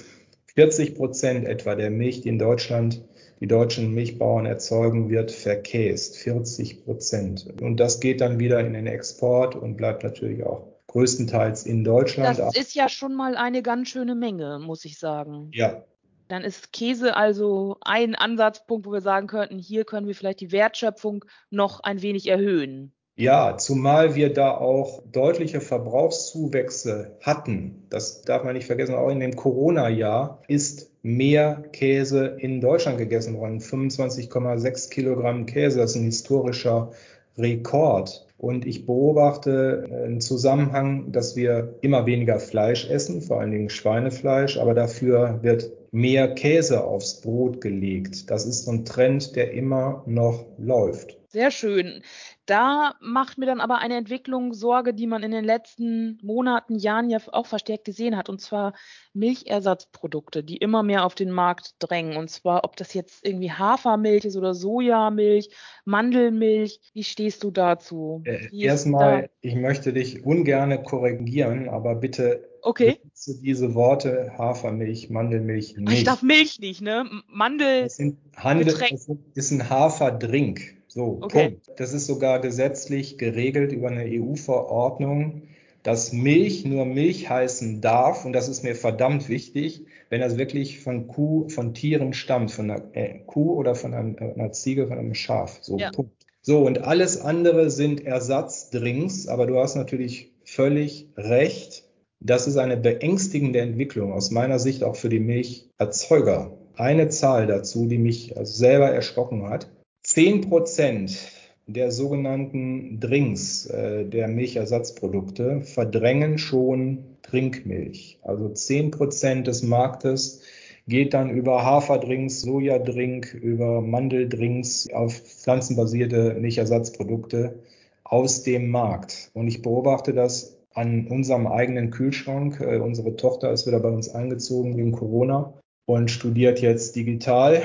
40 0.54 0.96
Prozent 0.96 1.46
etwa 1.46 1.74
der 1.74 1.90
Milch, 1.90 2.22
die 2.22 2.30
in 2.30 2.38
Deutschland 2.38 3.02
die 3.40 3.46
deutschen 3.46 3.94
Milchbauern 3.94 4.46
erzeugen, 4.46 5.10
wird 5.10 5.30
verkäst. 5.30 6.16
40 6.16 6.84
Prozent. 6.84 7.46
Und 7.60 7.78
das 7.78 8.00
geht 8.00 8.20
dann 8.20 8.38
wieder 8.38 8.60
in 8.60 8.72
den 8.72 8.86
Export 8.86 9.54
und 9.54 9.76
bleibt 9.76 10.02
natürlich 10.02 10.44
auch 10.44 10.66
größtenteils 10.88 11.66
in 11.66 11.84
Deutschland. 11.84 12.38
Das 12.38 12.56
ist 12.56 12.74
ja 12.74 12.88
schon 12.88 13.14
mal 13.14 13.36
eine 13.36 13.62
ganz 13.62 13.88
schöne 13.88 14.14
Menge, 14.14 14.58
muss 14.58 14.84
ich 14.84 14.98
sagen. 14.98 15.50
Ja. 15.52 15.84
Dann 16.28 16.42
ist 16.42 16.72
Käse 16.72 17.16
also 17.16 17.78
ein 17.80 18.14
Ansatzpunkt, 18.14 18.86
wo 18.86 18.92
wir 18.92 19.00
sagen 19.00 19.28
könnten, 19.28 19.58
hier 19.58 19.84
können 19.84 20.06
wir 20.06 20.14
vielleicht 20.14 20.40
die 20.40 20.52
Wertschöpfung 20.52 21.24
noch 21.50 21.80
ein 21.80 22.02
wenig 22.02 22.26
erhöhen. 22.26 22.92
Ja, 23.18 23.56
zumal 23.58 24.14
wir 24.14 24.32
da 24.32 24.56
auch 24.56 25.02
deutliche 25.10 25.60
Verbrauchszuwächse 25.60 27.16
hatten. 27.20 27.82
Das 27.90 28.22
darf 28.22 28.44
man 28.44 28.54
nicht 28.54 28.68
vergessen. 28.68 28.94
Auch 28.94 29.10
in 29.10 29.18
dem 29.18 29.34
Corona-Jahr 29.34 30.40
ist 30.46 30.92
mehr 31.02 31.64
Käse 31.72 32.36
in 32.38 32.60
Deutschland 32.60 32.96
gegessen 32.96 33.36
worden. 33.36 33.58
25,6 33.58 34.90
Kilogramm 34.90 35.46
Käse. 35.46 35.80
Das 35.80 35.90
ist 35.90 35.96
ein 35.96 36.04
historischer 36.04 36.92
Rekord. 37.36 38.24
Und 38.36 38.64
ich 38.64 38.86
beobachte 38.86 39.88
einen 39.90 40.20
Zusammenhang, 40.20 41.10
dass 41.10 41.34
wir 41.34 41.74
immer 41.80 42.06
weniger 42.06 42.38
Fleisch 42.38 42.88
essen, 42.88 43.20
vor 43.20 43.40
allen 43.40 43.50
Dingen 43.50 43.68
Schweinefleisch, 43.68 44.58
aber 44.58 44.74
dafür 44.74 45.40
wird 45.42 45.72
mehr 45.90 46.36
Käse 46.36 46.84
aufs 46.84 47.20
Brot 47.20 47.60
gelegt. 47.60 48.30
Das 48.30 48.46
ist 48.46 48.66
so 48.66 48.70
ein 48.70 48.84
Trend, 48.84 49.34
der 49.34 49.50
immer 49.50 50.04
noch 50.06 50.44
läuft. 50.56 51.17
Sehr 51.30 51.50
schön. 51.50 52.02
Da 52.46 52.94
macht 53.02 53.36
mir 53.36 53.44
dann 53.44 53.60
aber 53.60 53.78
eine 53.78 53.96
Entwicklung 53.96 54.54
Sorge, 54.54 54.94
die 54.94 55.06
man 55.06 55.22
in 55.22 55.30
den 55.30 55.44
letzten 55.44 56.18
Monaten, 56.22 56.78
Jahren 56.78 57.10
ja 57.10 57.18
auch 57.32 57.44
verstärkt 57.44 57.84
gesehen 57.84 58.16
hat, 58.16 58.30
und 58.30 58.40
zwar 58.40 58.72
Milchersatzprodukte, 59.12 60.42
die 60.42 60.56
immer 60.56 60.82
mehr 60.82 61.04
auf 61.04 61.14
den 61.14 61.30
Markt 61.30 61.74
drängen. 61.80 62.16
Und 62.16 62.30
zwar, 62.30 62.64
ob 62.64 62.76
das 62.76 62.94
jetzt 62.94 63.26
irgendwie 63.26 63.52
Hafermilch 63.52 64.24
ist 64.24 64.38
oder 64.38 64.54
Sojamilch, 64.54 65.50
Mandelmilch. 65.84 66.80
Wie 66.94 67.04
stehst 67.04 67.44
du 67.44 67.50
dazu? 67.50 68.22
Äh, 68.24 68.48
erstmal, 68.50 69.22
da? 69.22 69.28
ich 69.42 69.54
möchte 69.54 69.92
dich 69.92 70.24
ungerne 70.24 70.82
korrigieren, 70.82 71.68
aber 71.68 71.96
bitte 71.96 72.48
okay. 72.62 72.98
diese 73.42 73.74
Worte 73.74 74.32
Hafermilch, 74.38 75.10
Mandelmilch 75.10 75.76
nicht. 75.76 75.92
Ich 75.92 76.04
darf 76.04 76.22
Milch 76.22 76.58
nicht, 76.58 76.80
ne? 76.80 77.04
Mandel. 77.26 77.82
Das, 77.82 77.96
sind 77.96 78.16
Handel, 78.34 78.64
das 78.64 79.10
ist 79.34 79.50
ein 79.50 79.68
Haferdrink. 79.68 80.77
So, 80.98 81.18
okay. 81.20 81.50
Punkt. 81.50 81.80
Das 81.80 81.92
ist 81.92 82.06
sogar 82.06 82.40
gesetzlich 82.40 83.18
geregelt 83.18 83.70
über 83.70 83.86
eine 83.86 84.02
EU-Verordnung, 84.04 85.42
dass 85.84 86.12
Milch 86.12 86.64
nur 86.64 86.86
Milch 86.86 87.30
heißen 87.30 87.80
darf. 87.80 88.24
Und 88.24 88.32
das 88.32 88.48
ist 88.48 88.64
mir 88.64 88.74
verdammt 88.74 89.28
wichtig, 89.28 89.86
wenn 90.10 90.20
das 90.20 90.38
wirklich 90.38 90.80
von 90.80 91.06
Kuh, 91.06 91.48
von 91.50 91.72
Tieren 91.72 92.14
stammt, 92.14 92.50
von 92.50 92.68
einer 92.68 92.82
äh, 92.94 93.20
Kuh 93.26 93.54
oder 93.54 93.76
von 93.76 93.94
einem, 93.94 94.16
äh, 94.18 94.32
einer 94.34 94.50
Ziege, 94.50 94.88
von 94.88 94.98
einem 94.98 95.14
Schaf. 95.14 95.60
So, 95.60 95.78
ja. 95.78 95.92
Punkt. 95.92 96.10
So, 96.42 96.66
und 96.66 96.82
alles 96.82 97.20
andere 97.20 97.70
sind 97.70 98.04
Ersatzdrinks. 98.04 99.28
Aber 99.28 99.46
du 99.46 99.56
hast 99.56 99.76
natürlich 99.76 100.32
völlig 100.42 101.06
recht. 101.16 101.84
Das 102.18 102.48
ist 102.48 102.56
eine 102.56 102.76
beängstigende 102.76 103.60
Entwicklung 103.60 104.12
aus 104.12 104.32
meiner 104.32 104.58
Sicht 104.58 104.82
auch 104.82 104.96
für 104.96 105.10
die 105.10 105.20
Milcherzeuger. 105.20 106.58
Eine 106.74 107.08
Zahl 107.08 107.46
dazu, 107.46 107.86
die 107.86 107.98
mich 107.98 108.34
selber 108.42 108.90
erschrocken 108.90 109.48
hat. 109.48 109.68
10 110.08 110.48
Prozent 110.48 111.18
der 111.66 111.92
sogenannten 111.92 112.98
Drinks, 112.98 113.66
äh, 113.66 114.06
der 114.06 114.26
Milchersatzprodukte, 114.26 115.60
verdrängen 115.60 116.38
schon 116.38 117.18
Trinkmilch. 117.20 118.18
Also 118.22 118.48
10 118.48 118.90
Prozent 118.90 119.46
des 119.46 119.62
Marktes 119.62 120.40
geht 120.86 121.12
dann 121.12 121.28
über 121.28 121.62
Haferdrinks, 121.62 122.40
Sojadrink, 122.40 123.34
über 123.34 123.82
Mandeldrinks 123.82 124.88
auf 124.94 125.12
pflanzenbasierte 125.12 126.36
Milchersatzprodukte 126.40 127.58
aus 128.02 128.42
dem 128.44 128.70
Markt. 128.70 129.30
Und 129.34 129.46
ich 129.46 129.60
beobachte 129.60 130.14
das 130.14 130.56
an 130.72 131.06
unserem 131.08 131.46
eigenen 131.46 131.90
Kühlschrank. 131.90 132.62
Äh, 132.62 132.78
unsere 132.78 133.14
Tochter 133.16 133.52
ist 133.52 133.66
wieder 133.66 133.80
bei 133.80 133.90
uns 133.90 134.08
eingezogen 134.08 134.78
wegen 134.78 134.92
Corona 134.92 135.52
und 135.84 136.10
studiert 136.10 136.62
jetzt 136.62 136.96
digital 136.96 137.60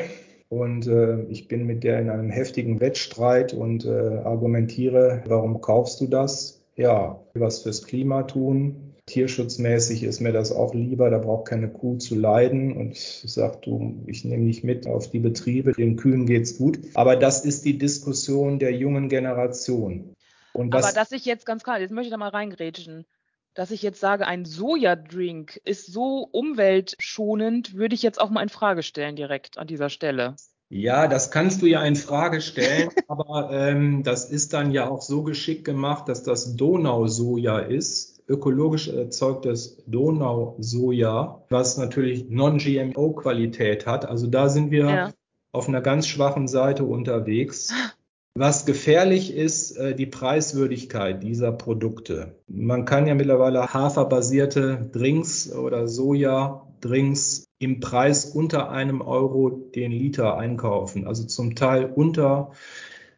und 0.54 0.88
äh, 0.88 1.24
ich 1.24 1.48
bin 1.48 1.66
mit 1.66 1.84
der 1.84 2.00
in 2.00 2.10
einem 2.10 2.30
heftigen 2.30 2.80
Wettstreit 2.80 3.54
und 3.54 3.86
äh, 3.86 3.90
argumentiere, 3.90 5.24
warum 5.26 5.62
kaufst 5.62 6.00
du 6.02 6.08
das? 6.08 6.62
Ja, 6.76 7.20
was 7.34 7.64
fürs 7.64 7.84
Klima 7.84 8.24
tun. 8.24 8.94
Tierschutzmäßig 9.06 10.04
ist 10.04 10.22
mir 10.22 10.32
das 10.32 10.52
auch 10.52 10.74
lieber, 10.74 11.10
da 11.10 11.18
braucht 11.18 11.48
keine 11.48 11.70
Kuh 11.70 11.98
zu 11.98 12.16
leiden. 12.16 12.78
Und 12.78 12.92
ich 12.92 13.24
sage, 13.26 13.58
du, 13.64 14.04
ich 14.08 14.24
nehme 14.24 14.46
dich 14.46 14.64
mit 14.64 14.88
auf 14.88 15.10
die 15.10 15.20
Betriebe, 15.20 15.74
den 15.74 15.98
Kühen 15.98 16.26
geht's 16.26 16.58
gut. 16.58 16.80
Aber 16.94 17.16
das 17.16 17.44
ist 17.44 17.66
die 17.66 17.78
Diskussion 17.78 18.60
der 18.60 18.74
jungen 18.74 19.10
Generation. 19.10 20.14
Und 20.54 20.74
Aber 20.74 20.92
dass 20.92 21.12
ich 21.12 21.26
jetzt 21.26 21.46
ganz 21.46 21.64
klar, 21.64 21.80
jetzt 21.80 21.92
möchte 21.92 22.08
ich 22.08 22.12
da 22.12 22.18
mal 22.18 22.30
reingrätschen 22.30 23.06
dass 23.54 23.72
ich 23.72 23.82
jetzt 23.82 24.00
sage, 24.00 24.26
ein 24.26 24.46
Sojadrink 24.46 25.62
ist 25.64 25.92
so 25.92 26.28
umweltschonend, 26.32 27.76
würde 27.76 27.96
ich 27.96 28.02
jetzt 28.02 28.20
auch 28.20 28.30
mal 28.30 28.44
in 28.44 28.50
Frage 28.50 28.84
stellen 28.84 29.16
direkt 29.16 29.58
an 29.58 29.68
dieser 29.68 29.90
Stelle. 29.90 30.36
Ja, 30.70 31.08
das 31.08 31.30
kannst 31.30 31.62
du 31.62 31.68
ja 31.68 31.84
in 31.84 31.96
Frage 31.96 32.42
stellen, 32.42 32.90
aber 33.08 33.52
ähm, 33.52 34.02
das 34.04 34.30
ist 34.30 34.54
dann 34.54 34.72
ja 34.72 34.90
auch 34.90 35.02
so 35.02 35.24
geschickt 35.24 35.66
gemacht, 35.66 36.10
dass 36.10 36.24
das 36.24 36.56
Donausoja 36.56 37.60
ist, 37.60 38.24
ökologisch 38.28 38.88
erzeugtes 38.88 39.84
Donausoja, 39.86 41.44
was 41.50 41.78
natürlich 41.78 42.30
Non-GMO-Qualität 42.30 43.86
hat. 43.86 44.06
Also 44.06 44.28
da 44.28 44.50
sind 44.50 44.72
wir 44.72 44.90
ja. 44.90 45.12
auf 45.52 45.68
einer 45.68 45.82
ganz 45.82 46.08
schwachen 46.08 46.48
Seite 46.48 46.86
unterwegs. 46.86 47.74
Was 48.36 48.66
gefährlich 48.66 49.36
ist, 49.36 49.78
äh, 49.78 49.94
die 49.94 50.08
Preiswürdigkeit 50.08 51.22
dieser 51.22 51.52
Produkte. 51.52 52.36
Man 52.48 52.86
kann 52.86 53.06
ja 53.06 53.14
mittlerweile 53.14 53.74
haferbasierte 53.74 54.90
Drinks 54.92 55.54
oder 55.54 55.88
Soja-Drinks 55.88 57.46
im 57.60 57.80
Preis 57.80 58.26
unter 58.26 58.72
einem 58.72 59.02
Euro 59.02 59.50
den 59.50 59.92
Liter 59.92 60.36
einkaufen. 60.36 61.06
Also 61.06 61.26
zum 61.26 61.54
Teil 61.54 61.86
unter 61.86 62.54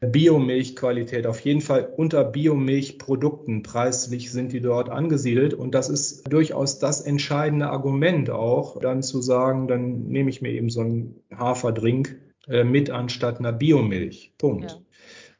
Biomilchqualität, 0.01 1.26
auf 1.28 1.39
jeden 1.39 1.61
Fall 1.61 1.89
unter 1.95 2.26
Biomilchprodukten. 2.26 3.63
Preislich 3.63 4.34
sind 4.34 4.51
die 4.51 4.59
dort 4.59 4.89
angesiedelt. 4.89 5.53
Und 5.53 5.74
das 5.74 5.88
ist 5.88 6.32
durchaus 6.32 6.80
das 6.80 6.99
entscheidende 6.99 7.70
Argument 7.70 8.30
auch, 8.30 8.82
dann 8.82 9.01
zu 9.01 9.22
sagen, 9.22 9.70
dann 9.70 10.07
nehme 10.09 10.30
ich 10.30 10.41
mir 10.41 10.51
eben 10.51 10.70
so 10.70 10.82
einen 10.82 11.22
Haferdrink 11.34 12.20
äh, 12.49 12.66
mit 12.66 12.89
anstatt 12.89 13.39
einer 13.39 13.53
Biomilch. 13.53 14.34
Punkt. 14.38 14.72
Ja. 14.72 14.78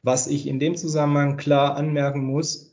Was 0.06 0.28
ich 0.28 0.46
in 0.46 0.60
dem 0.60 0.76
Zusammenhang 0.76 1.36
klar 1.36 1.74
anmerken 1.74 2.22
muss, 2.22 2.72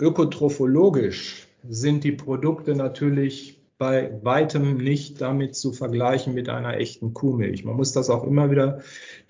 ökotrophologisch 0.00 1.46
sind 1.68 2.02
die 2.02 2.10
Produkte 2.10 2.74
natürlich 2.74 3.62
bei 3.78 4.18
weitem 4.24 4.76
nicht 4.76 5.20
damit 5.20 5.54
zu 5.54 5.72
vergleichen 5.72 6.34
mit 6.34 6.48
einer 6.48 6.76
echten 6.78 7.14
Kuhmilch. 7.14 7.64
Man 7.64 7.76
muss 7.76 7.92
das 7.92 8.10
auch 8.10 8.24
immer 8.24 8.50
wieder 8.50 8.80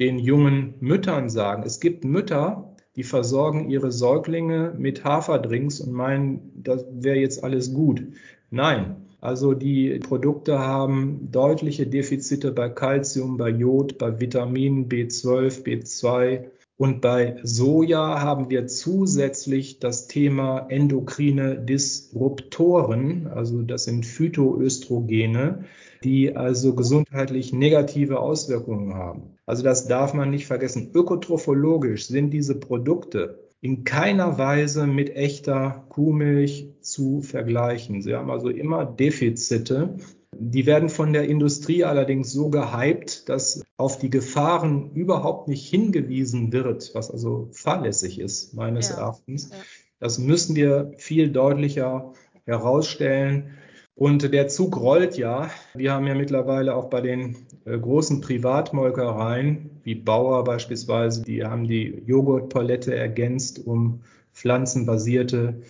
den 0.00 0.18
jungen 0.18 0.76
Müttern 0.80 1.28
sagen. 1.28 1.62
Es 1.66 1.78
gibt 1.78 2.06
Mütter, 2.06 2.74
die 2.96 3.04
versorgen 3.04 3.68
ihre 3.68 3.92
Säuglinge 3.92 4.72
mit 4.78 5.04
Haferdrinks 5.04 5.80
und 5.80 5.92
meinen, 5.92 6.62
das 6.62 6.86
wäre 6.90 7.18
jetzt 7.18 7.44
alles 7.44 7.74
gut. 7.74 8.02
Nein, 8.50 8.96
also 9.20 9.52
die 9.52 9.98
Produkte 9.98 10.58
haben 10.58 11.28
deutliche 11.30 11.86
Defizite 11.86 12.52
bei 12.52 12.70
Calcium, 12.70 13.36
bei 13.36 13.50
Jod, 13.50 13.98
bei 13.98 14.18
Vitaminen 14.20 14.88
B12, 14.88 15.64
B2 15.64 16.46
und 16.78 17.00
bei 17.00 17.38
Soja 17.42 18.20
haben 18.20 18.50
wir 18.50 18.66
zusätzlich 18.66 19.78
das 19.78 20.08
Thema 20.08 20.66
endokrine 20.68 21.56
Disruptoren, 21.58 23.28
also 23.28 23.62
das 23.62 23.84
sind 23.84 24.04
Phytoöstrogene, 24.04 25.64
die 26.04 26.36
also 26.36 26.74
gesundheitlich 26.74 27.54
negative 27.54 28.20
Auswirkungen 28.20 28.94
haben. 28.94 29.36
Also 29.46 29.62
das 29.62 29.88
darf 29.88 30.12
man 30.12 30.30
nicht 30.30 30.46
vergessen. 30.46 30.90
Ökotrophologisch 30.92 32.08
sind 32.08 32.30
diese 32.30 32.60
Produkte 32.60 33.46
in 33.62 33.84
keiner 33.84 34.36
Weise 34.36 34.86
mit 34.86 35.16
echter 35.16 35.86
Kuhmilch 35.88 36.74
zu 36.82 37.22
vergleichen. 37.22 38.02
Sie 38.02 38.14
haben 38.14 38.30
also 38.30 38.50
immer 38.50 38.84
Defizite. 38.84 39.96
Die 40.32 40.66
werden 40.66 40.88
von 40.88 41.12
der 41.12 41.28
Industrie 41.28 41.84
allerdings 41.84 42.32
so 42.32 42.50
gehypt, 42.50 43.28
dass 43.28 43.64
auf 43.76 43.98
die 43.98 44.10
Gefahren 44.10 44.92
überhaupt 44.92 45.48
nicht 45.48 45.68
hingewiesen 45.68 46.52
wird, 46.52 46.90
was 46.94 47.10
also 47.10 47.48
fahrlässig 47.52 48.20
ist, 48.20 48.54
meines 48.54 48.90
ja. 48.90 48.96
Erachtens. 48.96 49.50
Ja. 49.50 49.56
Das 49.98 50.18
müssen 50.18 50.56
wir 50.56 50.92
viel 50.98 51.30
deutlicher 51.30 52.12
herausstellen. 52.44 53.56
Und 53.94 54.30
der 54.30 54.48
Zug 54.48 54.78
rollt 54.78 55.16
ja. 55.16 55.50
Wir 55.74 55.92
haben 55.92 56.06
ja 56.06 56.14
mittlerweile 56.14 56.74
auch 56.74 56.90
bei 56.90 57.00
den 57.00 57.36
äh, 57.64 57.78
großen 57.78 58.20
Privatmolkereien, 58.20 59.70
wie 59.84 59.94
Bauer 59.94 60.44
beispielsweise, 60.44 61.22
die 61.22 61.44
haben 61.44 61.66
die 61.66 62.02
Joghurtpalette 62.04 62.94
ergänzt 62.94 63.66
um 63.66 64.02
pflanzenbasierte 64.34 65.62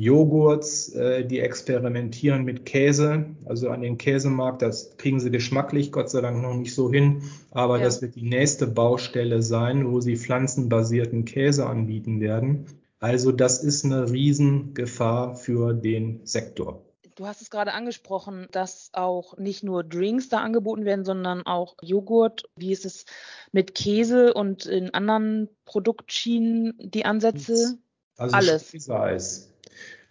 Joghurts, 0.00 0.94
äh, 0.94 1.26
die 1.26 1.40
experimentieren 1.40 2.44
mit 2.44 2.64
Käse, 2.64 3.26
also 3.44 3.68
an 3.68 3.82
den 3.82 3.98
Käsemarkt, 3.98 4.62
das 4.62 4.96
kriegen 4.96 5.20
sie 5.20 5.30
geschmacklich 5.30 5.92
Gott 5.92 6.08
sei 6.08 6.22
Dank 6.22 6.40
noch 6.40 6.54
nicht 6.54 6.74
so 6.74 6.90
hin, 6.90 7.22
aber 7.50 7.76
ja. 7.76 7.84
das 7.84 8.00
wird 8.00 8.14
die 8.14 8.22
nächste 8.22 8.66
Baustelle 8.66 9.42
sein, 9.42 9.92
wo 9.92 10.00
sie 10.00 10.16
pflanzenbasierten 10.16 11.26
Käse 11.26 11.66
anbieten 11.66 12.18
werden. 12.20 12.64
Also 12.98 13.30
das 13.30 13.62
ist 13.62 13.84
eine 13.84 14.10
Riesengefahr 14.10 15.34
für 15.34 15.74
den 15.74 16.24
Sektor. 16.24 16.82
Du 17.14 17.26
hast 17.26 17.42
es 17.42 17.50
gerade 17.50 17.74
angesprochen, 17.74 18.48
dass 18.52 18.88
auch 18.94 19.36
nicht 19.36 19.62
nur 19.62 19.84
Drinks 19.84 20.30
da 20.30 20.38
angeboten 20.38 20.86
werden, 20.86 21.04
sondern 21.04 21.44
auch 21.44 21.76
Joghurt. 21.82 22.44
Wie 22.56 22.72
ist 22.72 22.86
es 22.86 23.04
mit 23.52 23.74
Käse 23.74 24.32
und 24.32 24.64
in 24.64 24.94
anderen 24.94 25.50
Produktschienen 25.66 26.72
die 26.78 27.04
Ansätze? 27.04 27.78
Also 28.16 28.34
Alles. 28.34 28.68
Speiseeis. 28.68 29.49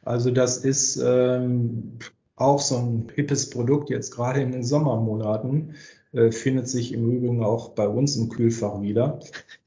Also 0.04 0.32
das 0.32 0.58
ist 0.58 1.02
ähm, 1.04 2.00
auch 2.36 2.60
so 2.60 2.78
ein 2.78 3.08
hippes 3.14 3.50
Produkt 3.50 3.90
jetzt 3.90 4.16
gerade 4.16 4.42
in 4.42 4.52
den 4.52 4.64
Sommermonaten. 4.64 5.76
Äh, 6.12 6.32
findet 6.32 6.68
sich 6.68 6.92
im 6.92 7.08
Übrigen 7.08 7.44
auch 7.44 7.70
bei 7.70 7.88
uns 7.88 8.16
im 8.16 8.30
Kühlfach 8.30 8.82
wieder. 8.82 9.20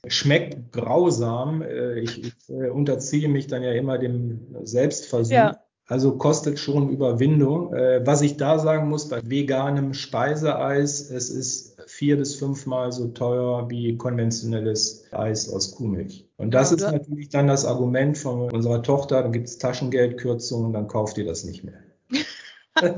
Schmeckt 0.08 0.72
grausam. 0.72 1.62
Äh, 1.62 2.00
ich, 2.00 2.24
ich 2.24 2.34
äh, 2.48 2.68
unterziehe 2.68 3.28
mich 3.28 3.46
dann 3.46 3.62
ja 3.62 3.70
immer 3.72 3.96
dem 3.98 4.40
Selbstversuch. 4.64 5.32
Ja. 5.32 5.60
Also 5.86 6.16
kostet 6.16 6.58
schon 6.58 6.88
Überwindung. 6.88 7.72
Äh, 7.74 8.04
was 8.04 8.22
ich 8.22 8.38
da 8.38 8.58
sagen 8.58 8.88
muss, 8.88 9.08
bei 9.08 9.20
veganem 9.22 9.94
Speiseeis, 9.94 11.10
es 11.10 11.30
ist 11.30 11.71
vier 11.92 12.16
bis 12.16 12.36
fünfmal 12.36 12.90
so 12.90 13.08
teuer 13.08 13.68
wie 13.68 13.96
konventionelles 13.96 15.04
Eis 15.12 15.48
aus 15.48 15.74
Kuhmilch. 15.74 16.26
Und 16.38 16.52
das 16.54 16.72
ist 16.72 16.80
natürlich 16.80 17.28
dann 17.28 17.46
das 17.46 17.66
Argument 17.66 18.16
von 18.16 18.50
unserer 18.50 18.82
Tochter, 18.82 19.22
dann 19.22 19.32
gibt 19.32 19.48
es 19.48 19.58
Taschengeldkürzungen, 19.58 20.72
dann 20.72 20.88
kauft 20.88 21.18
ihr 21.18 21.26
das 21.26 21.44
nicht 21.44 21.64
mehr. 21.64 21.78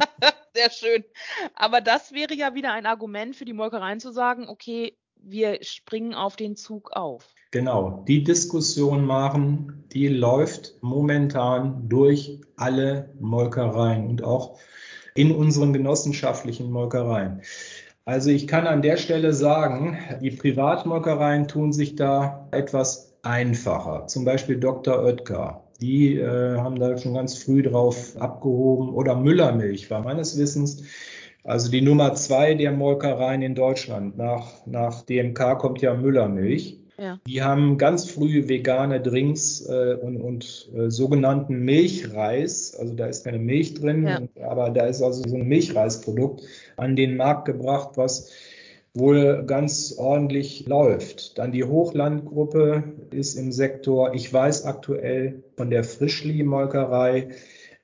Sehr 0.55 0.71
schön. 0.71 1.05
Aber 1.55 1.81
das 1.81 2.13
wäre 2.13 2.35
ja 2.35 2.55
wieder 2.55 2.73
ein 2.73 2.87
Argument 2.87 3.35
für 3.35 3.45
die 3.45 3.53
Molkereien 3.53 3.99
zu 3.99 4.13
sagen, 4.13 4.49
okay, 4.49 4.97
wir 5.17 5.59
springen 5.63 6.15
auf 6.15 6.37
den 6.37 6.55
Zug 6.55 6.93
auf. 6.93 7.35
Genau, 7.51 8.05
die 8.07 8.23
Diskussion 8.23 9.05
machen, 9.05 9.85
die 9.93 10.09
läuft 10.09 10.75
momentan 10.81 11.89
durch 11.89 12.41
alle 12.57 13.13
Molkereien 13.19 14.07
und 14.07 14.23
auch 14.23 14.59
in 15.15 15.33
unseren 15.33 15.73
genossenschaftlichen 15.73 16.71
Molkereien. 16.71 17.43
Also 18.07 18.31
ich 18.31 18.47
kann 18.47 18.67
an 18.67 18.83
der 18.83 18.97
Stelle 18.97 19.33
sagen, 19.33 19.99
die 20.21 20.31
Privatmolkereien 20.31 21.49
tun 21.49 21.73
sich 21.73 21.97
da 21.97 22.49
etwas 22.51 23.15
einfacher. 23.23 24.07
Zum 24.07 24.25
Beispiel 24.25 24.61
Dr. 24.61 25.03
Oetker. 25.03 25.65
Die 25.81 26.17
äh, 26.17 26.59
haben 26.59 26.79
da 26.79 26.97
schon 26.99 27.15
ganz 27.15 27.37
früh 27.37 27.63
drauf 27.63 28.17
abgehoben. 28.19 28.91
Oder 28.91 29.17
Müllermilch 29.17 29.91
war 29.91 30.03
meines 30.03 30.39
Wissens 30.39 30.85
also 31.45 31.71
die 31.71 31.83
Nummer 31.83 32.15
zwei 32.15 32.55
der 32.55 32.73
Molkereien 32.73 33.43
in 33.43 33.55
Deutschland. 33.55 34.17
Nach, 34.17 34.67
nach 34.67 35.03
DMK 35.03 35.59
kommt 35.59 35.83
ja 35.83 35.95
Müllermilch. 35.95 36.81
Ja. 36.99 37.19
Die 37.27 37.43
haben 37.43 37.77
ganz 37.77 38.09
früh 38.09 38.49
vegane 38.49 39.01
Drinks 39.01 39.67
äh, 39.67 39.97
und, 40.01 40.17
und 40.21 40.71
äh, 40.77 40.91
sogenannten 40.91 41.65
Milchreis, 41.65 42.75
also 42.79 42.95
da 42.95 43.07
ist 43.07 43.25
keine 43.25 43.39
Milch 43.39 43.75
drin, 43.75 44.07
ja. 44.07 44.19
und, 44.19 44.31
aber 44.41 44.71
da 44.71 44.87
ist 44.87 45.03
also 45.03 45.29
so 45.29 45.37
ein 45.37 45.49
Milchreisprodukt 45.49 46.43
an 46.77 46.95
den 46.95 47.17
Markt 47.17 47.47
gebracht, 47.47 47.93
was 47.97 48.31
wohl 48.95 49.45
ganz 49.47 49.95
ordentlich 49.99 50.67
läuft. 50.67 51.37
Dann 51.39 51.51
die 51.51 51.65
Hochlandgruppe 51.65 52.85
ist 53.11 53.35
im 53.35 53.51
Sektor, 53.51 54.15
ich 54.15 54.33
weiß 54.33 54.65
aktuell 54.65 55.43
von 55.57 55.71
der 55.71 55.83
Frischli-Molkerei, 55.83 57.31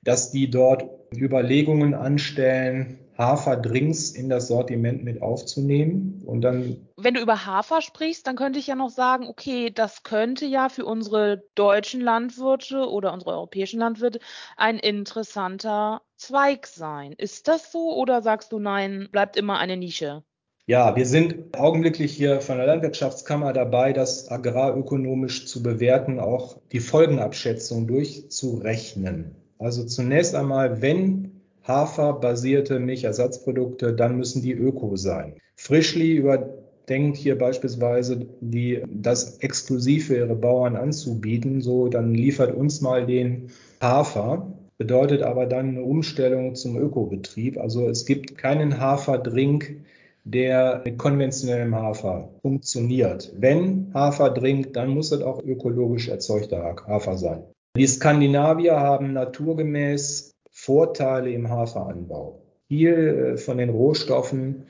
dass 0.03 0.31
die 0.31 0.49
dort 0.49 0.85
Überlegungen 1.13 1.93
anstellen, 1.93 3.00
Haferdrinks 3.17 4.11
in 4.11 4.29
das 4.29 4.47
Sortiment 4.47 5.03
mit 5.03 5.21
aufzunehmen 5.21 6.23
und 6.25 6.41
dann. 6.41 6.87
Wenn 6.97 7.13
du 7.13 7.21
über 7.21 7.45
Hafer 7.45 7.81
sprichst, 7.81 8.25
dann 8.27 8.35
könnte 8.35 8.59
ich 8.59 8.67
ja 8.67 8.75
noch 8.75 8.89
sagen, 8.89 9.27
okay, 9.27 9.69
das 9.69 10.03
könnte 10.03 10.45
ja 10.45 10.69
für 10.69 10.85
unsere 10.85 11.43
deutschen 11.55 12.01
Landwirte 12.01 12.89
oder 12.89 13.13
unsere 13.13 13.31
europäischen 13.31 13.79
Landwirte 13.79 14.19
ein 14.57 14.79
interessanter 14.79 16.01
Zweig 16.15 16.67
sein. 16.67 17.13
Ist 17.13 17.47
das 17.47 17.71
so 17.71 17.95
oder 17.95 18.21
sagst 18.21 18.51
du 18.51 18.59
nein, 18.59 19.09
bleibt 19.11 19.37
immer 19.37 19.57
eine 19.57 19.77
Nische? 19.77 20.23
Ja, 20.67 20.95
wir 20.95 21.05
sind 21.05 21.57
augenblicklich 21.57 22.13
hier 22.13 22.39
von 22.39 22.57
der 22.57 22.67
Landwirtschaftskammer 22.67 23.51
dabei, 23.51 23.93
das 23.93 24.29
agrarökonomisch 24.29 25.47
zu 25.47 25.63
bewerten, 25.63 26.19
auch 26.19 26.61
die 26.71 26.79
Folgenabschätzung 26.79 27.87
durchzurechnen. 27.87 29.35
Also 29.57 29.85
zunächst 29.85 30.33
einmal, 30.33 30.81
wenn 30.81 31.30
Haferbasierte 31.63 32.79
Milchersatzprodukte, 32.79 33.93
dann 33.93 34.17
müssen 34.17 34.41
die 34.41 34.53
öko 34.53 34.95
sein. 34.95 35.35
Frischli 35.55 36.15
überdenkt 36.15 37.17
hier 37.17 37.37
beispielsweise 37.37 38.25
die, 38.41 38.81
das 38.89 39.37
exklusiv 39.39 40.07
für 40.07 40.17
ihre 40.17 40.35
Bauern 40.35 40.75
anzubieten, 40.75 41.61
so 41.61 41.87
dann 41.87 42.13
liefert 42.13 42.55
uns 42.55 42.81
mal 42.81 43.05
den 43.05 43.49
Hafer, 43.79 44.51
bedeutet 44.77 45.21
aber 45.21 45.45
dann 45.45 45.69
eine 45.69 45.83
Umstellung 45.83 46.55
zum 46.55 46.77
Ökobetrieb. 46.77 47.59
Also 47.59 47.87
es 47.87 48.05
gibt 48.05 48.37
keinen 48.37 48.79
Haferdrink, 48.79 49.75
der 50.23 50.81
mit 50.83 50.97
konventionellem 50.97 51.75
Hafer 51.75 52.29
funktioniert. 52.41 53.31
Wenn 53.37 53.91
Haferdrink, 53.93 54.73
dann 54.73 54.89
muss 54.89 55.11
es 55.11 55.21
auch 55.21 55.43
ökologisch 55.43 56.07
erzeugter 56.09 56.75
Hafer 56.87 57.17
sein. 57.17 57.43
Die 57.77 57.87
Skandinavier 57.87 58.79
haben 58.79 59.13
naturgemäß 59.13 60.30
Vorteile 60.71 61.31
im 61.31 61.49
Haferanbau. 61.49 62.39
Viel 62.69 63.33
äh, 63.33 63.37
von 63.37 63.57
den 63.57 63.69
Rohstoffen 63.69 64.63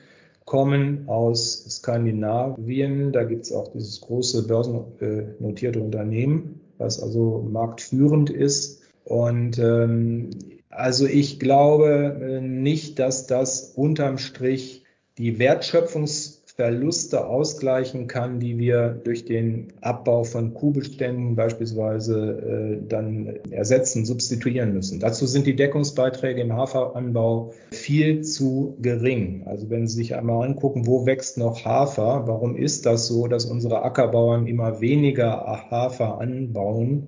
kommen 0.46 1.04
aus 1.08 1.64
Skandinavien. 1.70 3.12
Da 3.12 3.24
gibt 3.24 3.44
es 3.44 3.52
auch 3.52 3.68
dieses 3.68 4.02
große 4.02 4.48
börsennotierte 4.48 5.80
Unternehmen, 5.80 6.62
was 6.80 7.04
also 7.04 7.48
marktführend 7.48 8.32
ist. 8.32 8.82
Und 9.04 9.60
ähm, 9.60 10.32
also 10.72 11.06
ich 11.06 11.40
glaube 11.40 12.18
äh, 12.20 12.42
nicht, 12.42 12.98
dass 12.98 13.28
das 13.28 13.74
unterm 13.76 14.18
Strich 14.18 14.84
die 15.20 15.38
Wertschöpfungs 15.38 16.41
Verluste 16.62 17.26
ausgleichen 17.26 18.06
kann, 18.06 18.40
die 18.40 18.60
wir 18.60 18.90
durch 18.90 19.26
den 19.26 19.74
Abbau 19.82 20.24
von 20.24 20.54
Kuhbeständen 20.54 21.36
beispielsweise 21.36 22.80
äh, 22.84 22.88
dann 22.88 23.40
ersetzen, 23.50 24.06
substituieren 24.06 24.72
müssen. 24.72 25.00
Dazu 25.00 25.26
sind 25.26 25.48
die 25.48 25.56
Deckungsbeiträge 25.56 26.40
im 26.40 26.54
Haferanbau 26.54 27.54
viel 27.72 28.22
zu 28.22 28.78
gering. 28.80 29.42
Also 29.48 29.72
wenn 29.72 29.88
Sie 29.88 29.96
sich 29.96 30.14
einmal 30.14 30.48
angucken, 30.48 30.86
wo 30.86 31.08
wächst 31.08 31.40
noch 31.40 31.66
Hafer, 31.66 32.28
warum 32.28 32.56
ist 32.56 32.86
das 32.86 33.08
so, 33.08 33.26
dass 33.26 33.46
unsere 33.46 33.82
Ackerbauern 33.82 34.46
immer 34.46 34.82
weniger 34.82 35.68
Hafer 35.72 36.22
anbauen? 36.22 37.08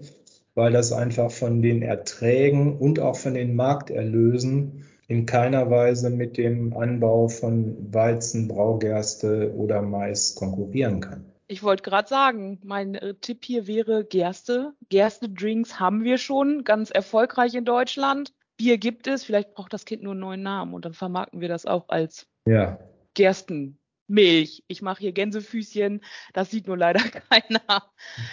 Weil 0.55 0.71
das 0.71 0.91
einfach 0.91 1.29
von 1.29 1.61
den 1.61 1.83
Erträgen 1.83 2.75
und 2.75 2.99
auch 2.99 3.17
von 3.17 3.35
den 3.35 3.55
Markterlösen 3.55 4.85
in 5.13 5.27
keiner 5.27 5.69
Weise 5.69 6.09
mit 6.09 6.37
dem 6.37 6.75
Anbau 6.75 7.27
von 7.27 7.93
Weizen, 7.93 8.47
Braugerste 8.47 9.53
oder 9.55 9.83
Mais 9.83 10.33
konkurrieren 10.33 11.01
kann. 11.01 11.25
Ich 11.47 11.61
wollte 11.61 11.83
gerade 11.83 12.07
sagen, 12.07 12.59
mein 12.63 12.95
äh, 12.95 13.13
Tipp 13.21 13.45
hier 13.45 13.67
wäre 13.67 14.05
Gerste. 14.05 14.73
Gerste-Drinks 14.89 15.79
haben 15.79 16.03
wir 16.03 16.17
schon, 16.17 16.63
ganz 16.63 16.89
erfolgreich 16.89 17.53
in 17.53 17.63
Deutschland. 17.63 18.33
Bier 18.57 18.79
gibt 18.79 19.05
es, 19.05 19.23
vielleicht 19.23 19.53
braucht 19.53 19.71
das 19.71 19.85
Kind 19.85 20.01
nur 20.01 20.13
einen 20.13 20.21
neuen 20.21 20.41
Namen 20.41 20.73
und 20.73 20.83
dann 20.83 20.93
vermarkten 20.93 21.41
wir 21.41 21.47
das 21.47 21.67
auch 21.67 21.89
als 21.89 22.27
ja. 22.47 22.79
Gersten. 23.13 23.77
Milch. 24.07 24.63
Ich 24.67 24.81
mache 24.81 25.01
hier 25.01 25.11
Gänsefüßchen. 25.11 26.01
Das 26.33 26.51
sieht 26.51 26.67
nur 26.67 26.77
leider 26.77 26.99
keiner. 27.29 27.83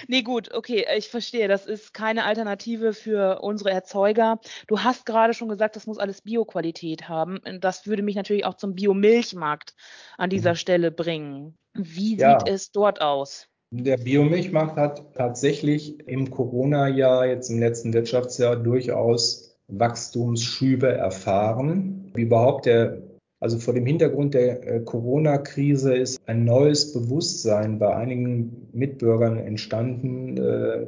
Nee, 0.08 0.22
gut, 0.22 0.52
okay, 0.52 0.86
ich 0.96 1.08
verstehe. 1.08 1.48
Das 1.48 1.66
ist 1.66 1.94
keine 1.94 2.24
Alternative 2.24 2.92
für 2.92 3.40
unsere 3.42 3.70
Erzeuger. 3.70 4.40
Du 4.66 4.80
hast 4.80 5.06
gerade 5.06 5.34
schon 5.34 5.48
gesagt, 5.48 5.76
das 5.76 5.86
muss 5.86 5.98
alles 5.98 6.22
Bioqualität 6.22 7.08
haben. 7.08 7.40
Das 7.60 7.86
würde 7.86 8.02
mich 8.02 8.16
natürlich 8.16 8.44
auch 8.44 8.54
zum 8.54 8.74
Biomilchmarkt 8.74 9.74
an 10.18 10.30
dieser 10.30 10.52
mhm. 10.52 10.56
Stelle 10.56 10.90
bringen. 10.90 11.56
Wie 11.74 12.16
ja. 12.16 12.40
sieht 12.40 12.48
es 12.48 12.72
dort 12.72 13.00
aus? 13.00 13.46
Der 13.72 13.98
Biomilchmarkt 13.98 14.76
hat 14.76 15.14
tatsächlich 15.14 16.00
im 16.08 16.30
Corona-Jahr, 16.30 17.26
jetzt 17.26 17.50
im 17.50 17.60
letzten 17.60 17.92
Wirtschaftsjahr, 17.92 18.56
durchaus 18.56 19.56
Wachstumsschübe 19.68 20.88
erfahren. 20.88 22.10
Wie 22.14 22.22
überhaupt 22.22 22.66
der 22.66 23.09
also 23.40 23.58
vor 23.58 23.72
dem 23.72 23.86
Hintergrund 23.86 24.34
der 24.34 24.66
äh, 24.66 24.80
Corona-Krise 24.80 25.94
ist 25.94 26.20
ein 26.26 26.44
neues 26.44 26.92
Bewusstsein 26.92 27.78
bei 27.78 27.96
einigen 27.96 28.68
Mitbürgern 28.72 29.38
entstanden, 29.38 30.36
äh, 30.36 30.86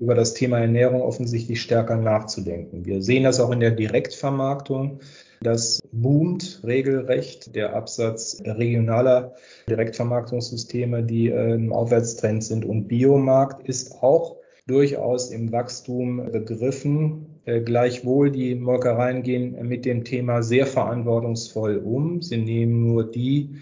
über 0.00 0.14
das 0.14 0.34
Thema 0.34 0.58
Ernährung 0.58 1.00
offensichtlich 1.00 1.62
stärker 1.62 1.96
nachzudenken. 1.96 2.84
Wir 2.84 3.00
sehen 3.02 3.24
das 3.24 3.40
auch 3.40 3.50
in 3.50 3.60
der 3.60 3.70
Direktvermarktung. 3.70 5.00
Das 5.40 5.82
boomt 5.92 6.60
regelrecht 6.64 7.54
der 7.54 7.74
Absatz 7.74 8.42
regionaler 8.44 9.34
Direktvermarktungssysteme, 9.68 11.04
die 11.04 11.30
äh, 11.30 11.54
im 11.54 11.72
Aufwärtstrend 11.72 12.44
sind. 12.44 12.66
Und 12.66 12.86
Biomarkt 12.86 13.66
ist 13.66 14.02
auch 14.02 14.36
durchaus 14.66 15.30
im 15.30 15.52
Wachstum 15.52 16.30
begriffen. 16.32 17.33
Äh, 17.46 17.60
gleichwohl, 17.60 18.30
die 18.30 18.54
Molkereien 18.54 19.22
gehen 19.22 19.56
mit 19.68 19.84
dem 19.84 20.04
Thema 20.04 20.42
sehr 20.42 20.66
verantwortungsvoll 20.66 21.76
um. 21.76 22.22
Sie 22.22 22.38
nehmen 22.38 22.86
nur 22.86 23.10
die 23.10 23.56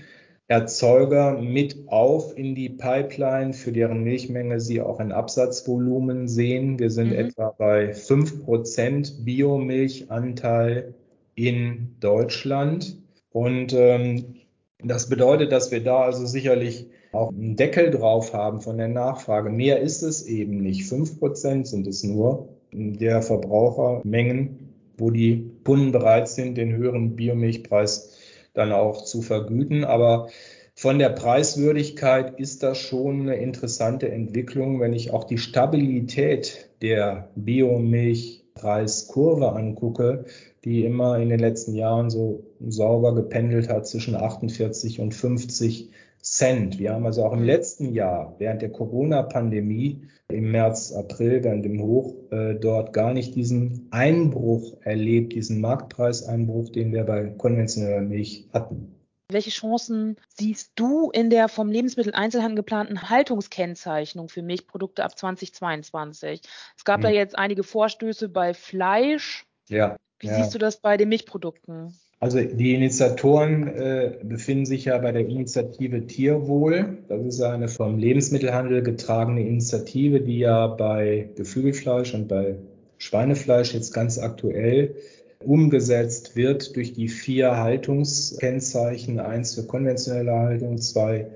Erzeuger 0.47 1.41
mit 1.41 1.89
auf 1.89 2.37
in 2.37 2.55
die 2.55 2.69
Pipeline, 2.69 3.55
für 3.55 3.73
deren 3.73 4.05
Milchmenge 4.05 4.61
sie 4.61 4.81
auch 4.81 5.01
ein 5.01 5.11
Absatzvolumen 5.11 6.29
sehen. 6.29 6.79
Wir 6.79 6.91
sind 6.91 7.09
mhm. 7.09 7.19
etwa 7.19 7.55
bei 7.57 7.93
5% 7.93 9.25
Biomilchanteil 9.25 10.95
in 11.35 11.97
Deutschland. 12.01 12.99
Und 13.31 13.73
ähm, 13.73 14.37
das 14.85 15.09
bedeutet, 15.09 15.51
dass 15.53 15.73
wir 15.73 15.83
da 15.83 16.03
also 16.03 16.27
sicherlich 16.27 16.89
auch 17.13 17.31
einen 17.31 17.57
Deckel 17.57 17.91
drauf 17.91 18.33
haben 18.33 18.61
von 18.61 18.79
der 18.79 18.89
Nachfrage. 18.89 19.51
Mehr 19.51 19.81
ist 19.81 20.03
es 20.03 20.27
eben 20.27 20.63
nicht. 20.63 20.83
5% 20.83 21.65
sind 21.65 21.87
es 21.87 22.05
nur 22.05 22.49
der 22.73 23.23
Verbrauchermengen, 23.23 24.73
wo 24.97 25.11
die 25.11 25.51
Kunden 25.65 25.93
bereit 25.93 26.29
sind, 26.29 26.57
den 26.57 26.75
höheren 26.75 27.17
Biomilchpreis 27.17 28.17
dann 28.55 28.73
auch 28.73 29.05
zu 29.05 29.21
vergüten. 29.23 29.85
Aber 29.85 30.29
von 30.75 30.99
der 30.99 31.11
Preiswürdigkeit 31.11 32.41
ist 32.41 32.63
das 32.63 32.79
schon 32.79 33.23
eine 33.23 33.37
interessante 33.37 34.11
Entwicklung, 34.11 34.81
wenn 34.81 34.95
ich 34.95 35.13
auch 35.13 35.25
die 35.25 35.39
Stabilität 35.39 36.71
der 36.81 37.29
Biomilchpreiskurve 37.37 39.53
angucke, 39.53 40.25
die 40.65 40.85
immer 40.85 41.19
in 41.19 41.29
den 41.29 41.41
letzten 41.41 41.75
Jahren 41.75 42.11
so 42.11 42.45
sauber 42.61 43.15
gependelt 43.15 43.69
hat 43.69 43.87
zwischen 43.87 44.15
48 44.15 45.01
und 45.01 45.15
50 45.15 45.91
Cent. 46.23 46.79
Wir 46.79 46.93
haben 46.93 47.05
also 47.05 47.25
auch 47.25 47.33
im 47.33 47.41
mhm. 47.41 47.47
letzten 47.47 47.93
Jahr 47.93 48.35
während 48.39 48.63
der 48.63 48.71
Corona-Pandemie 48.71 50.09
im 50.29 50.51
März, 50.51 50.93
April, 50.93 51.43
während 51.45 51.65
dem 51.65 51.83
Hoch 51.83 52.15
äh, 52.31 52.55
dort 52.55 52.93
gar 52.93 53.13
nicht 53.13 53.35
diesen 53.35 53.89
Einbruch 53.91 54.77
erlebt, 54.83 55.33
diesen 55.35 55.61
Marktpreiseinbruch, 55.61 56.71
den 56.71 56.93
wir 56.93 57.05
bei 57.05 57.27
konventioneller 57.27 58.01
Milch 58.01 58.49
hatten. 58.53 58.95
Welche 59.29 59.51
Chancen 59.51 60.17
siehst 60.29 60.73
du 60.77 61.11
in 61.11 61.31
der 61.31 61.49
vom 61.49 61.71
Lebensmitteleinzelhandel 61.71 62.57
geplanten 62.57 63.09
Haltungskennzeichnung 63.09 64.29
für 64.29 64.43
Milchprodukte 64.43 65.05
ab 65.05 65.19
2022? 65.19 66.43
Es 66.77 66.85
gab 66.85 66.97
hm. 66.97 67.03
da 67.03 67.11
jetzt 67.11 67.37
einige 67.37 67.65
Vorstöße 67.65 68.29
bei 68.29 68.55
Fleisch. 68.55 69.45
Ja. 69.69 69.97
Wie 70.19 70.29
ja. 70.29 70.37
siehst 70.37 70.55
du 70.55 70.59
das 70.59 70.81
bei 70.81 70.97
den 70.97 71.09
Milchprodukten? 71.09 71.95
Also 72.23 72.41
die 72.41 72.75
Initiatoren 72.75 73.67
äh, 73.67 74.13
befinden 74.23 74.65
sich 74.65 74.85
ja 74.85 74.97
bei 74.99 75.11
der 75.11 75.27
Initiative 75.27 76.07
Tierwohl. 76.07 76.99
Das 77.09 77.21
ist 77.27 77.43
eine 77.43 77.67
vom 77.67 77.99
Lebensmittelhandel 77.99 78.85
getragene 78.85 79.45
Initiative, 79.45 80.21
die 80.21 80.39
ja 80.39 80.69
bei 80.69 81.31
Geflügelfleisch 81.35 82.15
und 82.15 82.29
bei 82.29 82.55
Schweinefleisch 82.99 83.75
jetzt 83.75 83.93
ganz 83.93 84.21
aktuell 84.21 84.95
umgesetzt 85.41 86.37
wird 86.37 86.77
durch 86.77 86.93
die 86.93 87.09
vier 87.09 87.57
Haltungskennzeichen. 87.57 89.19
Eins 89.19 89.57
für 89.57 89.65
konventionelle 89.65 90.33
Haltung, 90.33 90.79
zwei 90.79 91.27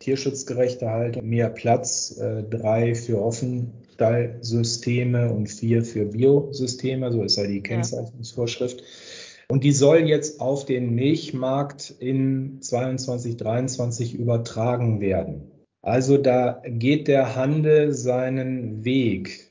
tierschutzgerechte 0.00 0.90
Haltung, 0.90 1.26
mehr 1.26 1.48
Platz, 1.48 2.18
äh, 2.20 2.42
drei 2.42 2.94
für 2.94 3.22
Offenstallsysteme 3.22 5.32
und 5.32 5.46
vier 5.46 5.86
für 5.86 6.04
Biosysteme. 6.04 7.10
So 7.10 7.22
ist 7.22 7.36
ja 7.36 7.46
die 7.46 7.62
Kennzeichnungsvorschrift. 7.62 8.80
Ja. 8.80 8.86
Und 9.48 9.64
die 9.64 9.72
soll 9.72 10.00
jetzt 10.00 10.40
auf 10.40 10.64
den 10.64 10.94
Milchmarkt 10.94 11.94
in 11.98 12.60
22, 12.60 13.36
23 13.36 14.14
übertragen 14.14 15.00
werden. 15.00 15.50
Also 15.82 16.16
da 16.16 16.62
geht 16.66 17.08
der 17.08 17.36
Handel 17.36 17.92
seinen 17.92 18.84
Weg. 18.84 19.50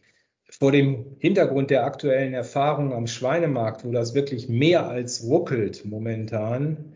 Vor 0.49 0.71
dem 0.71 1.15
Hintergrund 1.19 1.69
der 1.69 1.85
aktuellen 1.85 2.33
Erfahrung 2.33 2.93
am 2.93 3.07
Schweinemarkt, 3.07 3.85
wo 3.85 3.91
das 3.91 4.15
wirklich 4.15 4.49
mehr 4.49 4.87
als 4.87 5.23
ruckelt 5.23 5.85
momentan, 5.85 6.93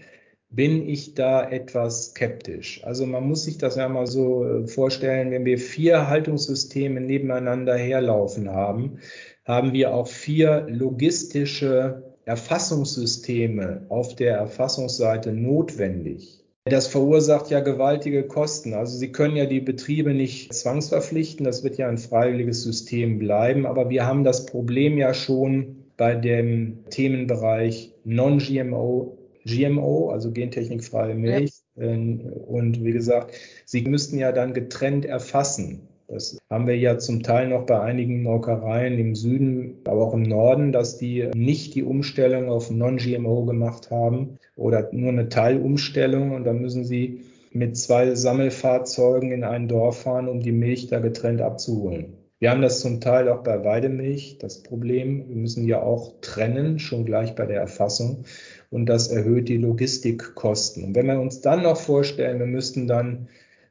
bin 0.50 0.88
ich 0.88 1.14
da 1.14 1.48
etwas 1.50 2.12
skeptisch. 2.12 2.84
Also 2.84 3.06
man 3.06 3.28
muss 3.28 3.44
sich 3.44 3.58
das 3.58 3.76
ja 3.76 3.90
mal 3.90 4.08
so 4.08 4.46
äh, 4.46 4.68
vorstellen, 4.68 5.32
wenn 5.32 5.46
wir 5.46 5.60
vier 5.60 6.08
Haltungssysteme 6.08 7.02
nebeneinander 7.02 7.76
herlaufen 7.76 8.50
haben, 8.50 9.00
haben 9.46 9.74
wir 9.74 9.94
auch 9.94 10.08
vier 10.08 10.66
logistische 10.70 12.07
Erfassungssysteme 12.28 13.86
auf 13.88 14.14
der 14.14 14.36
Erfassungsseite 14.36 15.32
notwendig. 15.32 16.44
Das 16.66 16.88
verursacht 16.88 17.50
ja 17.50 17.62
gewaltige 17.62 18.24
Kosten. 18.24 18.74
Also 18.74 18.98
Sie 18.98 19.14
können 19.14 19.38
ja 19.38 19.46
die 19.46 19.62
Betriebe 19.62 20.14
nicht 20.14 20.54
zwangsverpflichten. 20.54 21.46
Das 21.46 21.64
wird 21.64 21.78
ja 21.78 21.88
ein 21.88 21.98
freiwilliges 21.98 22.64
System 22.64 23.18
bleiben. 23.18 23.66
Aber 23.66 23.90
wir 23.90 24.06
haben 24.06 24.26
das 24.26 24.46
Problem 24.46 24.98
ja 24.98 25.14
schon 25.14 25.86
bei 25.96 26.16
dem 26.16 26.84
Themenbereich 26.90 27.94
Non-GMO, 28.04 29.18
GMO, 29.46 30.10
also 30.10 30.32
gentechnikfreie 30.32 31.16
Milch. 31.16 31.54
Ja. 31.78 31.88
Und 31.88 32.84
wie 32.84 32.92
gesagt, 32.92 33.36
Sie 33.64 33.84
müssten 33.84 34.18
ja 34.18 34.34
dann 34.34 34.54
getrennt 34.54 35.06
erfassen. 35.06 35.88
Das 36.08 36.38
haben 36.50 36.68
wir 36.68 36.78
ja 36.78 36.98
zum 36.98 37.22
Teil 37.22 37.50
noch 37.50 37.66
bei 37.66 37.82
einigen 37.82 38.24
Molkereien 38.24 38.98
im 38.98 39.14
Süden, 39.14 39.80
aber 39.84 40.08
auch 40.08 40.14
im 40.14 40.24
Norden, 40.24 40.72
dass 40.72 40.98
die 40.98 41.30
nicht 41.36 41.76
die 41.76 41.84
Umstellung 41.84 42.50
auf 42.50 42.72
Non-GMO 42.72 43.44
gemacht 43.44 43.92
haben 43.92 44.38
oder 44.56 44.88
nur 44.94 45.10
eine 45.10 45.28
Teilumstellung 45.28 46.32
und 46.32 46.46
dann 46.46 46.62
müssen 46.62 46.86
sie 46.86 47.26
mit 47.52 47.76
zwei 47.76 48.16
Sammelfahrzeugen 48.16 49.32
in 49.32 49.44
ein 49.44 49.68
Dorf 49.68 50.04
fahren, 50.04 50.30
um 50.30 50.40
die 50.40 50.54
Milch 50.54 50.88
da 50.88 51.00
getrennt 51.00 51.42
abzuholen. 51.42 52.14
Wir 52.40 52.52
haben 52.52 52.62
das 52.62 52.80
zum 52.82 53.02
Teil 53.02 53.28
auch 53.30 53.44
bei 53.44 53.66
Weidemilch, 53.66 54.38
das 54.40 54.62
Problem. 54.62 55.28
Wir 55.28 55.36
müssen 55.36 55.68
ja 55.68 55.82
auch 55.82 56.14
trennen, 56.22 56.78
schon 56.78 57.04
gleich 57.04 57.34
bei 57.36 57.48
der 57.48 57.60
Erfassung. 57.60 58.26
Und 58.70 58.86
das 58.86 59.08
erhöht 59.08 59.50
die 59.50 59.58
Logistikkosten. 59.58 60.84
Und 60.84 60.96
wenn 60.96 61.08
wir 61.08 61.20
uns 61.20 61.42
dann 61.42 61.64
noch 61.64 61.78
vorstellen, 61.78 62.38
wir 62.38 62.46
müssten 62.46 62.86
dann 62.86 63.28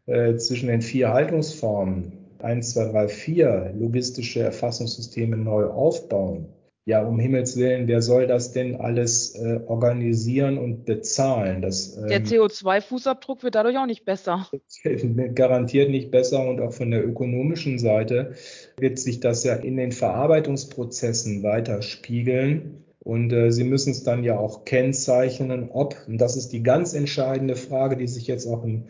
äh, 0.07 0.35
zwischen 0.35 0.69
den 0.69 0.83
vier 0.83 1.13
Haltungsformen 1.13 2.26
1, 2.43 2.73
2, 2.75 2.93
3, 2.93 3.09
4 3.09 3.75
logistische 3.79 4.41
Erfassungssysteme 4.41 5.37
neu 5.37 5.67
aufbauen, 5.67 6.49
ja, 6.89 7.03
um 7.03 7.19
Himmels 7.19 7.57
Willen, 7.57 7.89
wer 7.89 8.01
soll 8.01 8.29
das 8.29 8.53
denn 8.53 8.77
alles 8.77 9.35
äh, 9.35 9.59
organisieren 9.67 10.57
und 10.57 10.85
bezahlen? 10.85 11.61
Das, 11.61 11.97
ähm, 11.97 12.07
der 12.07 12.25
CO2-Fußabdruck 12.25 13.43
wird 13.43 13.57
dadurch 13.57 13.77
auch 13.77 13.87
nicht 13.87 14.05
besser. 14.05 14.49
Garantiert 15.35 15.91
nicht 15.91 16.13
besser 16.13 16.49
und 16.49 16.61
auch 16.61 16.73
von 16.73 16.93
der 16.93 17.05
ökonomischen 17.05 17.81
Seite 17.81 18.35
wird 18.79 19.01
sich 19.01 19.19
das 19.19 19.43
ja 19.43 19.55
in 19.55 19.77
den 19.77 19.91
Verarbeitungsprozessen 19.91 21.43
weiterspiegeln. 21.43 22.85
Und 23.01 23.33
äh, 23.33 23.51
Sie 23.51 23.65
müssen 23.65 23.91
es 23.91 24.05
dann 24.05 24.23
ja 24.23 24.39
auch 24.39 24.65
kennzeichnen, 24.65 25.71
ob, 25.73 25.97
und 26.07 26.19
das 26.19 26.37
ist 26.37 26.53
die 26.53 26.63
ganz 26.63 26.95
entscheidende 26.95 27.57
Frage, 27.57 27.97
die 27.97 28.07
sich 28.07 28.29
jetzt 28.29 28.47
auch 28.47 28.63
im 28.63 28.85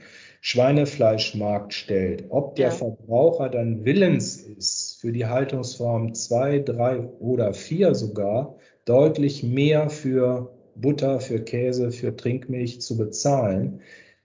Schweinefleischmarkt 0.47 1.74
stellt, 1.74 2.26
ob 2.28 2.55
der 2.55 2.68
ja. 2.68 2.70
Verbraucher 2.70 3.49
dann 3.49 3.84
willens 3.84 4.36
ist, 4.36 4.97
für 5.01 5.11
die 5.11 5.26
Haltungsform 5.26 6.14
zwei, 6.14 6.61
drei 6.61 7.01
oder 7.01 7.53
vier 7.53 7.97
sogar 7.97 8.55
deutlich 8.84 9.42
mehr 9.42 9.90
für 9.90 10.57
Butter, 10.76 11.18
für 11.18 11.42
Käse, 11.42 11.90
für 11.90 12.14
Trinkmilch 12.14 12.80
zu 12.80 12.97
bezahlen, 12.97 13.80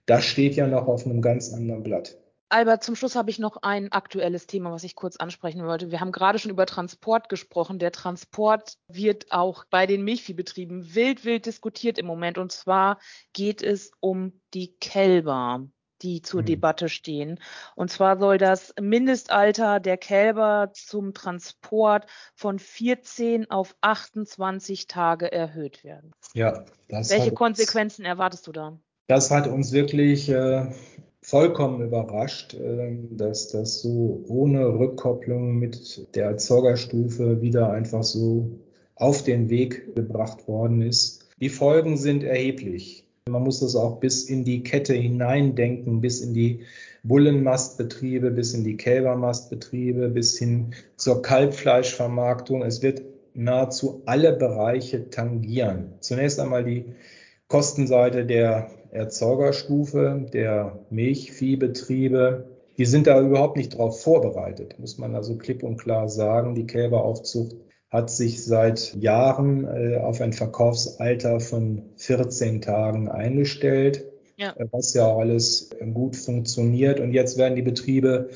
das 0.06 0.24
steht 0.24 0.54
ja 0.54 0.68
noch 0.68 0.86
auf 0.86 1.04
einem 1.06 1.22
ganz 1.22 1.52
anderen 1.52 1.82
Blatt. 1.82 2.16
Albert, 2.50 2.84
zum 2.84 2.94
Schluss 2.94 3.16
habe 3.16 3.30
ich 3.30 3.40
noch 3.40 3.56
ein 3.62 3.90
aktuelles 3.90 4.46
Thema, 4.46 4.70
was 4.70 4.84
ich 4.84 4.94
kurz 4.94 5.16
ansprechen 5.16 5.66
wollte. 5.66 5.90
Wir 5.90 5.98
haben 5.98 6.12
gerade 6.12 6.38
schon 6.38 6.52
über 6.52 6.66
Transport 6.66 7.30
gesprochen. 7.30 7.80
Der 7.80 7.90
Transport 7.90 8.74
wird 8.86 9.32
auch 9.32 9.64
bei 9.70 9.86
den 9.86 10.04
Milchviehbetrieben 10.04 10.94
wild, 10.94 11.24
wild 11.24 11.46
diskutiert 11.46 11.98
im 11.98 12.06
Moment. 12.06 12.38
Und 12.38 12.52
zwar 12.52 13.00
geht 13.32 13.60
es 13.60 13.90
um 13.98 14.40
die 14.54 14.76
Kälber 14.78 15.66
die 16.02 16.22
zur 16.22 16.40
hm. 16.40 16.46
Debatte 16.46 16.88
stehen. 16.88 17.38
Und 17.74 17.90
zwar 17.90 18.18
soll 18.18 18.38
das 18.38 18.74
Mindestalter 18.80 19.80
der 19.80 19.96
Kälber 19.96 20.70
zum 20.74 21.14
Transport 21.14 22.06
von 22.34 22.58
14 22.58 23.50
auf 23.50 23.74
28 23.80 24.86
Tage 24.86 25.30
erhöht 25.30 25.84
werden. 25.84 26.12
Ja, 26.34 26.64
das 26.88 27.10
Welche 27.10 27.32
Konsequenzen 27.32 28.04
erwartest 28.04 28.46
du 28.46 28.52
da? 28.52 28.78
Das 29.06 29.30
hat 29.30 29.46
uns 29.46 29.72
wirklich 29.72 30.28
äh, 30.28 30.72
vollkommen 31.20 31.82
überrascht, 31.82 32.54
ähm, 32.54 33.16
dass 33.16 33.48
das 33.48 33.80
so 33.80 34.24
ohne 34.28 34.78
Rückkopplung 34.78 35.56
mit 35.58 36.14
der 36.14 36.26
Erzeugerstufe 36.26 37.40
wieder 37.40 37.70
einfach 37.70 38.02
so 38.02 38.58
auf 38.96 39.22
den 39.22 39.48
Weg 39.48 39.94
gebracht 39.94 40.46
worden 40.48 40.82
ist. 40.82 41.28
Die 41.40 41.48
Folgen 41.48 41.96
sind 41.96 42.22
erheblich. 42.22 43.06
Man 43.28 43.44
muss 43.44 43.60
das 43.60 43.76
auch 43.76 44.00
bis 44.00 44.24
in 44.24 44.44
die 44.44 44.64
Kette 44.64 44.94
hineindenken, 44.94 46.00
bis 46.00 46.20
in 46.20 46.34
die 46.34 46.64
Bullenmastbetriebe, 47.04 48.32
bis 48.32 48.52
in 48.52 48.64
die 48.64 48.76
Kälbermastbetriebe, 48.76 50.08
bis 50.08 50.36
hin 50.38 50.74
zur 50.96 51.22
Kalbfleischvermarktung. 51.22 52.62
Es 52.62 52.82
wird 52.82 53.02
nahezu 53.34 54.02
alle 54.06 54.32
Bereiche 54.32 55.08
tangieren. 55.10 55.94
Zunächst 56.00 56.40
einmal 56.40 56.64
die 56.64 56.86
Kostenseite 57.46 58.26
der 58.26 58.70
Erzeugerstufe, 58.90 60.26
der 60.32 60.80
Milchviehbetriebe, 60.90 62.48
die 62.76 62.84
sind 62.86 63.06
da 63.06 63.20
überhaupt 63.20 63.56
nicht 63.56 63.78
drauf 63.78 64.02
vorbereitet, 64.02 64.78
muss 64.80 64.98
man 64.98 65.14
also 65.14 65.36
klipp 65.36 65.62
und 65.62 65.76
klar 65.76 66.08
sagen. 66.08 66.54
Die 66.54 66.66
Kälberaufzucht 66.66 67.54
hat 67.92 68.10
sich 68.10 68.42
seit 68.42 68.94
Jahren 68.94 69.64
äh, 69.64 69.98
auf 69.98 70.22
ein 70.22 70.32
Verkaufsalter 70.32 71.40
von 71.40 71.82
14 71.96 72.62
Tagen 72.62 73.08
eingestellt, 73.08 74.06
ja. 74.36 74.54
Äh, 74.56 74.66
was 74.72 74.94
ja 74.94 75.06
auch 75.06 75.20
alles 75.20 75.70
gut 75.92 76.16
funktioniert. 76.16 77.00
Und 77.00 77.12
jetzt 77.12 77.36
werden 77.36 77.54
die 77.54 77.62
Betriebe 77.62 78.30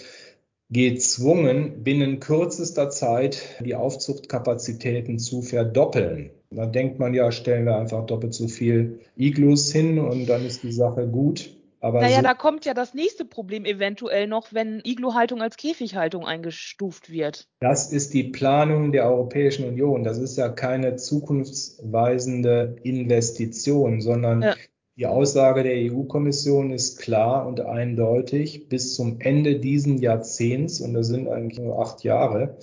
gezwungen, 0.69 1.83
binnen 1.85 2.21
kürzester 2.21 2.91
Zeit 2.91 3.41
die 3.65 3.75
Aufzuchtkapazitäten 3.75 5.19
zu 5.19 5.41
verdoppeln. 5.41 6.31
Da 6.51 6.67
denkt 6.67 6.99
man 6.99 7.15
ja, 7.15 7.33
stellen 7.33 7.65
wir 7.65 7.77
einfach 7.77 8.05
doppelt 8.07 8.35
so 8.35 8.49
viel 8.49 9.01
Iglus 9.17 9.73
hin 9.73 9.99
und 9.99 10.27
dann 10.27 10.45
ist 10.45 10.63
die 10.63 10.73
Sache 10.73 11.07
gut. 11.07 11.56
Aber 11.87 12.01
naja, 12.01 12.17
so 12.17 12.23
da 12.23 12.35
kommt 12.35 12.65
ja 12.65 12.75
das 12.75 12.95
nächste 12.95 13.25
Problem 13.25 13.65
eventuell 13.65 14.27
noch, 14.27 14.53
wenn 14.53 14.81
Iglu-Haltung 14.83 15.41
als 15.41 15.57
Käfighaltung 15.57 16.27
eingestuft 16.27 17.13
wird. 17.13 17.47
Das 17.61 17.93
ist 17.93 18.13
die 18.13 18.25
Planung 18.25 18.91
der 18.91 19.09
Europäischen 19.09 19.69
Union. 19.69 20.03
Das 20.03 20.19
ist 20.19 20.37
ja 20.37 20.49
keine 20.49 20.97
zukunftsweisende 20.97 22.75
Investition, 22.83 24.01
sondern 24.01 24.43
ja. 24.43 24.55
die 24.97 25.07
Aussage 25.07 25.63
der 25.63 25.93
EU-Kommission 25.93 26.73
ist 26.73 26.99
klar 26.99 27.47
und 27.47 27.61
eindeutig. 27.61 28.69
Bis 28.69 28.97
zum 28.97 29.21
Ende 29.21 29.61
diesen 29.61 29.99
Jahrzehnts, 29.99 30.81
und 30.81 30.93
das 30.93 31.07
sind 31.07 31.29
eigentlich 31.29 31.61
nur 31.61 31.79
acht 31.81 32.03
Jahre, 32.03 32.57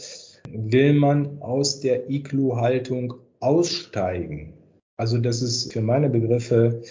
will 0.49 0.95
man 0.95 1.41
aus 1.41 1.79
der 1.79 2.09
Iglu-Haltung 2.09 3.13
aussteigen. 3.39 4.51
Also 4.97 5.17
das 5.17 5.41
ist 5.41 5.71
für 5.71 5.81
meine 5.81 6.09
Begriffe 6.09 6.81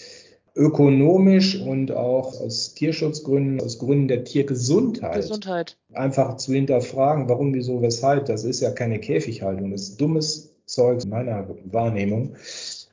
ökonomisch 0.54 1.60
und 1.60 1.92
auch 1.92 2.40
aus 2.40 2.74
Tierschutzgründen, 2.74 3.60
aus 3.60 3.78
Gründen 3.78 4.08
der 4.08 4.24
Tiergesundheit 4.24 5.16
Gesundheit. 5.16 5.78
einfach 5.92 6.36
zu 6.36 6.52
hinterfragen, 6.52 7.28
warum, 7.28 7.54
wieso, 7.54 7.80
weshalb. 7.80 8.26
Das 8.26 8.44
ist 8.44 8.60
ja 8.60 8.70
keine 8.70 9.00
Käfighaltung, 9.00 9.70
das 9.70 9.82
ist 9.82 10.00
dummes 10.00 10.54
Zeug 10.66 11.02
in 11.04 11.10
meiner 11.10 11.48
Wahrnehmung. 11.64 12.36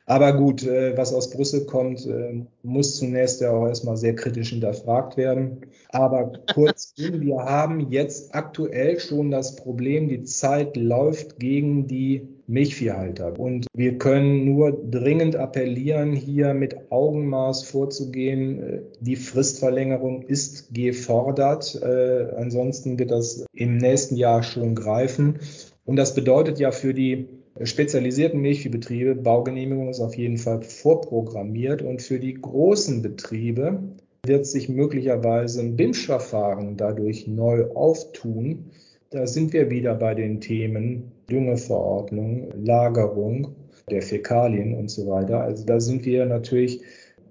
Aber 0.06 0.34
gut, 0.34 0.64
äh, 0.64 0.98
was 0.98 1.14
aus 1.14 1.30
Brüssel 1.30 1.66
kommt, 1.66 2.04
äh, 2.08 2.44
muss 2.64 2.96
zunächst 2.96 3.42
ja 3.42 3.52
auch 3.52 3.68
erstmal 3.68 3.96
sehr 3.96 4.16
kritisch 4.16 4.50
hinterfragt 4.50 5.18
werden. 5.18 5.68
Aber 5.90 6.32
kurzum, 6.52 7.22
wir 7.22 7.38
haben 7.38 7.92
jetzt 7.92 8.34
aktuell 8.34 9.00
schon 9.00 9.30
das 9.30 9.56
Problem, 9.56 10.08
die 10.08 10.24
Zeit 10.24 10.78
läuft 10.78 11.38
gegen 11.38 11.86
die 11.86 12.28
Milchviehhalter. 12.50 13.40
Und 13.40 13.68
wir 13.74 13.98
können 13.98 14.44
nur 14.44 14.72
dringend 14.72 15.36
appellieren, 15.36 16.14
hier 16.14 16.54
mit 16.54 16.92
Augenmaß 16.92 17.64
vorzugehen. 17.64 18.62
Äh, 18.62 18.82
die 19.00 19.16
Fristverlängerung 19.16 20.24
ist 20.24 20.74
gefordert. 20.74 21.82
Ansonsten 21.82 22.98
wird 23.00 23.12
das 23.12 23.46
im 23.54 23.78
nächsten 23.78 24.16
Jahr 24.16 24.44
schon 24.44 24.76
greifen. 24.76 25.40
Und 25.86 25.96
das 25.96 26.16
bedeutet 26.16 26.60
ja 26.60 26.72
für 26.72 26.94
die 26.94 27.28
spezialisierten 27.64 28.42
Milchviehbetriebe, 28.42 29.16
Baugenehmigung 29.16 29.90
ist 29.90 30.00
auf 30.00 30.16
jeden 30.16 30.38
Fall 30.38 30.62
vorprogrammiert 30.62 31.82
und 31.82 32.02
für 32.02 32.20
die 32.20 32.36
großen 32.36 33.02
Betriebe 33.02 33.80
wird 34.26 34.46
sich 34.46 34.70
möglicherweise 34.70 35.62
ein 35.62 35.76
BIMSCH-Verfahren 35.76 36.78
dadurch 36.78 37.28
neu 37.28 37.66
auftun. 37.74 38.72
Da 39.10 39.26
sind 39.28 39.54
wir 39.54 39.70
wieder 39.70 39.96
bei 39.96 40.14
den 40.14 40.40
Themen 40.40 41.12
Düngeverordnung, 41.30 42.52
Lagerung 42.64 43.56
der 43.90 44.02
Fäkalien 44.02 44.76
und 44.76 44.90
so 44.90 45.08
weiter. 45.08 45.42
Also 45.42 45.66
da 45.66 45.80
sind 45.80 46.06
wir 46.06 46.26
natürlich 46.26 46.82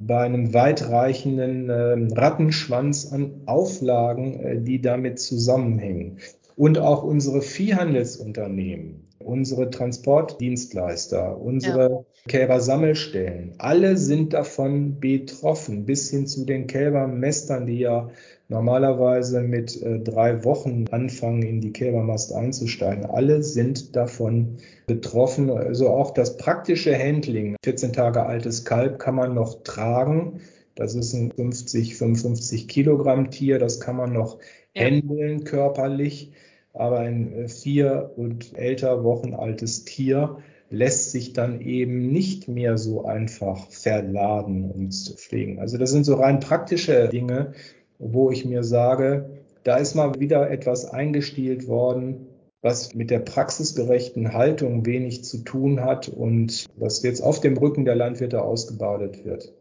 bei 0.01 0.21
einem 0.21 0.55
weitreichenden 0.55 1.69
äh, 1.69 2.15
Rattenschwanz 2.15 3.13
an 3.13 3.43
Auflagen, 3.47 4.41
äh, 4.41 4.61
die 4.61 4.81
damit 4.81 5.19
zusammenhängen. 5.19 6.19
Und 6.57 6.79
auch 6.79 7.03
unsere 7.03 7.43
Viehhandelsunternehmen 7.43 9.09
unsere 9.29 9.71
Transportdienstleister, 9.71 11.41
unsere 11.41 11.91
ja. 11.91 12.05
Kälbersammelstellen, 12.29 13.55
alle 13.59 13.97
sind 13.97 14.33
davon 14.33 15.01
betroffen, 15.01 15.85
bis 15.85 16.11
hin 16.11 16.29
zu 16.29 16.45
den 16.45 16.69
Kälbermästern, 16.69 17.67
die 17.67 17.81
ja 17.81 18.11
normalerweise 18.49 19.41
mit 19.41 19.83
äh, 19.83 19.99
drei 19.99 20.45
Wochen 20.45 20.87
anfangen, 20.93 21.43
in 21.43 21.61
die 21.61 21.73
Kälbermast 21.73 22.33
einzusteigen. 22.33 23.05
Alle 23.07 23.43
sind 23.43 23.97
davon 23.97 24.59
betroffen. 24.87 25.51
Also 25.51 25.89
auch 25.89 26.13
das 26.13 26.37
praktische 26.37 26.97
Handling. 26.97 27.57
14 27.65 27.93
Tage 27.93 28.25
altes 28.25 28.65
Kalb 28.65 29.01
kann 29.01 29.17
man 29.17 29.35
noch 29.35 29.65
tragen. 29.65 30.41
Das 30.77 30.95
ist 30.95 31.13
ein 31.13 31.33
50, 31.33 31.97
55 31.97 32.69
Kilogramm 32.69 33.31
Tier. 33.31 33.59
Das 33.59 33.81
kann 33.81 33.97
man 33.97 34.13
noch 34.13 34.39
ja. 34.75 34.85
handeln 34.85 35.43
körperlich 35.43 36.33
aber 36.79 37.01
ein 37.01 37.33
äh, 37.33 37.49
vier 37.49 38.13
und 38.17 38.57
älter 38.57 39.05
Wochen 39.05 39.35
altes 39.35 39.85
Tier 39.85 40.39
lässt 40.71 41.13
sich 41.13 41.33
dann 41.33 41.61
eben 41.61 42.11
nicht 42.11 42.49
mehr 42.49 42.77
so 42.79 43.05
einfach 43.05 43.69
verladen 43.71 44.71
und 44.71 44.93
pflegen. 44.93 45.59
Also 45.59 45.79
das 45.79 45.91
sind 45.91 46.05
so 46.05 46.17
rein 46.17 46.41
praktische 46.41 47.09
Dinge, 47.09 47.53
wo 47.99 48.31
ich 48.31 48.45
mir 48.45 48.63
sage, 48.63 49.31
da 49.65 49.77
ist 49.77 49.95
mal 49.95 50.19
wieder 50.21 50.51
etwas 50.51 50.85
eingestielt 50.85 51.67
worden, 51.67 52.27
was 52.61 52.95
mit 52.95 53.11
der 53.11 53.21
praxisgerechten 53.21 54.33
Haltung 54.33 54.85
wenig 54.85 55.25
zu 55.25 55.45
tun 55.45 55.81
hat 55.81 56.09
und 56.09 56.67
was 56.77 57.03
jetzt 57.03 57.21
auf 57.21 57.41
dem 57.41 57.57
Rücken 57.57 57.85
der 57.85 57.95
Landwirte 57.95 58.43
ausgebadet 58.43 59.25
wird. 59.25 59.53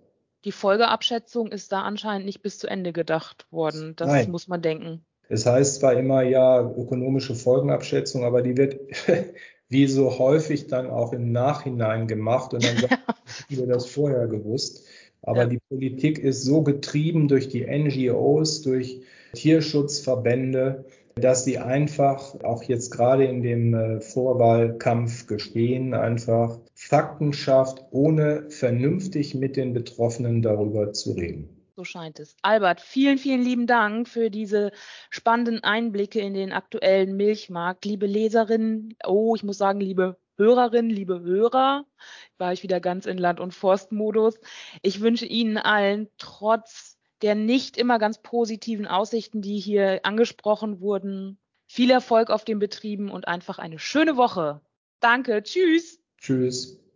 Die 0.45 0.51
Folgeabschätzung 0.51 1.51
ist 1.51 1.72
da 1.72 1.82
anscheinend 1.82 2.26
nicht 2.26 2.41
bis 2.41 2.58
zu 2.58 2.68
Ende 2.68 2.93
gedacht 2.93 3.47
worden. 3.51 3.95
Das 3.95 4.08
Nein. 4.08 4.32
muss 4.32 4.47
man 4.47 4.62
denken. 4.62 5.05
Es 5.30 5.45
heißt 5.45 5.82
zwar 5.82 5.93
immer 5.93 6.22
ja 6.22 6.62
ökonomische 6.62 7.36
Folgenabschätzung, 7.36 8.24
aber 8.24 8.41
die 8.41 8.55
wird 8.55 8.80
wie 9.70 9.88
so 9.88 10.18
häufig 10.20 10.68
dann 10.68 10.89
auch 10.89 11.13
im 11.13 11.32
Nachhinein 11.32 12.07
gemacht 12.07 12.53
und 12.53 12.63
dann 12.63 12.78
sagt 12.89 12.99
wir 13.49 13.68
das 13.68 13.88
vorher 13.88 14.28
gewusst. 14.28 14.86
Aber 15.22 15.43
ja. 15.43 15.45
die 15.47 15.59
Politik 15.70 16.20
ist 16.20 16.43
so 16.43 16.61
getrieben 16.61 17.28
durch 17.28 17.49
die 17.49 17.65
NGOs, 17.65 18.61
durch 18.61 19.01
Tierschutzverbände, 19.34 20.86
dass 21.15 21.43
sie 21.43 21.57
einfach 21.57 22.39
auch 22.43 22.63
jetzt 22.63 22.91
gerade 22.91 23.26
in 23.26 23.41
dem 23.41 23.74
äh, 23.74 24.01
Vorwahlkampf 24.01 25.28
gestehen, 25.28 25.93
einfach 25.93 26.59
Fakten 26.76 27.34
schafft, 27.34 27.86
ohne 27.91 28.45
vernünftig 28.49 29.36
mit 29.36 29.57
den 29.57 29.74
Betroffenen 29.74 30.41
darüber 30.41 30.93
zu 30.93 31.13
reden. 31.13 31.57
So 31.78 31.84
scheint 31.84 32.19
es. 32.19 32.36
Albert, 32.41 32.82
vielen, 32.82 33.19
vielen 33.19 33.43
lieben 33.43 33.67
Dank 33.67 34.09
für 34.09 34.32
diese 34.32 34.71
spannenden 35.11 35.63
Einblicke 35.63 36.19
in 36.19 36.34
den 36.34 36.51
aktuellen 36.51 37.15
Milchmarkt. 37.15 37.86
Liebe 37.86 38.07
Leserinnen, 38.07 38.95
oh, 39.05 39.36
ich 39.36 39.43
muss 39.43 39.59
sagen, 39.59 39.80
liebe 39.80 40.17
Hörerinnen, 40.38 40.89
liebe 40.89 41.19
Hörer, 41.19 41.86
war 42.39 42.51
ich 42.51 42.63
wieder 42.63 42.80
ganz 42.80 43.05
in 43.05 43.19
Land- 43.19 43.39
und 43.39 43.53
Forstmodus. 43.53 44.39
Ich 44.82 45.01
wünsche 45.01 45.28
Ihnen 45.28 45.59
allen 45.59 46.09
trotz 46.17 46.97
der 47.21 47.36
nicht 47.36 47.78
immer 47.78 47.99
ganz 47.99 48.23
positiven 48.23 48.88
Aussichten, 48.88 49.43
die 49.43 49.59
hier 49.59 49.99
angesprochen 50.01 50.82
wurden, 50.82 51.38
viel 51.67 51.91
Erfolg 51.91 52.32
auf 52.32 52.43
den 52.43 52.57
Betrieben 52.57 53.11
und 53.11 53.28
einfach 53.28 53.59
eine 53.59 53.78
schöne 53.78 54.17
Woche. 54.17 54.61
Danke. 54.99 55.43
Tschüss. 55.43 56.01
Tschüss. 56.17 56.80